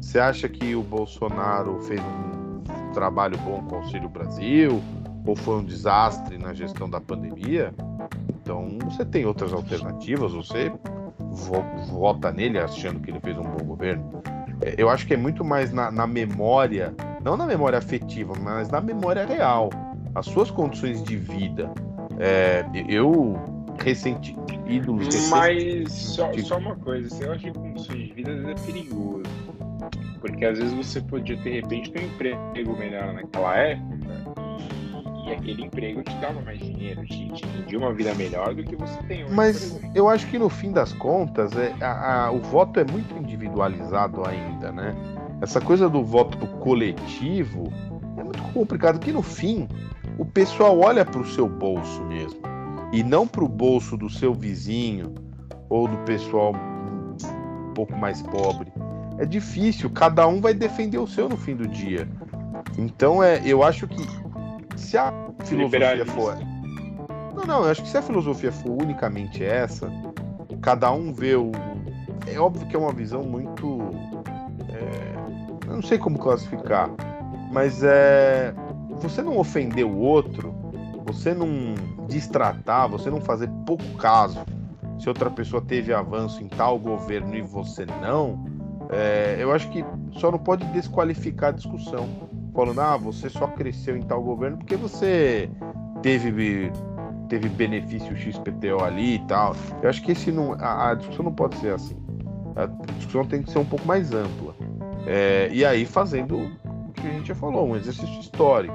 Você 0.00 0.20
acha 0.20 0.48
que 0.48 0.76
o 0.76 0.82
Bolsonaro 0.82 1.80
fez 1.80 2.00
um 2.00 2.92
trabalho 2.92 3.36
bom 3.38 3.62
com 3.64 3.76
o 3.76 3.78
Auxílio 3.78 4.08
Brasil? 4.08 4.80
Ou 5.24 5.36
foi 5.36 5.56
um 5.56 5.64
desastre 5.64 6.36
na 6.36 6.52
gestão 6.52 6.88
da 6.88 7.00
pandemia? 7.00 7.72
Então 8.28 8.78
você 8.84 9.04
tem 9.04 9.24
outras 9.24 9.52
alternativas, 9.52 10.32
você 10.32 10.72
vota 11.90 12.32
nele 12.32 12.58
achando 12.58 13.00
que 13.00 13.10
ele 13.10 13.20
fez 13.20 13.38
um 13.38 13.44
bom 13.44 13.64
governo. 13.64 14.22
É, 14.60 14.74
eu 14.76 14.88
acho 14.88 15.06
que 15.06 15.14
é 15.14 15.16
muito 15.16 15.44
mais 15.44 15.72
na, 15.72 15.90
na 15.90 16.06
memória, 16.06 16.94
não 17.22 17.36
na 17.36 17.46
memória 17.46 17.78
afetiva, 17.78 18.34
mas 18.40 18.68
na 18.68 18.80
memória 18.80 19.24
real. 19.24 19.70
As 20.14 20.26
suas 20.26 20.50
condições 20.50 21.02
de 21.02 21.16
vida. 21.16 21.70
É, 22.18 22.64
eu 22.88 23.34
ressenti 23.82 24.36
ídolos. 24.66 25.28
Mas 25.30 25.90
só, 25.92 26.30
só, 26.38 26.58
uma 26.58 26.76
coisa, 26.76 27.08
você 27.08 27.24
acha 27.24 27.50
que 27.50 27.58
condições 27.58 28.08
de 28.08 28.12
vida 28.12 28.30
é 28.50 28.54
perigoso. 28.54 29.22
Porque 30.20 30.44
às 30.44 30.58
vezes 30.58 30.74
você 30.74 31.00
podia 31.00 31.36
de 31.36 31.50
repente 31.50 31.90
ter 31.90 32.00
um 32.00 32.06
emprego 32.06 32.76
melhor 32.76 33.12
naquela 33.14 33.56
época 33.56 34.21
e, 35.26 35.32
aquele 35.32 35.64
emprego 35.64 36.02
te 36.02 36.14
dava 36.16 36.40
mais 36.40 36.58
dinheiro, 36.58 37.04
te, 37.06 37.28
te 37.32 37.46
rendia 37.46 37.78
uma 37.78 37.92
vida 37.92 38.14
melhor 38.14 38.54
do 38.54 38.62
que 38.64 38.76
você 38.76 39.02
tem 39.04 39.24
hoje. 39.24 39.34
Mas 39.34 39.80
eu 39.94 40.08
acho 40.08 40.26
que 40.28 40.38
no 40.38 40.48
fim 40.48 40.72
das 40.72 40.92
contas 40.92 41.52
é, 41.56 41.72
a, 41.80 42.26
a, 42.26 42.30
o 42.32 42.40
voto 42.40 42.80
é 42.80 42.84
muito 42.84 43.16
individualizado 43.16 44.26
ainda, 44.26 44.72
né? 44.72 44.94
Essa 45.40 45.60
coisa 45.60 45.88
do 45.88 46.04
voto 46.04 46.38
coletivo 46.58 47.72
é 48.16 48.22
muito 48.22 48.42
complicado, 48.52 48.98
que 48.98 49.12
no 49.12 49.22
fim 49.22 49.68
o 50.18 50.24
pessoal 50.24 50.78
olha 50.78 51.04
para 51.04 51.20
o 51.20 51.26
seu 51.26 51.48
bolso 51.48 52.04
mesmo 52.04 52.40
e 52.92 53.02
não 53.02 53.26
para 53.26 53.42
o 53.42 53.48
bolso 53.48 53.96
do 53.96 54.08
seu 54.10 54.34
vizinho 54.34 55.14
ou 55.68 55.88
do 55.88 55.96
pessoal 55.98 56.52
um 56.54 57.72
pouco 57.74 57.96
mais 57.96 58.22
pobre. 58.22 58.70
É 59.18 59.24
difícil, 59.24 59.88
cada 59.90 60.26
um 60.26 60.40
vai 60.40 60.52
defender 60.52 60.98
o 60.98 61.06
seu 61.06 61.28
no 61.28 61.36
fim 61.36 61.56
do 61.56 61.66
dia. 61.66 62.08
Então 62.78 63.22
é, 63.22 63.40
eu 63.44 63.62
acho 63.62 63.86
que 63.88 64.06
se 64.82 64.98
a 64.98 65.12
filosofia 65.44 66.06
for 66.06 66.36
não, 67.34 67.44
não, 67.44 67.64
eu 67.64 67.70
acho 67.70 67.82
que 67.82 67.88
se 67.88 67.96
a 67.96 68.02
filosofia 68.02 68.52
for 68.52 68.70
unicamente 68.70 69.42
essa, 69.42 69.90
cada 70.60 70.92
um 70.92 71.12
vê 71.12 71.34
o. 71.34 71.50
É 72.26 72.38
óbvio 72.38 72.66
que 72.66 72.76
é 72.76 72.78
uma 72.78 72.92
visão 72.92 73.22
muito. 73.22 73.90
É... 74.68 75.68
Eu 75.68 75.74
não 75.76 75.82
sei 75.82 75.98
como 75.98 76.18
classificar, 76.18 76.90
mas 77.50 77.82
é. 77.82 78.54
Você 79.00 79.22
não 79.22 79.38
ofender 79.38 79.84
o 79.84 79.98
outro, 79.98 80.54
você 81.06 81.34
não 81.34 81.74
distratar, 82.06 82.88
você 82.88 83.10
não 83.10 83.20
fazer 83.20 83.48
pouco 83.66 83.84
caso 83.96 84.38
se 85.00 85.08
outra 85.08 85.28
pessoa 85.28 85.60
teve 85.60 85.92
avanço 85.92 86.40
em 86.44 86.48
tal 86.48 86.78
governo 86.78 87.34
e 87.34 87.42
você 87.42 87.84
não, 88.00 88.44
é, 88.90 89.36
eu 89.40 89.50
acho 89.50 89.68
que 89.70 89.84
só 90.12 90.30
não 90.30 90.38
pode 90.38 90.64
desqualificar 90.66 91.48
a 91.48 91.52
discussão. 91.52 92.06
Falando, 92.54 92.80
ah, 92.80 92.96
você 92.96 93.30
só 93.30 93.46
cresceu 93.48 93.96
em 93.96 94.02
tal 94.02 94.22
governo 94.22 94.58
porque 94.58 94.76
você 94.76 95.50
teve, 96.02 96.70
teve 97.28 97.48
benefício 97.48 98.14
XPTO 98.16 98.82
ali 98.84 99.14
e 99.16 99.26
tal. 99.26 99.56
Eu 99.82 99.88
acho 99.88 100.02
que 100.02 100.12
esse 100.12 100.30
não, 100.30 100.52
a, 100.54 100.90
a 100.90 100.94
discussão 100.94 101.24
não 101.24 101.32
pode 101.32 101.56
ser 101.56 101.74
assim. 101.74 101.96
A 102.54 102.66
discussão 102.94 103.24
tem 103.24 103.42
que 103.42 103.50
ser 103.50 103.58
um 103.58 103.64
pouco 103.64 103.86
mais 103.86 104.12
ampla. 104.12 104.54
É, 105.06 105.48
e 105.50 105.64
aí 105.64 105.86
fazendo 105.86 106.36
o 106.36 106.92
que 106.92 107.06
a 107.06 107.10
gente 107.10 107.28
já 107.28 107.34
falou, 107.34 107.66
um 107.66 107.76
exercício 107.76 108.20
histórico. 108.20 108.74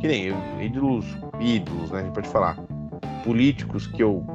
Que 0.00 0.08
nem 0.08 0.32
ídolos, 0.60 1.06
ídolos, 1.38 1.90
né? 1.90 2.00
A 2.00 2.02
gente 2.02 2.14
pode 2.14 2.28
falar. 2.28 2.56
Políticos 3.24 3.86
que 3.86 4.02
eu 4.02 4.26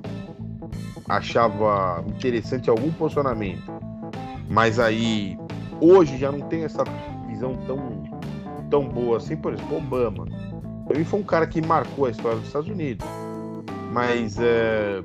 achava 1.09 2.03
interessante 2.07 2.69
algum 2.69 2.91
posicionamento, 2.91 3.71
mas 4.49 4.79
aí 4.79 5.37
hoje 5.81 6.17
já 6.17 6.31
não 6.31 6.41
tem 6.41 6.63
essa 6.63 6.83
visão 7.27 7.55
tão, 7.65 8.03
tão 8.69 8.87
boa 8.87 9.17
assim, 9.17 9.35
por 9.35 9.53
exemplo, 9.53 9.77
Obama. 9.77 10.25
Ele 10.89 11.03
foi 11.03 11.19
um 11.19 11.23
cara 11.23 11.45
que 11.45 11.61
marcou 11.61 12.05
a 12.05 12.09
história 12.09 12.37
dos 12.37 12.47
Estados 12.47 12.69
Unidos, 12.69 13.05
mas 13.91 14.37
é, 14.39 15.01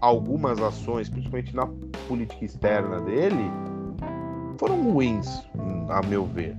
algumas 0.00 0.60
ações, 0.60 1.08
principalmente 1.08 1.54
na 1.54 1.66
política 2.08 2.44
externa 2.44 3.00
dele, 3.00 3.50
foram 4.58 4.82
ruins, 4.82 5.42
a 5.88 6.00
meu 6.06 6.24
ver. 6.24 6.56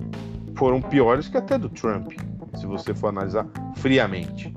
Foram 0.54 0.80
piores 0.80 1.28
que 1.28 1.36
até 1.36 1.58
do 1.58 1.68
Trump, 1.68 2.12
se 2.54 2.66
você 2.66 2.94
for 2.94 3.08
analisar 3.08 3.46
friamente, 3.76 4.52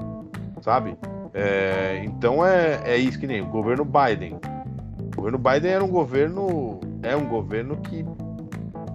sabe? 0.62 0.96
É, 1.34 2.02
então 2.06 2.46
é, 2.46 2.82
é 2.84 2.98
isso 2.98 3.20
que 3.20 3.28
nem 3.28 3.42
o 3.42 3.46
governo 3.46 3.86
Biden. 3.86 4.40
O 5.00 5.16
governo 5.16 5.38
Biden 5.38 5.72
era 5.72 5.84
um 5.84 5.90
governo 5.90 6.80
é 7.04 7.16
um 7.16 7.28
governo 7.28 7.78
que 7.78 8.06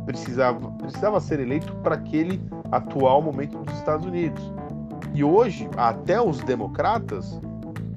precisava, 0.05 0.71
precisava 0.73 1.21
ser 1.21 1.41
eleito 1.41 1.75
para 1.77 1.95
aquele 1.95 2.41
atual 2.71 3.23
momento 3.23 3.59
dos 3.59 3.75
Estados 3.75 4.07
Unidos. 4.07 4.43
E 5.15 5.23
hoje, 5.23 5.69
até 5.77 6.21
os 6.21 6.41
democratas 6.41 7.41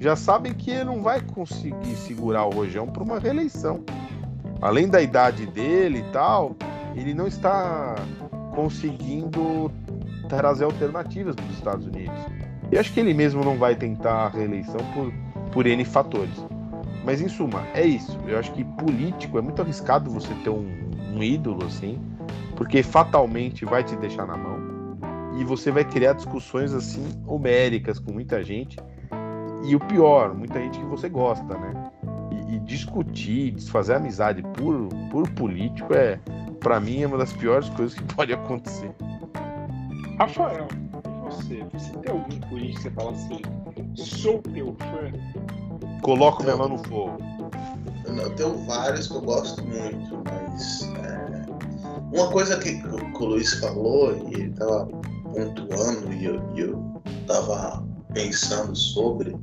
já 0.00 0.14
sabem 0.14 0.54
que 0.54 0.70
ele 0.70 0.84
não 0.84 1.02
vai 1.02 1.20
conseguir 1.20 1.96
segurar 1.96 2.44
o 2.44 2.50
Rojão 2.50 2.86
para 2.86 3.02
uma 3.02 3.18
reeleição. 3.18 3.80
Além 4.60 4.88
da 4.88 5.02
idade 5.02 5.46
dele 5.46 5.98
e 5.98 6.12
tal, 6.12 6.54
ele 6.94 7.14
não 7.14 7.26
está 7.26 7.96
conseguindo 8.54 9.70
trazer 10.28 10.64
alternativas 10.64 11.34
para 11.34 11.44
os 11.46 11.52
Estados 11.52 11.86
Unidos. 11.86 12.18
E 12.70 12.78
acho 12.78 12.92
que 12.92 13.00
ele 13.00 13.14
mesmo 13.14 13.44
não 13.44 13.56
vai 13.56 13.74
tentar 13.74 14.26
a 14.26 14.28
reeleição 14.28 14.80
por, 14.94 15.12
por 15.52 15.66
N 15.66 15.84
fatores. 15.84 16.44
Mas 17.04 17.20
em 17.20 17.28
suma, 17.28 17.66
é 17.74 17.84
isso. 17.84 18.18
Eu 18.26 18.38
acho 18.38 18.52
que 18.52 18.62
político 18.64 19.38
é 19.38 19.40
muito 19.40 19.62
arriscado 19.62 20.10
você 20.10 20.32
ter 20.44 20.50
um, 20.50 20.87
um 21.18 21.22
ídolo 21.22 21.66
assim, 21.66 22.00
porque 22.56 22.82
fatalmente 22.82 23.64
vai 23.64 23.82
te 23.82 23.96
deixar 23.96 24.26
na 24.26 24.36
mão 24.36 24.58
e 25.38 25.44
você 25.44 25.70
vai 25.70 25.84
criar 25.84 26.14
discussões 26.14 26.72
assim 26.72 27.04
homéricas 27.26 27.98
com 27.98 28.12
muita 28.12 28.42
gente. 28.42 28.76
e 29.64 29.74
o 29.74 29.80
pior, 29.80 30.34
muita 30.34 30.60
gente 30.60 30.78
que 30.78 30.84
você 30.84 31.08
gosta, 31.08 31.54
né? 31.58 31.90
E, 32.30 32.54
e 32.54 32.58
discutir, 32.60 33.52
desfazer 33.52 33.94
amizade 33.94 34.42
por, 34.54 34.88
por 35.10 35.28
político 35.30 35.94
é, 35.94 36.18
para 36.60 36.80
mim, 36.80 37.02
é 37.02 37.06
uma 37.06 37.18
das 37.18 37.32
piores 37.32 37.68
coisas 37.70 37.96
que 37.98 38.02
pode 38.14 38.32
acontecer. 38.32 38.90
Rafael, 40.18 40.66
e 40.72 41.30
você? 41.30 41.64
Você 41.72 41.92
tem 41.98 42.12
algum 42.12 42.40
político 42.48 42.76
que 42.76 42.82
você 42.82 42.90
fala 42.90 43.12
assim, 43.12 43.40
sou 43.94 44.38
teu 44.42 44.74
fã? 44.78 46.00
Coloco 46.02 46.42
minha 46.42 46.56
mão 46.56 46.68
no 46.68 46.78
fogo. 46.78 47.18
Eu 48.06 48.34
tenho 48.34 48.56
vários 48.66 49.06
que 49.06 49.14
eu 49.14 49.20
gosto 49.20 49.62
muito, 49.64 50.22
mas 50.24 50.47
é, 50.96 51.46
uma 52.12 52.30
coisa 52.30 52.58
que, 52.58 52.80
que, 52.80 52.88
o 52.88 53.26
Luiz 53.26 53.54
falou 53.54 54.16
e 54.28 54.34
ele 54.34 54.50
estava 54.50 54.86
pontuando 54.86 56.12
e 56.12 56.24
eu, 56.24 56.42
e 56.54 56.60
eu 56.60 57.02
tava 57.26 57.84
pensando 58.12 58.74
sobre 58.74 59.36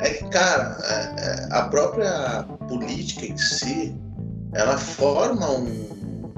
é 0.00 0.10
que, 0.10 0.24
cara, 0.30 0.78
é, 0.84 1.20
é, 1.20 1.48
a 1.52 1.62
própria 1.68 2.44
política 2.68 3.26
em 3.26 3.36
si, 3.36 3.94
ela 4.52 4.76
forma 4.76 5.48
um, 5.48 6.32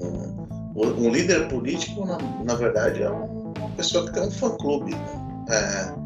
um, 0.00 1.06
um 1.06 1.10
líder 1.10 1.48
político, 1.48 2.04
na, 2.04 2.18
na, 2.44 2.54
verdade, 2.56 3.02
é 3.02 3.08
uma 3.10 3.70
pessoa 3.76 4.06
que 4.06 4.14
tem 4.14 4.24
um 4.24 4.30
fã-clube. 4.30 4.90
Né? 4.90 4.98
É, 5.48 6.04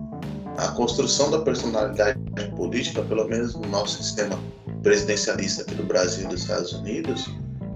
a 0.59 0.68
construção 0.72 1.30
da 1.30 1.39
personalidade 1.41 2.18
política, 2.57 3.03
pelo 3.03 3.26
menos 3.26 3.55
no 3.55 3.66
nosso 3.68 4.03
sistema 4.03 4.39
presidencialista 4.83 5.62
aqui 5.62 5.74
do 5.74 5.85
Brasil 5.85 6.24
e 6.24 6.29
dos 6.29 6.43
Estados 6.43 6.72
Unidos, 6.72 7.29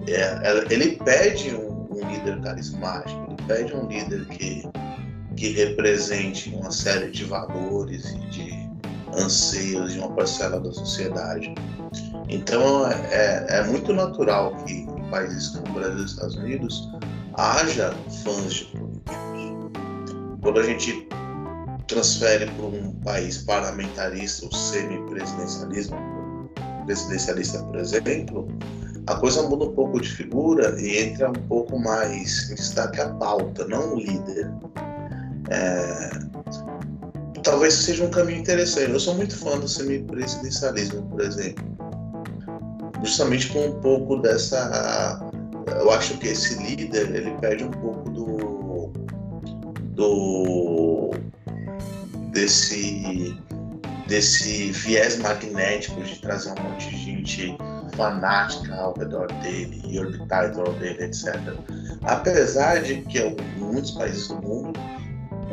é, 0.07 0.73
ele 0.73 0.97
pede 0.97 1.55
um, 1.55 1.87
um, 1.91 2.11
líder 2.11 2.41
carismático, 2.41 3.25
ele 3.27 3.47
pede 3.47 3.73
um 3.73 3.87
líder 3.87 4.25
que, 4.27 4.63
que 5.35 5.49
represente 5.53 6.49
uma 6.49 6.71
série 6.71 7.11
de 7.11 7.23
valores 7.25 8.05
e 8.11 8.19
de 8.29 8.73
anseios 9.15 9.93
de 9.93 9.99
uma 9.99 10.11
parcela 10.13 10.59
da 10.59 10.71
sociedade. 10.71 11.53
Então 12.29 12.87
é, 12.87 13.45
é 13.49 13.63
muito 13.63 13.93
natural 13.93 14.55
que 14.65 14.73
em 14.73 15.09
países 15.09 15.49
como 15.49 15.69
o 15.69 15.73
Brasil 15.73 15.99
e 15.99 16.01
os 16.03 16.11
Estados 16.11 16.35
Unidos 16.35 16.89
haja 17.35 17.93
fãs 18.23 18.53
de 18.53 18.65
políticos. 18.65 19.71
Quando 20.41 20.59
a 20.59 20.63
gente 20.63 21.07
transfere 21.87 22.49
para 22.51 22.65
um 22.65 22.91
país 23.03 23.37
parlamentarista 23.39 24.45
ou 24.45 24.51
semi-presidencialismo, 24.51 26.12
presidencialista, 26.85 27.59
por 27.63 27.77
exemplo, 27.77 28.47
a 29.07 29.15
coisa 29.15 29.43
muda 29.43 29.65
um 29.65 29.73
pouco 29.73 29.99
de 29.99 30.09
figura 30.09 30.79
e 30.79 30.97
entra 30.97 31.29
um 31.29 31.47
pouco 31.47 31.77
mais 31.77 32.49
em 32.49 32.55
destaque 32.55 33.01
a 33.01 33.09
pauta, 33.09 33.67
não 33.67 33.95
o 33.95 33.99
líder. 33.99 34.49
É... 35.49 36.09
Talvez 37.43 37.73
seja 37.73 38.05
um 38.05 38.09
caminho 38.09 38.39
interessante. 38.39 38.91
Eu 38.91 38.99
sou 38.99 39.15
muito 39.15 39.35
fã 39.35 39.59
do 39.59 39.67
semipresidencialismo, 39.67 41.03
por 41.09 41.19
exemplo. 41.19 41.65
Justamente 43.03 43.49
com 43.49 43.67
um 43.67 43.81
pouco 43.81 44.17
dessa. 44.19 45.19
Eu 45.67 45.91
acho 45.91 46.17
que 46.19 46.27
esse 46.29 46.55
líder 46.63 47.13
ele 47.13 47.31
perde 47.41 47.65
um 47.65 47.71
pouco 47.71 48.09
do. 48.09 48.93
do 49.95 51.11
desse 52.31 53.37
desse 54.07 54.71
viés 54.71 55.17
magnético 55.17 56.01
de 56.01 56.19
trazer 56.19 56.53
um 56.59 56.63
monte 56.63 56.89
de 56.89 56.97
gente 56.97 57.57
fanática 57.95 58.75
ao 58.75 58.93
redor 58.97 59.27
dele 59.41 59.81
e 59.87 59.99
orbitar 59.99 60.47
redor 60.47 60.73
dele, 60.79 61.03
etc. 61.03 61.35
Apesar 62.03 62.81
de 62.81 63.01
que 63.03 63.19
em 63.19 63.35
muitos 63.57 63.91
países 63.91 64.27
do 64.27 64.35
mundo 64.41 64.79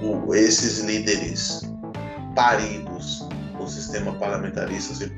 o, 0.03 0.35
esses 0.35 0.81
líderes 0.81 1.63
paridos 2.35 3.29
do 3.59 3.69
sistema 3.69 4.13
parlamentarista 4.15 5.05
e 5.05 5.11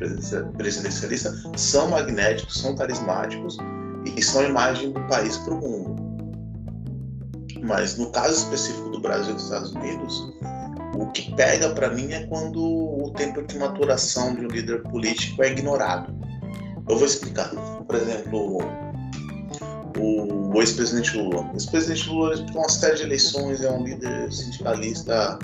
presidencialista 0.57 1.33
são 1.57 1.91
magnéticos, 1.91 2.61
são 2.61 2.75
carismáticos 2.75 3.57
e 4.17 4.23
são 4.23 4.45
imagem 4.45 4.93
do 4.93 5.01
país 5.07 5.37
para 5.39 5.55
o 5.55 5.61
mundo. 5.61 6.03
Mas 7.63 7.97
no 7.97 8.11
caso 8.11 8.35
específico 8.35 8.91
do 8.91 9.01
Brasil 9.01 9.31
e 9.31 9.35
dos 9.35 9.45
Estados 9.45 9.73
Unidos, 9.73 10.33
o 11.03 11.11
que 11.11 11.35
pega 11.35 11.71
para 11.71 11.91
mim 11.91 12.13
é 12.13 12.27
quando 12.27 12.63
o 12.63 13.11
tempo 13.17 13.43
de 13.43 13.59
maturação 13.59 14.35
de 14.37 14.47
um 14.47 14.49
líder 14.49 14.83
político 14.83 15.43
é 15.43 15.51
ignorado. 15.51 16.15
Eu 16.89 16.97
vou 16.97 17.05
explicar. 17.05 17.51
Por 17.87 17.97
exemplo, 17.97 18.59
o, 19.99 20.61
ex-presidente 20.61 21.17
Lula. 21.17 21.51
O 21.53 21.55
ex-presidente 21.55 22.09
Lula 22.09 22.37
disputou 22.37 22.63
uma 22.63 22.69
série 22.69 22.97
de 22.97 23.03
eleições, 23.03 23.63
é 23.63 23.71
um 23.71 23.85
líder 23.85 24.33
sindicalista 24.33 25.39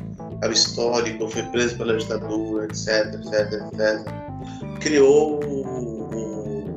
histórico, 0.50 1.28
foi 1.28 1.42
preso 1.44 1.76
pela 1.76 1.96
ditadura, 1.96 2.66
etc, 2.66 3.14
etc, 3.14 3.52
etc. 3.52 4.78
Criou 4.80 5.42
o, 5.44 6.76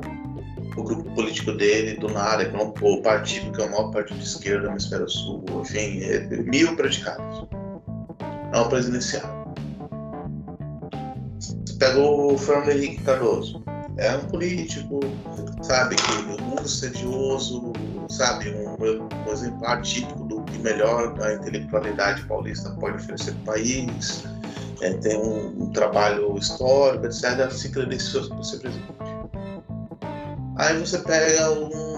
o, 0.76 0.82
grupo 0.82 1.08
político 1.14 1.52
dele, 1.52 1.96
do 1.98 2.08
que 2.08 2.84
é 2.84 2.88
o 2.88 3.02
partido 3.02 3.52
que 3.52 3.62
é 3.62 3.64
o 3.64 3.70
maior 3.70 3.90
partido 3.92 4.18
de 4.18 4.26
esquerda 4.26 4.66
no 4.66 4.72
hemisfério 4.72 5.08
sul, 5.08 5.44
enfim, 5.60 6.02
é, 6.02 6.20
mil 6.42 6.74
predicados 6.74 7.46
ao 8.52 8.68
presidencial. 8.68 9.54
Você 11.38 11.74
pegou 11.78 12.34
o 12.34 12.38
Fernando 12.38 12.70
Henrique 12.70 13.02
Cardoso. 13.02 13.62
É 13.98 14.16
um 14.16 14.26
político, 14.28 15.00
sabe, 15.62 15.96
que 15.96 16.42
mundo 16.42 16.66
sedioso, 16.66 17.72
sabe, 18.08 18.50
um, 18.50 19.28
um 19.28 19.32
exemplar 19.32 19.82
típico 19.82 20.24
do 20.24 20.42
que 20.44 20.58
melhor 20.58 21.14
a 21.20 21.34
intelectualidade 21.34 22.24
paulista 22.26 22.70
pode 22.80 22.96
oferecer 22.96 23.32
para 23.32 23.42
o 23.42 23.44
país. 23.44 24.24
É, 24.80 24.94
tem 24.94 25.16
um, 25.16 25.62
um, 25.62 25.70
trabalho 25.70 26.36
histórico, 26.36 27.06
etc., 27.06 27.50
se 27.50 27.68
credenciou 27.68 28.28
para 28.28 28.42
ser 28.42 28.58
presidente. 28.58 28.92
Aí 30.56 30.78
você 30.78 30.98
pega 30.98 31.50
um. 31.52 31.91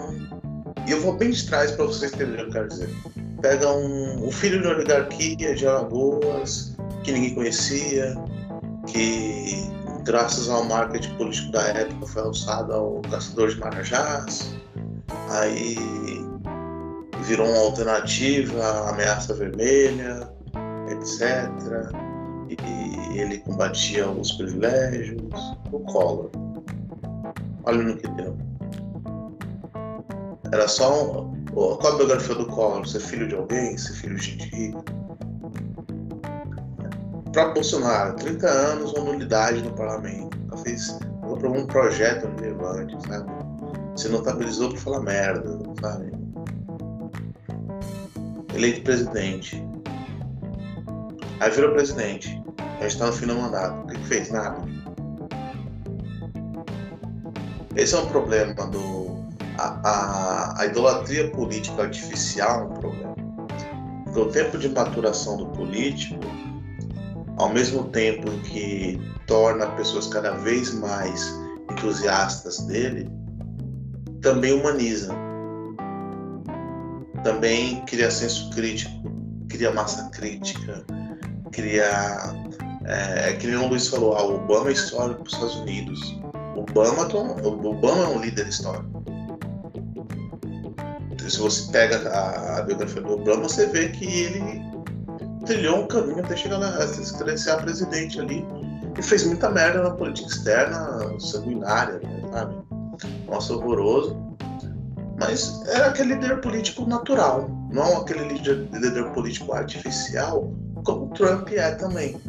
E 0.87 0.91
eu 0.91 1.01
vou 1.01 1.17
bem 1.17 1.31
de 1.31 1.47
trás 1.47 1.71
para 1.73 1.87
vocês 1.87 2.13
entenderem 2.13 2.47
o 2.47 2.51
que 2.51 2.59
eu 2.59 2.63
quero 2.63 2.69
dizer 2.69 2.91
pega 3.45 3.71
um, 3.71 4.27
um 4.27 4.33
filho 4.33 4.63
de 4.63 4.69
oligarquia 4.69 5.55
de 5.55 5.67
Alagoas, 5.67 6.75
que 7.03 7.13
ninguém 7.13 7.35
conhecia, 7.35 8.17
que 8.87 9.71
graças 10.03 10.49
ao 10.49 10.65
marketing 10.65 11.15
político 11.17 11.53
da 11.53 11.63
época 11.69 12.07
foi 12.07 12.23
alçado 12.23 12.73
ao 12.73 13.03
caçador 13.03 13.51
de 13.51 13.61
marajás, 13.61 14.55
aí 15.29 15.77
virou 17.25 17.47
uma 17.47 17.59
alternativa 17.59 18.65
à 18.65 18.89
ameaça 18.89 19.35
vermelha, 19.35 20.27
etc. 20.89 21.51
E 22.49 23.19
ele 23.19 23.41
combatia 23.41 24.09
os 24.09 24.33
privilégios, 24.33 25.21
o 25.71 25.81
Collor. 25.81 26.31
Olha 27.65 27.83
no 27.83 27.95
que 27.95 28.09
deu. 28.09 28.54
Era 30.55 30.69
só 30.69 31.21
um, 31.21 31.45
qual 31.53 31.95
a 31.95 31.97
biografia 31.97 32.37
do 32.37 32.47
Collor? 32.47 32.87
Ser 32.87 33.01
filho 33.01 33.27
de 33.27 33.35
alguém? 33.35 33.77
Ser 33.77 33.93
filho 33.95 34.15
de 34.15 34.25
gente 34.25 34.49
rica? 34.55 34.85
Para 37.33 37.53
Bolsonaro, 37.53 38.15
30 38.15 38.47
anos, 38.47 38.93
uma 38.93 39.13
nulidade 39.13 39.61
no 39.63 39.73
parlamento. 39.73 40.39
Nunca 40.39 40.57
fez. 40.59 40.97
Nunca 41.25 41.49
um 41.49 41.67
projeto 41.67 42.29
relevante, 42.41 42.97
sabe? 43.09 43.29
Se 43.97 44.09
notabilizou 44.09 44.69
por 44.69 44.79
falar 44.79 45.01
merda, 45.01 45.59
sabe? 45.81 46.13
Eleito 48.55 48.83
presidente. 48.83 49.61
Aí 51.41 51.51
virou 51.51 51.73
presidente. 51.73 52.41
Já 52.79 52.87
está 52.87 53.07
no 53.07 53.13
fim 53.13 53.27
do 53.27 53.35
mandato. 53.35 53.83
O 53.83 53.87
que 53.89 54.07
fez? 54.07 54.31
Nada. 54.31 54.63
Esse 57.75 57.97
é 57.97 57.99
um 57.99 58.07
problema 58.07 58.69
do 58.69 59.24
a, 59.59 60.61
a, 60.61 60.67
idolatria 60.67 61.31
política 61.31 61.83
artificial 61.83 62.61
é 62.61 62.65
um 62.65 62.75
problema. 62.75 63.15
Porque 64.05 64.21
o 64.21 64.27
tempo 64.31 64.59
de 64.59 64.69
maturação 64.69 65.37
do 65.37 65.47
político, 65.47 66.21
ao 67.37 67.49
mesmo 67.51 67.85
tempo 67.85 68.31
que 68.43 69.01
torna 69.27 69.67
pessoas 69.73 70.07
cada 70.09 70.33
vez 70.33 70.73
mais 70.75 71.35
entusiastas 71.71 72.59
dele, 72.67 73.11
também 74.21 74.53
humaniza. 74.53 75.15
Também 77.23 77.85
cria 77.87 78.11
senso 78.11 78.51
crítico, 78.51 79.11
cria 79.49 79.73
massa 79.73 80.11
crítica, 80.11 80.85
cria. 81.53 81.85
É, 82.87 83.31
é 83.31 83.33
que 83.35 83.47
nem 83.47 83.57
o 83.57 83.69
Luiz 83.69 83.89
falou, 83.89 84.15
ah, 84.15 84.23
o 84.25 84.35
Obama 84.37 84.69
é 84.69 84.73
histórico 84.73 85.23
para 85.23 85.29
os 85.29 85.33
Estados 85.33 85.57
Unidos. 85.57 86.21
Obama, 86.55 87.09
Obama 87.43 88.05
é 88.05 88.09
um 88.09 88.21
líder 88.21 88.47
histórico 88.47 89.04
se 91.31 91.39
você 91.39 91.71
pega 91.73 92.09
a, 92.09 92.59
a 92.59 92.63
biografia 92.63 93.03
do 93.03 93.13
Obama, 93.13 93.43
você 93.45 93.67
vê 93.67 93.89
que 93.89 94.05
ele 94.05 94.63
trilhou 95.45 95.83
um 95.83 95.87
caminho 95.87 96.21
até 96.21 96.37
chegar 96.37 96.63
a 96.63 96.87
se 96.87 97.17
credenciar 97.17 97.63
presidente 97.63 98.21
ali 98.21 98.45
e 98.99 99.03
fez 99.03 99.25
muita 99.27 99.51
merda 99.51 99.83
na 99.83 99.91
política 99.91 100.29
externa, 100.29 101.19
sanguinária, 101.19 102.01
né, 102.03 102.23
sabe? 102.33 102.55
Nossa, 103.29 103.55
horroroso. 103.55 104.17
Mas 105.19 105.63
era 105.69 105.87
aquele 105.87 106.15
líder 106.15 106.41
político 106.41 106.87
natural, 106.87 107.49
não 107.71 107.99
aquele 107.99 108.29
líder, 108.29 108.69
líder 108.73 109.13
político 109.13 109.53
artificial, 109.53 110.53
como 110.85 111.07
o 111.07 111.09
Trump 111.11 111.51
é 111.53 111.73
também. 111.73 112.21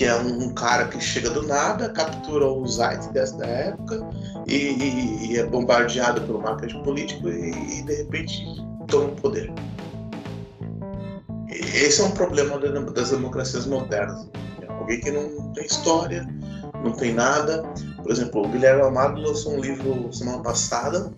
Que 0.00 0.06
é 0.06 0.16
um, 0.16 0.48
cara 0.54 0.88
que 0.88 0.98
chega 0.98 1.28
do 1.28 1.42
nada, 1.42 1.90
captura 1.90 2.46
o 2.46 2.66
zeitgeist 2.66 3.36
da 3.36 3.46
época 3.46 4.00
e, 4.46 4.54
e, 4.54 5.26
e, 5.26 5.38
é 5.38 5.44
bombardeado 5.44 6.22
pelo 6.22 6.40
marketing 6.40 6.82
político 6.82 7.28
e, 7.28 7.50
e 7.50 7.82
de 7.82 7.96
repente 7.96 8.42
toma 8.86 9.08
o 9.08 9.16
poder. 9.16 9.52
Esse 11.50 12.00
é 12.00 12.04
um 12.04 12.12
problema 12.12 12.58
das 12.92 13.10
democracias 13.10 13.66
modernas. 13.66 14.26
Alguém 14.68 15.00
que 15.00 15.10
não 15.10 15.52
tem 15.52 15.66
história, 15.66 16.26
não 16.82 16.92
tem 16.92 17.12
nada. 17.12 17.62
Por 18.02 18.10
exemplo, 18.10 18.46
o 18.46 18.48
Guilherme 18.48 18.80
Amado 18.80 19.20
lançou 19.20 19.52
um 19.52 19.60
livro 19.60 20.10
semana 20.14 20.42
passada, 20.42 21.12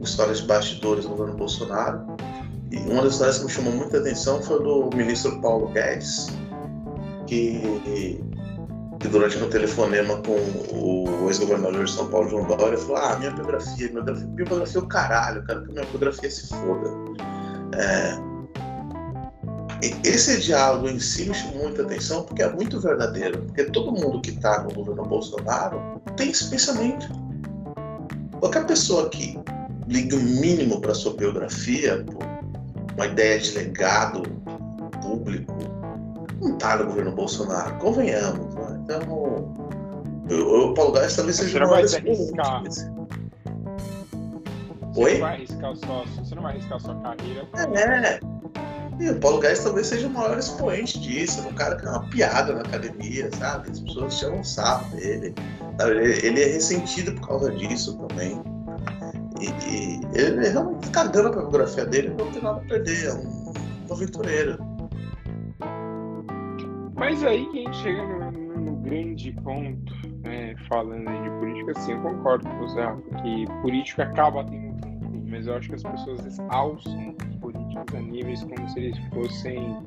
Histórias 0.00 0.38
de 0.38 0.46
Bastidores 0.46 1.02
do 1.02 1.10
governo 1.10 1.34
Bolsonaro. 1.34 2.06
E 2.70 2.76
uma 2.76 3.02
das 3.02 3.14
histórias 3.14 3.38
que 3.38 3.46
me 3.46 3.50
chamou 3.50 3.72
muita 3.72 3.98
atenção 3.98 4.40
foi 4.40 4.62
do 4.62 4.88
ministro 4.94 5.40
Paulo 5.40 5.66
Guedes, 5.72 6.28
que, 7.30 8.20
que 8.98 9.08
durante 9.08 9.38
um 9.38 9.48
telefonema 9.48 10.20
com 10.22 10.36
o 10.76 11.28
ex-governador 11.28 11.84
de 11.84 11.90
São 11.92 12.08
Paulo, 12.08 12.28
João 12.28 12.44
Dória, 12.44 12.76
falou: 12.76 12.96
Ah, 12.96 13.16
minha 13.18 13.30
biografia, 13.30 13.88
minha 13.88 14.02
biografia, 14.02 14.26
minha 14.26 14.44
biografia 14.44 14.80
é 14.80 14.82
o 14.82 14.88
caralho, 14.88 15.44
cara, 15.44 15.60
que 15.62 15.72
minha 15.72 15.84
biografia 15.86 16.28
se 16.28 16.48
foda. 16.48 16.90
É, 17.76 18.18
esse 20.04 20.40
diálogo 20.40 20.88
em 20.88 20.98
si 20.98 21.28
me 21.28 21.34
chamou 21.34 21.62
muita 21.62 21.82
atenção 21.82 22.24
porque 22.24 22.42
é 22.42 22.52
muito 22.52 22.80
verdadeiro. 22.80 23.42
Porque 23.42 23.64
todo 23.64 23.92
mundo 23.92 24.20
que 24.20 24.30
está 24.30 24.64
no 24.64 24.74
governo 24.74 25.04
Bolsonaro 25.04 26.02
tem 26.16 26.30
esse 26.30 26.50
pensamento. 26.50 27.08
Qualquer 28.40 28.66
pessoa 28.66 29.08
que 29.08 29.38
ligue 29.86 30.16
o 30.16 30.20
mínimo 30.20 30.80
para 30.80 30.94
sua 30.94 31.14
biografia, 31.14 32.04
uma 32.96 33.06
ideia 33.06 33.38
de 33.38 33.52
legado 33.52 34.22
público, 35.00 35.49
não 36.40 36.52
está 36.54 36.76
no 36.76 36.86
governo 36.86 37.12
Bolsonaro. 37.12 37.74
Convenhamos. 37.78 38.54
Né? 38.54 38.80
Então, 38.84 39.54
o 40.30 40.74
Paulo 40.74 40.92
Gás 40.92 41.16
talvez 41.16 41.36
seja 41.36 41.64
o 41.64 41.68
maior 41.68 41.84
expoente. 41.84 43.00
Oi? 44.96 45.12
Você 45.12 45.18
não 45.18 45.20
vai 45.20 45.34
arriscar 45.34 45.76
sua, 45.76 46.04
você 46.04 46.34
não 46.34 46.42
vai 46.42 46.52
arriscar 46.52 46.76
a 46.76 46.80
sua 46.80 46.94
carreira. 46.96 47.48
É. 47.54 48.20
E 49.00 49.08
o 49.08 49.18
Paulo 49.18 49.40
Guedes 49.40 49.64
talvez 49.64 49.86
seja 49.86 50.06
o 50.08 50.10
maior 50.10 50.38
expoente 50.38 51.00
disso, 51.00 51.40
um 51.48 51.54
cara 51.54 51.74
que 51.76 51.86
é 51.86 51.88
uma 51.88 52.06
piada 52.10 52.52
na 52.52 52.60
academia, 52.60 53.30
sabe? 53.38 53.70
As 53.70 53.80
pessoas 53.80 54.18
chamam 54.18 54.44
sarro 54.44 54.94
dele. 54.94 55.34
Ele 56.22 56.42
é 56.42 56.46
ressentido 56.48 57.12
por 57.14 57.28
causa 57.28 57.50
disso 57.52 57.96
também. 57.96 58.42
E, 59.40 59.46
e 59.66 60.00
ele 60.12 60.46
realmente 60.50 60.90
tá 60.90 61.04
cagando 61.04 61.30
pra 61.30 61.40
biografia 61.40 61.86
dele, 61.86 62.14
não 62.18 62.30
tem 62.30 62.42
nada 62.42 62.58
a 62.58 62.64
perder, 62.64 63.06
é 63.06 63.14
um, 63.14 63.52
um 63.88 63.92
aventureiro. 63.94 64.58
Mas 67.00 67.24
aí 67.24 67.48
a 67.48 67.56
gente 67.56 67.76
chega 67.78 68.06
no, 68.06 68.30
no 68.60 68.76
grande 68.76 69.32
ponto, 69.32 69.92
né, 70.22 70.54
falando 70.68 71.10
de 71.22 71.30
política, 71.40 71.80
sim, 71.80 71.92
eu 71.92 72.02
concordo 72.02 72.46
com 72.46 72.60
o 72.60 72.68
Zé, 72.68 72.94
que 73.22 73.46
política 73.62 74.02
acaba 74.02 74.44
tendo 74.44 74.70
mas 75.30 75.46
eu 75.46 75.56
acho 75.56 75.68
que 75.68 75.76
as 75.76 75.82
pessoas 75.82 76.40
alçam 76.50 77.14
os 77.30 77.36
políticos 77.36 77.94
a 77.94 78.00
níveis 78.00 78.44
como 78.44 78.68
se 78.68 78.80
eles 78.80 78.98
fossem 79.14 79.78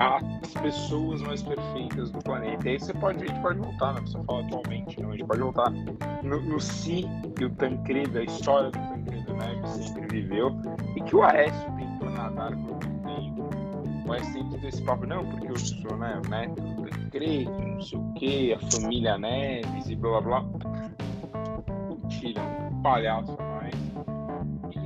as 0.00 0.54
pessoas 0.54 1.22
mais 1.22 1.42
perfeitas 1.42 2.10
do 2.10 2.18
planeta. 2.18 2.66
E 2.66 2.72
aí 2.72 2.80
você 2.80 2.92
pode, 2.94 3.22
a 3.22 3.26
gente 3.28 3.40
pode 3.40 3.58
voltar, 3.58 3.94
né? 3.94 4.00
Você 4.00 4.18
fala 4.24 4.44
atualmente, 4.44 5.00
não, 5.00 5.10
a 5.10 5.12
gente 5.12 5.26
pode 5.26 5.40
voltar 5.40 5.70
no, 5.70 6.42
no 6.42 6.60
si 6.60 7.04
que 7.36 7.44
o 7.44 7.50
Tancredo, 7.50 8.18
a 8.18 8.24
história 8.24 8.70
do 8.70 8.78
Tancredo 8.78 9.34
Neves 9.34 9.70
sempre 9.70 10.06
viveu 10.08 10.50
e 10.96 11.00
que 11.02 11.14
o 11.14 11.22
Aécio 11.22 11.70
tentou 11.76 12.10
nadar 12.10 12.56
por. 12.56 12.85
O 14.06 14.12
Aécio 14.12 14.32
sempre 14.32 14.58
ter 14.58 14.68
esse 14.68 14.82
papo, 14.82 15.06
não, 15.06 15.26
porque 15.26 15.50
eu 15.50 15.58
sou 15.58 15.96
né, 15.96 16.20
o 16.24 16.28
neto 16.28 16.60
do 16.60 16.88
Tancredo, 16.88 17.50
não 17.50 17.80
sei 17.80 17.98
o 17.98 18.12
quê, 18.14 18.56
a 18.56 18.70
família 18.70 19.18
Neves 19.18 19.88
e 19.88 19.96
blá 19.96 20.20
blá 20.20 20.40
blá. 20.40 20.90
Mentira, 21.88 22.42
um 22.70 22.82
palhaço 22.82 23.36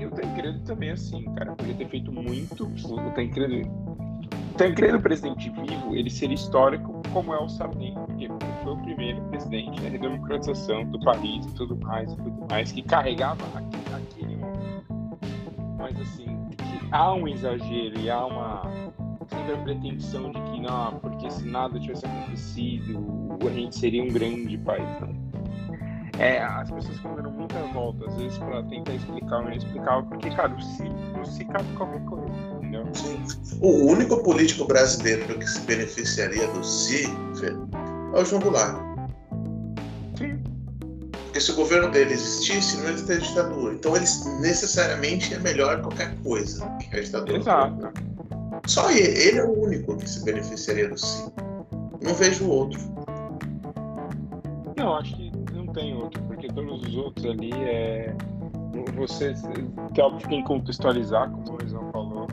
e 0.00 0.06
o 0.06 0.10
Tancredo 0.10 0.58
também, 0.60 0.90
assim, 0.92 1.24
cara, 1.34 1.54
podia 1.54 1.74
ter 1.74 1.88
feito 1.88 2.10
muito. 2.10 2.64
O 2.64 3.10
Tancredo, 3.10 3.68
o 3.68 4.54
Tancredo, 4.56 4.98
presidente 4.98 5.50
vivo, 5.50 5.94
ele 5.94 6.08
seria 6.08 6.34
histórico 6.34 7.02
como 7.12 7.34
é 7.34 7.38
o 7.38 7.46
Sarney, 7.46 7.92
porque 7.92 8.28
foi 8.62 8.72
o 8.72 8.78
primeiro 8.78 9.20
presidente 9.24 9.78
da 9.82 9.90
redemocratização 9.90 10.86
do 10.86 10.98
país 11.00 11.44
e 11.44 11.54
tudo 11.54 11.76
mais, 11.76 12.10
e 12.12 12.16
tudo 12.16 12.46
mais, 12.48 12.72
que 12.72 12.80
carregava 12.80 13.44
aquele 13.94 14.36
momento. 14.36 14.86
Mas, 15.76 16.00
assim, 16.00 16.34
há 16.90 17.12
um 17.12 17.28
exagero 17.28 18.00
e 18.00 18.08
há 18.08 18.24
uma 18.24 18.62
sempre 19.30 19.54
a 19.54 19.58
pretensão 19.58 20.30
de 20.30 20.40
que, 20.42 20.60
não, 20.60 20.98
porque 21.00 21.30
se 21.30 21.46
nada 21.46 21.78
tivesse 21.80 22.04
acontecido, 22.04 23.38
a 23.46 23.50
gente 23.50 23.76
seria 23.78 24.02
um 24.02 24.08
grande 24.08 24.58
país, 24.58 24.88
não 25.00 25.30
é, 26.20 26.42
as 26.42 26.70
pessoas 26.70 26.96
ficam 26.98 27.16
dando 27.16 27.30
muitas 27.30 27.72
voltas, 27.72 28.08
às 28.08 28.14
vezes, 28.16 28.36
pra 28.36 28.62
tentar 28.64 28.92
explicar 28.92 29.42
o 29.42 29.48
inexplicável, 29.48 30.04
porque, 30.04 30.30
cara, 30.30 30.52
o 30.52 31.20
o 31.20 31.24
si 31.24 31.44
cabe 31.46 31.64
qualquer 31.76 32.04
coisa, 32.04 32.26
entendeu? 32.56 32.84
O 33.60 33.86
único 33.86 34.22
político 34.22 34.66
brasileiro 34.66 35.38
que 35.38 35.46
se 35.46 35.60
beneficiaria 35.60 36.46
do 36.48 36.62
si 36.62 37.04
é 38.14 38.20
o 38.20 38.24
João 38.24 38.42
Goulart. 38.42 38.76
Sim. 40.16 40.42
Porque 41.24 41.40
se 41.40 41.52
o 41.52 41.56
governo 41.56 41.90
dele 41.90 42.12
existisse, 42.12 42.76
não 42.78 42.90
ia 42.90 43.02
ter 43.02 43.20
ditadura. 43.20 43.74
Então 43.74 43.96
ele 43.96 44.06
necessariamente 44.40 45.32
é 45.32 45.38
melhor 45.38 45.76
que 45.76 45.82
qualquer 45.82 46.14
coisa 46.22 46.66
que 46.80 46.96
a 46.96 47.00
ditadura. 47.00 47.38
Exato. 47.38 47.92
Só 48.70 48.88
ele, 48.88 49.18
ele 49.18 49.38
é 49.40 49.44
o 49.44 49.64
único 49.64 49.96
que 49.96 50.08
se 50.08 50.24
beneficiaria 50.24 50.88
do 50.88 50.96
si. 50.96 51.28
Não 52.00 52.14
vejo 52.14 52.48
outro. 52.48 52.80
Não, 54.76 54.94
acho 54.94 55.16
que 55.16 55.32
tem 55.74 55.96
outro, 55.96 56.22
porque 56.22 56.46
todos 56.46 56.80
os 56.84 56.96
outros 56.96 57.26
ali 57.26 57.50
é. 57.52 58.14
Você 58.94 59.34
que 59.92 60.00
óbvio 60.00 60.28
tem 60.28 60.42
que 60.42 60.46
contextualizar, 60.46 61.28
como 61.32 61.50
o 61.50 61.56
Luizão 61.56 61.90
falou, 61.90 62.28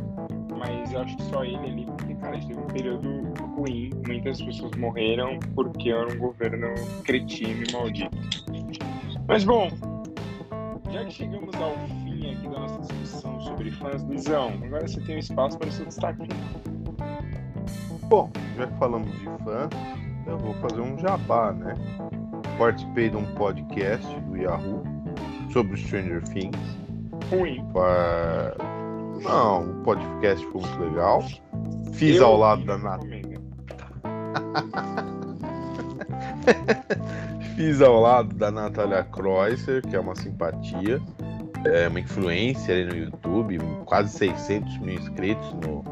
mas 0.55 0.93
acho 0.93 1.17
que 1.17 1.23
só 1.23 1.43
ele 1.43 1.57
ali, 1.57 1.85
porque, 1.85 2.13
cara, 2.13 2.37
a 2.37 2.39
gente 2.39 2.49
teve 2.49 2.59
um 2.59 2.67
período 2.67 3.09
ruim, 3.55 3.89
muitas 4.05 4.39
pessoas 4.39 4.71
morreram 4.77 5.39
porque 5.55 5.89
era 5.89 6.07
um 6.13 6.19
governo 6.19 6.67
cretino 7.03 7.63
e 7.67 7.73
maldito. 7.73 8.15
Mas 9.27 9.43
bom, 9.43 9.69
já 10.91 11.03
que 11.03 11.13
chegamos 11.13 11.55
ao 11.55 11.73
fim 12.03 12.31
aqui 12.31 12.47
da 12.47 12.59
nossa 12.59 12.79
discussão 12.81 13.06
sobre 13.17 13.71
fãs, 13.71 14.03
Luizão, 14.03 14.53
agora 14.63 14.87
você 14.87 14.99
tem 15.01 15.15
um 15.15 15.19
espaço 15.19 15.57
para 15.57 15.67
o 15.67 15.71
seu 15.71 15.85
destaque. 15.85 16.27
Bom, 18.03 18.29
já 18.55 18.67
que 18.67 18.77
falamos 18.77 19.11
de 19.11 19.25
fã, 19.43 19.69
eu 20.25 20.37
vou 20.37 20.53
fazer 20.55 20.81
um 20.81 20.97
jabá, 20.99 21.51
né? 21.51 21.73
participei 22.57 23.09
de 23.09 23.17
um 23.17 23.25
podcast 23.35 24.07
do 24.21 24.37
Yahoo 24.37 24.83
sobre 25.51 25.77
Stranger 25.77 26.23
Things. 26.23 26.57
Ruim. 27.29 27.63
Não, 29.23 29.69
o 29.69 29.83
podcast 29.83 30.45
foi 30.47 30.61
muito 30.61 30.79
legal. 30.79 31.23
Fiz 31.93 32.17
Eu 32.17 32.25
ao 32.25 32.37
lado 32.37 32.65
da 32.65 32.77
Natália. 32.77 33.37
Fiz 37.55 37.81
ao 37.81 37.99
lado 37.99 38.35
da 38.35 38.51
Natália 38.51 39.03
Kreuzer, 39.03 39.81
que 39.81 39.95
é 39.95 39.99
uma 39.99 40.15
simpatia, 40.15 41.01
é 41.65 41.87
uma 41.87 41.99
influência 41.99 42.73
ali 42.73 42.85
no 42.85 42.95
YouTube, 43.05 43.59
quase 43.85 44.17
600 44.17 44.77
mil 44.79 44.95
inscritos 44.95 45.53
no 45.53 45.83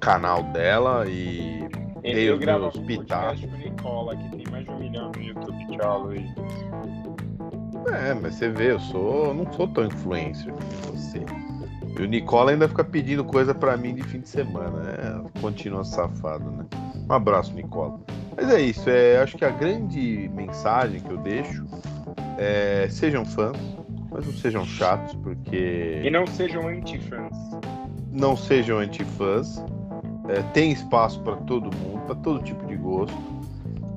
canal 0.00 0.42
dela 0.44 1.04
e 1.08 1.66
dei 2.02 2.30
os 2.30 2.38
meus 2.38 2.76
pitacos. 2.78 3.40
Nicola, 3.42 4.16
que 4.16 4.36
tem 4.36 4.44
mais 4.50 4.64
de 4.64 4.70
um 4.70 4.78
milhão 4.78 5.12
no 5.14 5.22
YouTube. 5.22 5.78
Tchau, 5.78 6.02
Luiz. 6.04 6.30
É, 7.92 8.14
mas 8.14 8.34
você 8.34 8.48
vê, 8.48 8.72
eu 8.72 8.80
sou. 8.80 9.34
não 9.34 9.50
sou 9.52 9.68
tão 9.68 9.86
influencer 9.86 10.52
como 10.52 10.96
você. 10.96 11.24
E 11.98 12.02
o 12.02 12.06
Nicola 12.06 12.50
ainda 12.50 12.68
fica 12.68 12.82
pedindo 12.82 13.24
coisa 13.24 13.54
para 13.54 13.76
mim 13.76 13.94
de 13.94 14.02
fim 14.02 14.20
de 14.20 14.28
semana. 14.28 14.82
É, 14.90 15.40
continua 15.40 15.84
safado, 15.84 16.50
né? 16.50 16.64
Um 17.08 17.12
abraço, 17.12 17.52
Nicola. 17.54 18.00
Mas 18.36 18.50
é 18.50 18.60
isso, 18.60 18.90
é, 18.90 19.18
acho 19.18 19.36
que 19.36 19.44
a 19.44 19.50
grande 19.50 20.28
mensagem 20.34 21.00
que 21.00 21.10
eu 21.10 21.18
deixo 21.18 21.64
é 22.36 22.88
sejam 22.90 23.24
fãs, 23.24 23.56
mas 24.14 24.24
não 24.24 24.32
sejam 24.32 24.64
chatos, 24.64 25.12
porque. 25.16 26.00
E 26.04 26.08
não 26.08 26.24
sejam 26.24 26.68
anti-fãs. 26.68 27.36
Não 28.12 28.36
sejam 28.36 28.78
anti-fãs. 28.78 29.62
É, 30.28 30.40
tem 30.54 30.70
espaço 30.70 31.20
para 31.20 31.36
todo 31.38 31.64
mundo, 31.76 32.00
para 32.06 32.14
todo 32.14 32.42
tipo 32.42 32.64
de 32.64 32.76
gosto. 32.76 33.14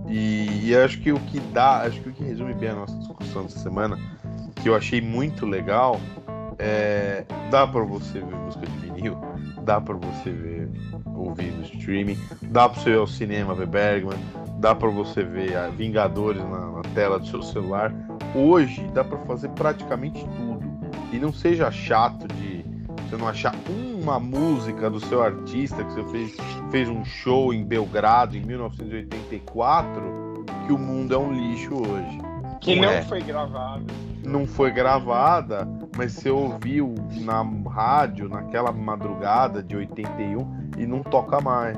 E, 0.09 0.69
e, 0.69 0.75
acho 0.75 0.99
que 0.99 1.11
o 1.11 1.19
que 1.19 1.39
dá, 1.39 1.81
acho 1.81 2.01
que 2.01 2.09
o 2.09 2.11
que 2.11 2.23
resume 2.23 2.53
bem 2.53 2.69
a 2.69 2.75
nossa 2.75 2.97
discussão 2.97 3.43
dessa 3.43 3.59
semana, 3.59 3.97
que 4.61 4.69
eu 4.69 4.75
achei 4.75 5.01
muito 5.01 5.45
legal, 5.45 5.99
é, 6.57 7.23
dá 7.51 7.67
para 7.67 7.83
você 7.83 8.19
ver 8.19 8.35
música 8.35 8.65
de 8.65 8.77
vinil, 8.77 9.17
dá 9.61 9.79
para 9.79 9.95
você 9.95 10.31
ver 10.31 10.69
ouvir 11.13 11.51
no 11.51 11.63
streaming, 11.63 12.17
dá 12.41 12.67
para 12.69 12.81
você 12.81 12.91
ver 12.91 12.97
ao 12.97 13.07
cinema 13.07 13.53
ver 13.53 13.67
Bergman, 13.67 14.17
dá 14.59 14.73
para 14.73 14.89
você 14.89 15.23
ver 15.23 15.69
Vingadores 15.71 16.41
na, 16.41 16.71
na, 16.71 16.81
tela 16.95 17.19
do 17.19 17.27
seu 17.27 17.43
celular. 17.43 17.93
Hoje 18.35 18.85
dá 18.93 19.03
para 19.03 19.17
fazer 19.19 19.49
praticamente 19.49 20.25
tudo 20.37 20.67
e 21.11 21.19
não 21.19 21.31
seja 21.31 21.71
chato 21.71 22.27
de 22.27 22.65
você 23.09 23.15
não 23.15 23.27
achar 23.27 23.55
uma 24.01 24.19
música 24.19 24.89
do 24.89 24.99
seu 24.99 25.23
artista 25.23 25.83
que 25.83 25.93
você 25.93 26.03
fez, 26.05 26.35
fez 26.69 26.89
um 26.89 27.05
show 27.05 27.53
em 27.53 27.63
Belgrado 27.63 28.35
em 28.35 28.41
1984 28.41 30.43
que 30.65 30.73
o 30.73 30.77
mundo 30.77 31.15
é 31.15 31.17
um 31.17 31.31
lixo 31.31 31.73
hoje. 31.73 32.19
Que 32.59 32.75
não, 32.75 32.83
não 32.83 32.91
é. 32.91 33.01
foi 33.03 33.21
gravado. 33.21 33.85
Não 34.25 34.45
foi 34.45 34.71
gravada, 34.71 35.65
mas 35.95 36.13
você 36.13 36.29
ouviu 36.29 36.95
na 37.21 37.41
rádio 37.69 38.27
naquela 38.27 38.73
madrugada 38.73 39.63
de 39.63 39.77
81 39.77 40.71
e 40.77 40.85
não 40.85 41.01
toca 41.01 41.39
mais. 41.39 41.77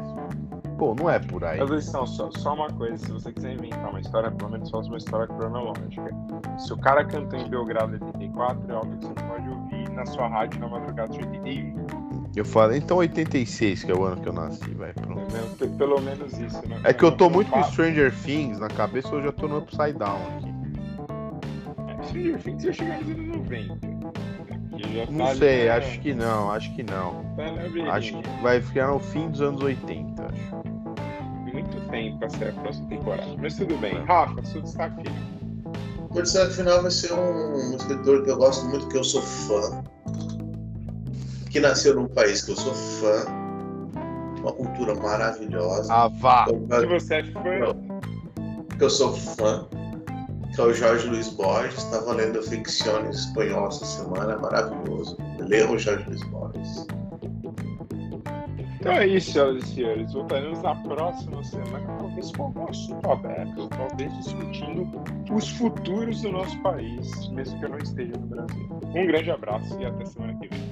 Pô, 0.80 0.96
não 0.96 1.10
é 1.10 1.20
por 1.20 1.44
aí. 1.44 1.60
Mas 1.60 1.70
atenção, 1.70 2.08
só, 2.08 2.32
só 2.32 2.54
uma 2.54 2.70
coisa, 2.70 2.98
se 2.98 3.12
você 3.12 3.34
quiser 3.34 3.54
inventar 3.54 3.90
uma 3.90 4.00
história, 4.00 4.32
pelo 4.32 4.50
menos 4.52 4.70
faça 4.72 4.88
uma 4.88 4.98
história 4.98 5.28
cronológica. 5.28 6.10
Se 6.58 6.72
o 6.72 6.78
cara 6.78 7.04
cantou 7.04 7.38
em 7.38 7.50
Belgrado 7.50 7.98
em 7.98 8.04
84, 8.06 8.72
é 8.72 8.74
óbvio 8.76 8.98
que 8.98 9.06
você 9.08 9.14
pode 9.28 9.50
ouvir 9.50 9.90
na 9.92 10.06
sua 10.06 10.28
rádio 10.30 10.58
na 10.62 10.70
madrugada 10.70 11.12
de 11.12 11.20
81. 11.20 12.30
Eu 12.36 12.46
falei, 12.46 12.78
então 12.78 12.96
86, 12.98 13.84
que 13.84 13.92
é 13.92 13.96
o 13.96 14.04
ano 14.06 14.22
que 14.22 14.30
eu 14.30 14.34
nasci, 14.34 14.70
vai, 14.76 14.94
pronto. 14.94 15.20
Entendeu? 15.22 15.50
Pe- 15.58 15.68
Pelo 15.68 16.00
menos 16.00 16.32
isso, 16.40 16.66
né? 16.70 16.80
É 16.86 16.94
que 16.94 17.04
eu 17.04 17.12
tô 17.12 17.30
muito 17.30 17.52
com 17.52 17.62
Stranger 17.64 18.14
Things 18.24 18.58
na 18.60 18.70
cabeça, 18.70 19.10
eu 19.14 19.22
já 19.22 19.32
tô 19.34 19.48
no 19.50 19.58
Upside 19.58 19.94
Down 19.94 20.18
aqui. 20.38 20.54
É, 22.00 22.04
Stranger 22.04 22.40
Things 22.42 22.64
ia 22.64 22.72
chegar 22.74 23.02
nos 23.02 23.10
anos 23.10 23.38
90. 23.38 23.90
Que 24.78 24.94
já 24.96 25.06
Não 25.12 25.18
tá 25.26 25.30
ali, 25.32 25.40
sei, 25.40 25.64
né? 25.66 25.70
acho 25.72 26.00
que 26.00 26.14
não, 26.14 26.52
acho 26.52 26.74
que 26.76 26.84
não. 26.84 27.26
Tá. 27.36 27.94
Acho 27.96 28.14
que 28.22 28.42
vai 28.42 28.62
ficar 28.62 28.88
no 28.88 29.00
fim 29.00 29.30
dos 29.30 29.42
anos 29.42 29.62
80, 29.62 30.24
acho. 30.24 30.59
Muito 31.54 31.90
tempo 31.90 32.20
pra 32.20 32.30
ser 32.30 32.50
a 32.50 32.54
próxima 32.54 32.88
temporada. 32.90 33.36
Mas 33.38 33.56
tudo 33.56 33.78
bem. 33.78 33.96
É. 33.96 34.04
Rafa, 34.04 34.46
seu 34.46 34.62
destaque 34.62 34.96
final. 35.04 35.40
O 36.10 36.22
destaque 36.22 36.54
final 36.54 36.82
vai 36.82 36.92
ser 36.92 37.14
um, 37.14 37.72
um 37.72 37.76
escritor 37.76 38.24
que 38.24 38.32
eu 38.32 38.38
gosto 38.38 38.66
muito, 38.66 38.88
que 38.88 38.98
eu 38.98 39.04
sou 39.04 39.22
fã. 39.22 39.84
Que 41.50 41.60
nasceu 41.60 41.96
num 41.96 42.08
país 42.08 42.44
que 42.44 42.52
eu 42.52 42.56
sou 42.56 42.74
fã. 42.74 43.26
Uma 44.40 44.54
cultura 44.54 44.96
maravilhosa. 44.96 45.94
Ah, 45.94 46.08
vá! 46.08 46.46
Se 46.46 46.86
você 46.86 47.16
é 47.16 47.24
fã, 47.26 47.76
que 48.78 48.84
eu 48.84 48.90
sou 48.90 49.14
fã, 49.14 49.68
que 50.56 50.62
é 50.62 50.64
o 50.64 50.74
Jorge 50.74 51.08
Luiz 51.08 51.30
Borges. 51.30 51.78
Estava 51.78 52.14
lendo 52.14 52.42
ficção 52.42 53.06
em 53.06 53.10
espanhol 53.10 53.68
essa 53.68 53.86
semana, 53.86 54.34
é 54.34 54.38
maravilhoso. 54.38 55.18
Leiam 55.40 55.72
o 55.72 55.78
Jorge 55.78 56.06
Luiz 56.08 56.24
Borges. 56.30 56.88
Então 58.80 58.94
é 58.94 59.08
isso, 59.08 59.34
senhoras 59.34 59.64
e 59.64 59.76
senhores. 59.76 60.14
Voltaremos 60.14 60.62
na 60.62 60.74
próxima 60.76 61.44
semana, 61.44 61.98
talvez 61.98 62.32
com 62.32 62.50
um 62.50 62.70
assunto 62.70 63.12
aberto, 63.12 63.68
talvez 63.68 64.18
discutindo 64.18 64.90
os 65.32 65.50
futuros 65.50 66.22
do 66.22 66.32
nosso 66.32 66.58
país, 66.62 67.30
mesmo 67.32 67.60
que 67.60 67.66
eu 67.66 67.70
não 67.70 67.78
esteja 67.78 68.14
no 68.14 68.28
Brasil. 68.28 68.70
Um 68.96 69.08
grande 69.08 69.32
abraço 69.32 69.80
e 69.82 69.86
até 69.86 70.06
semana 70.06 70.34
que 70.40 70.48
vem. 70.48 70.70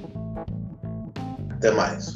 Até 1.51 1.71
mais. 1.71 2.15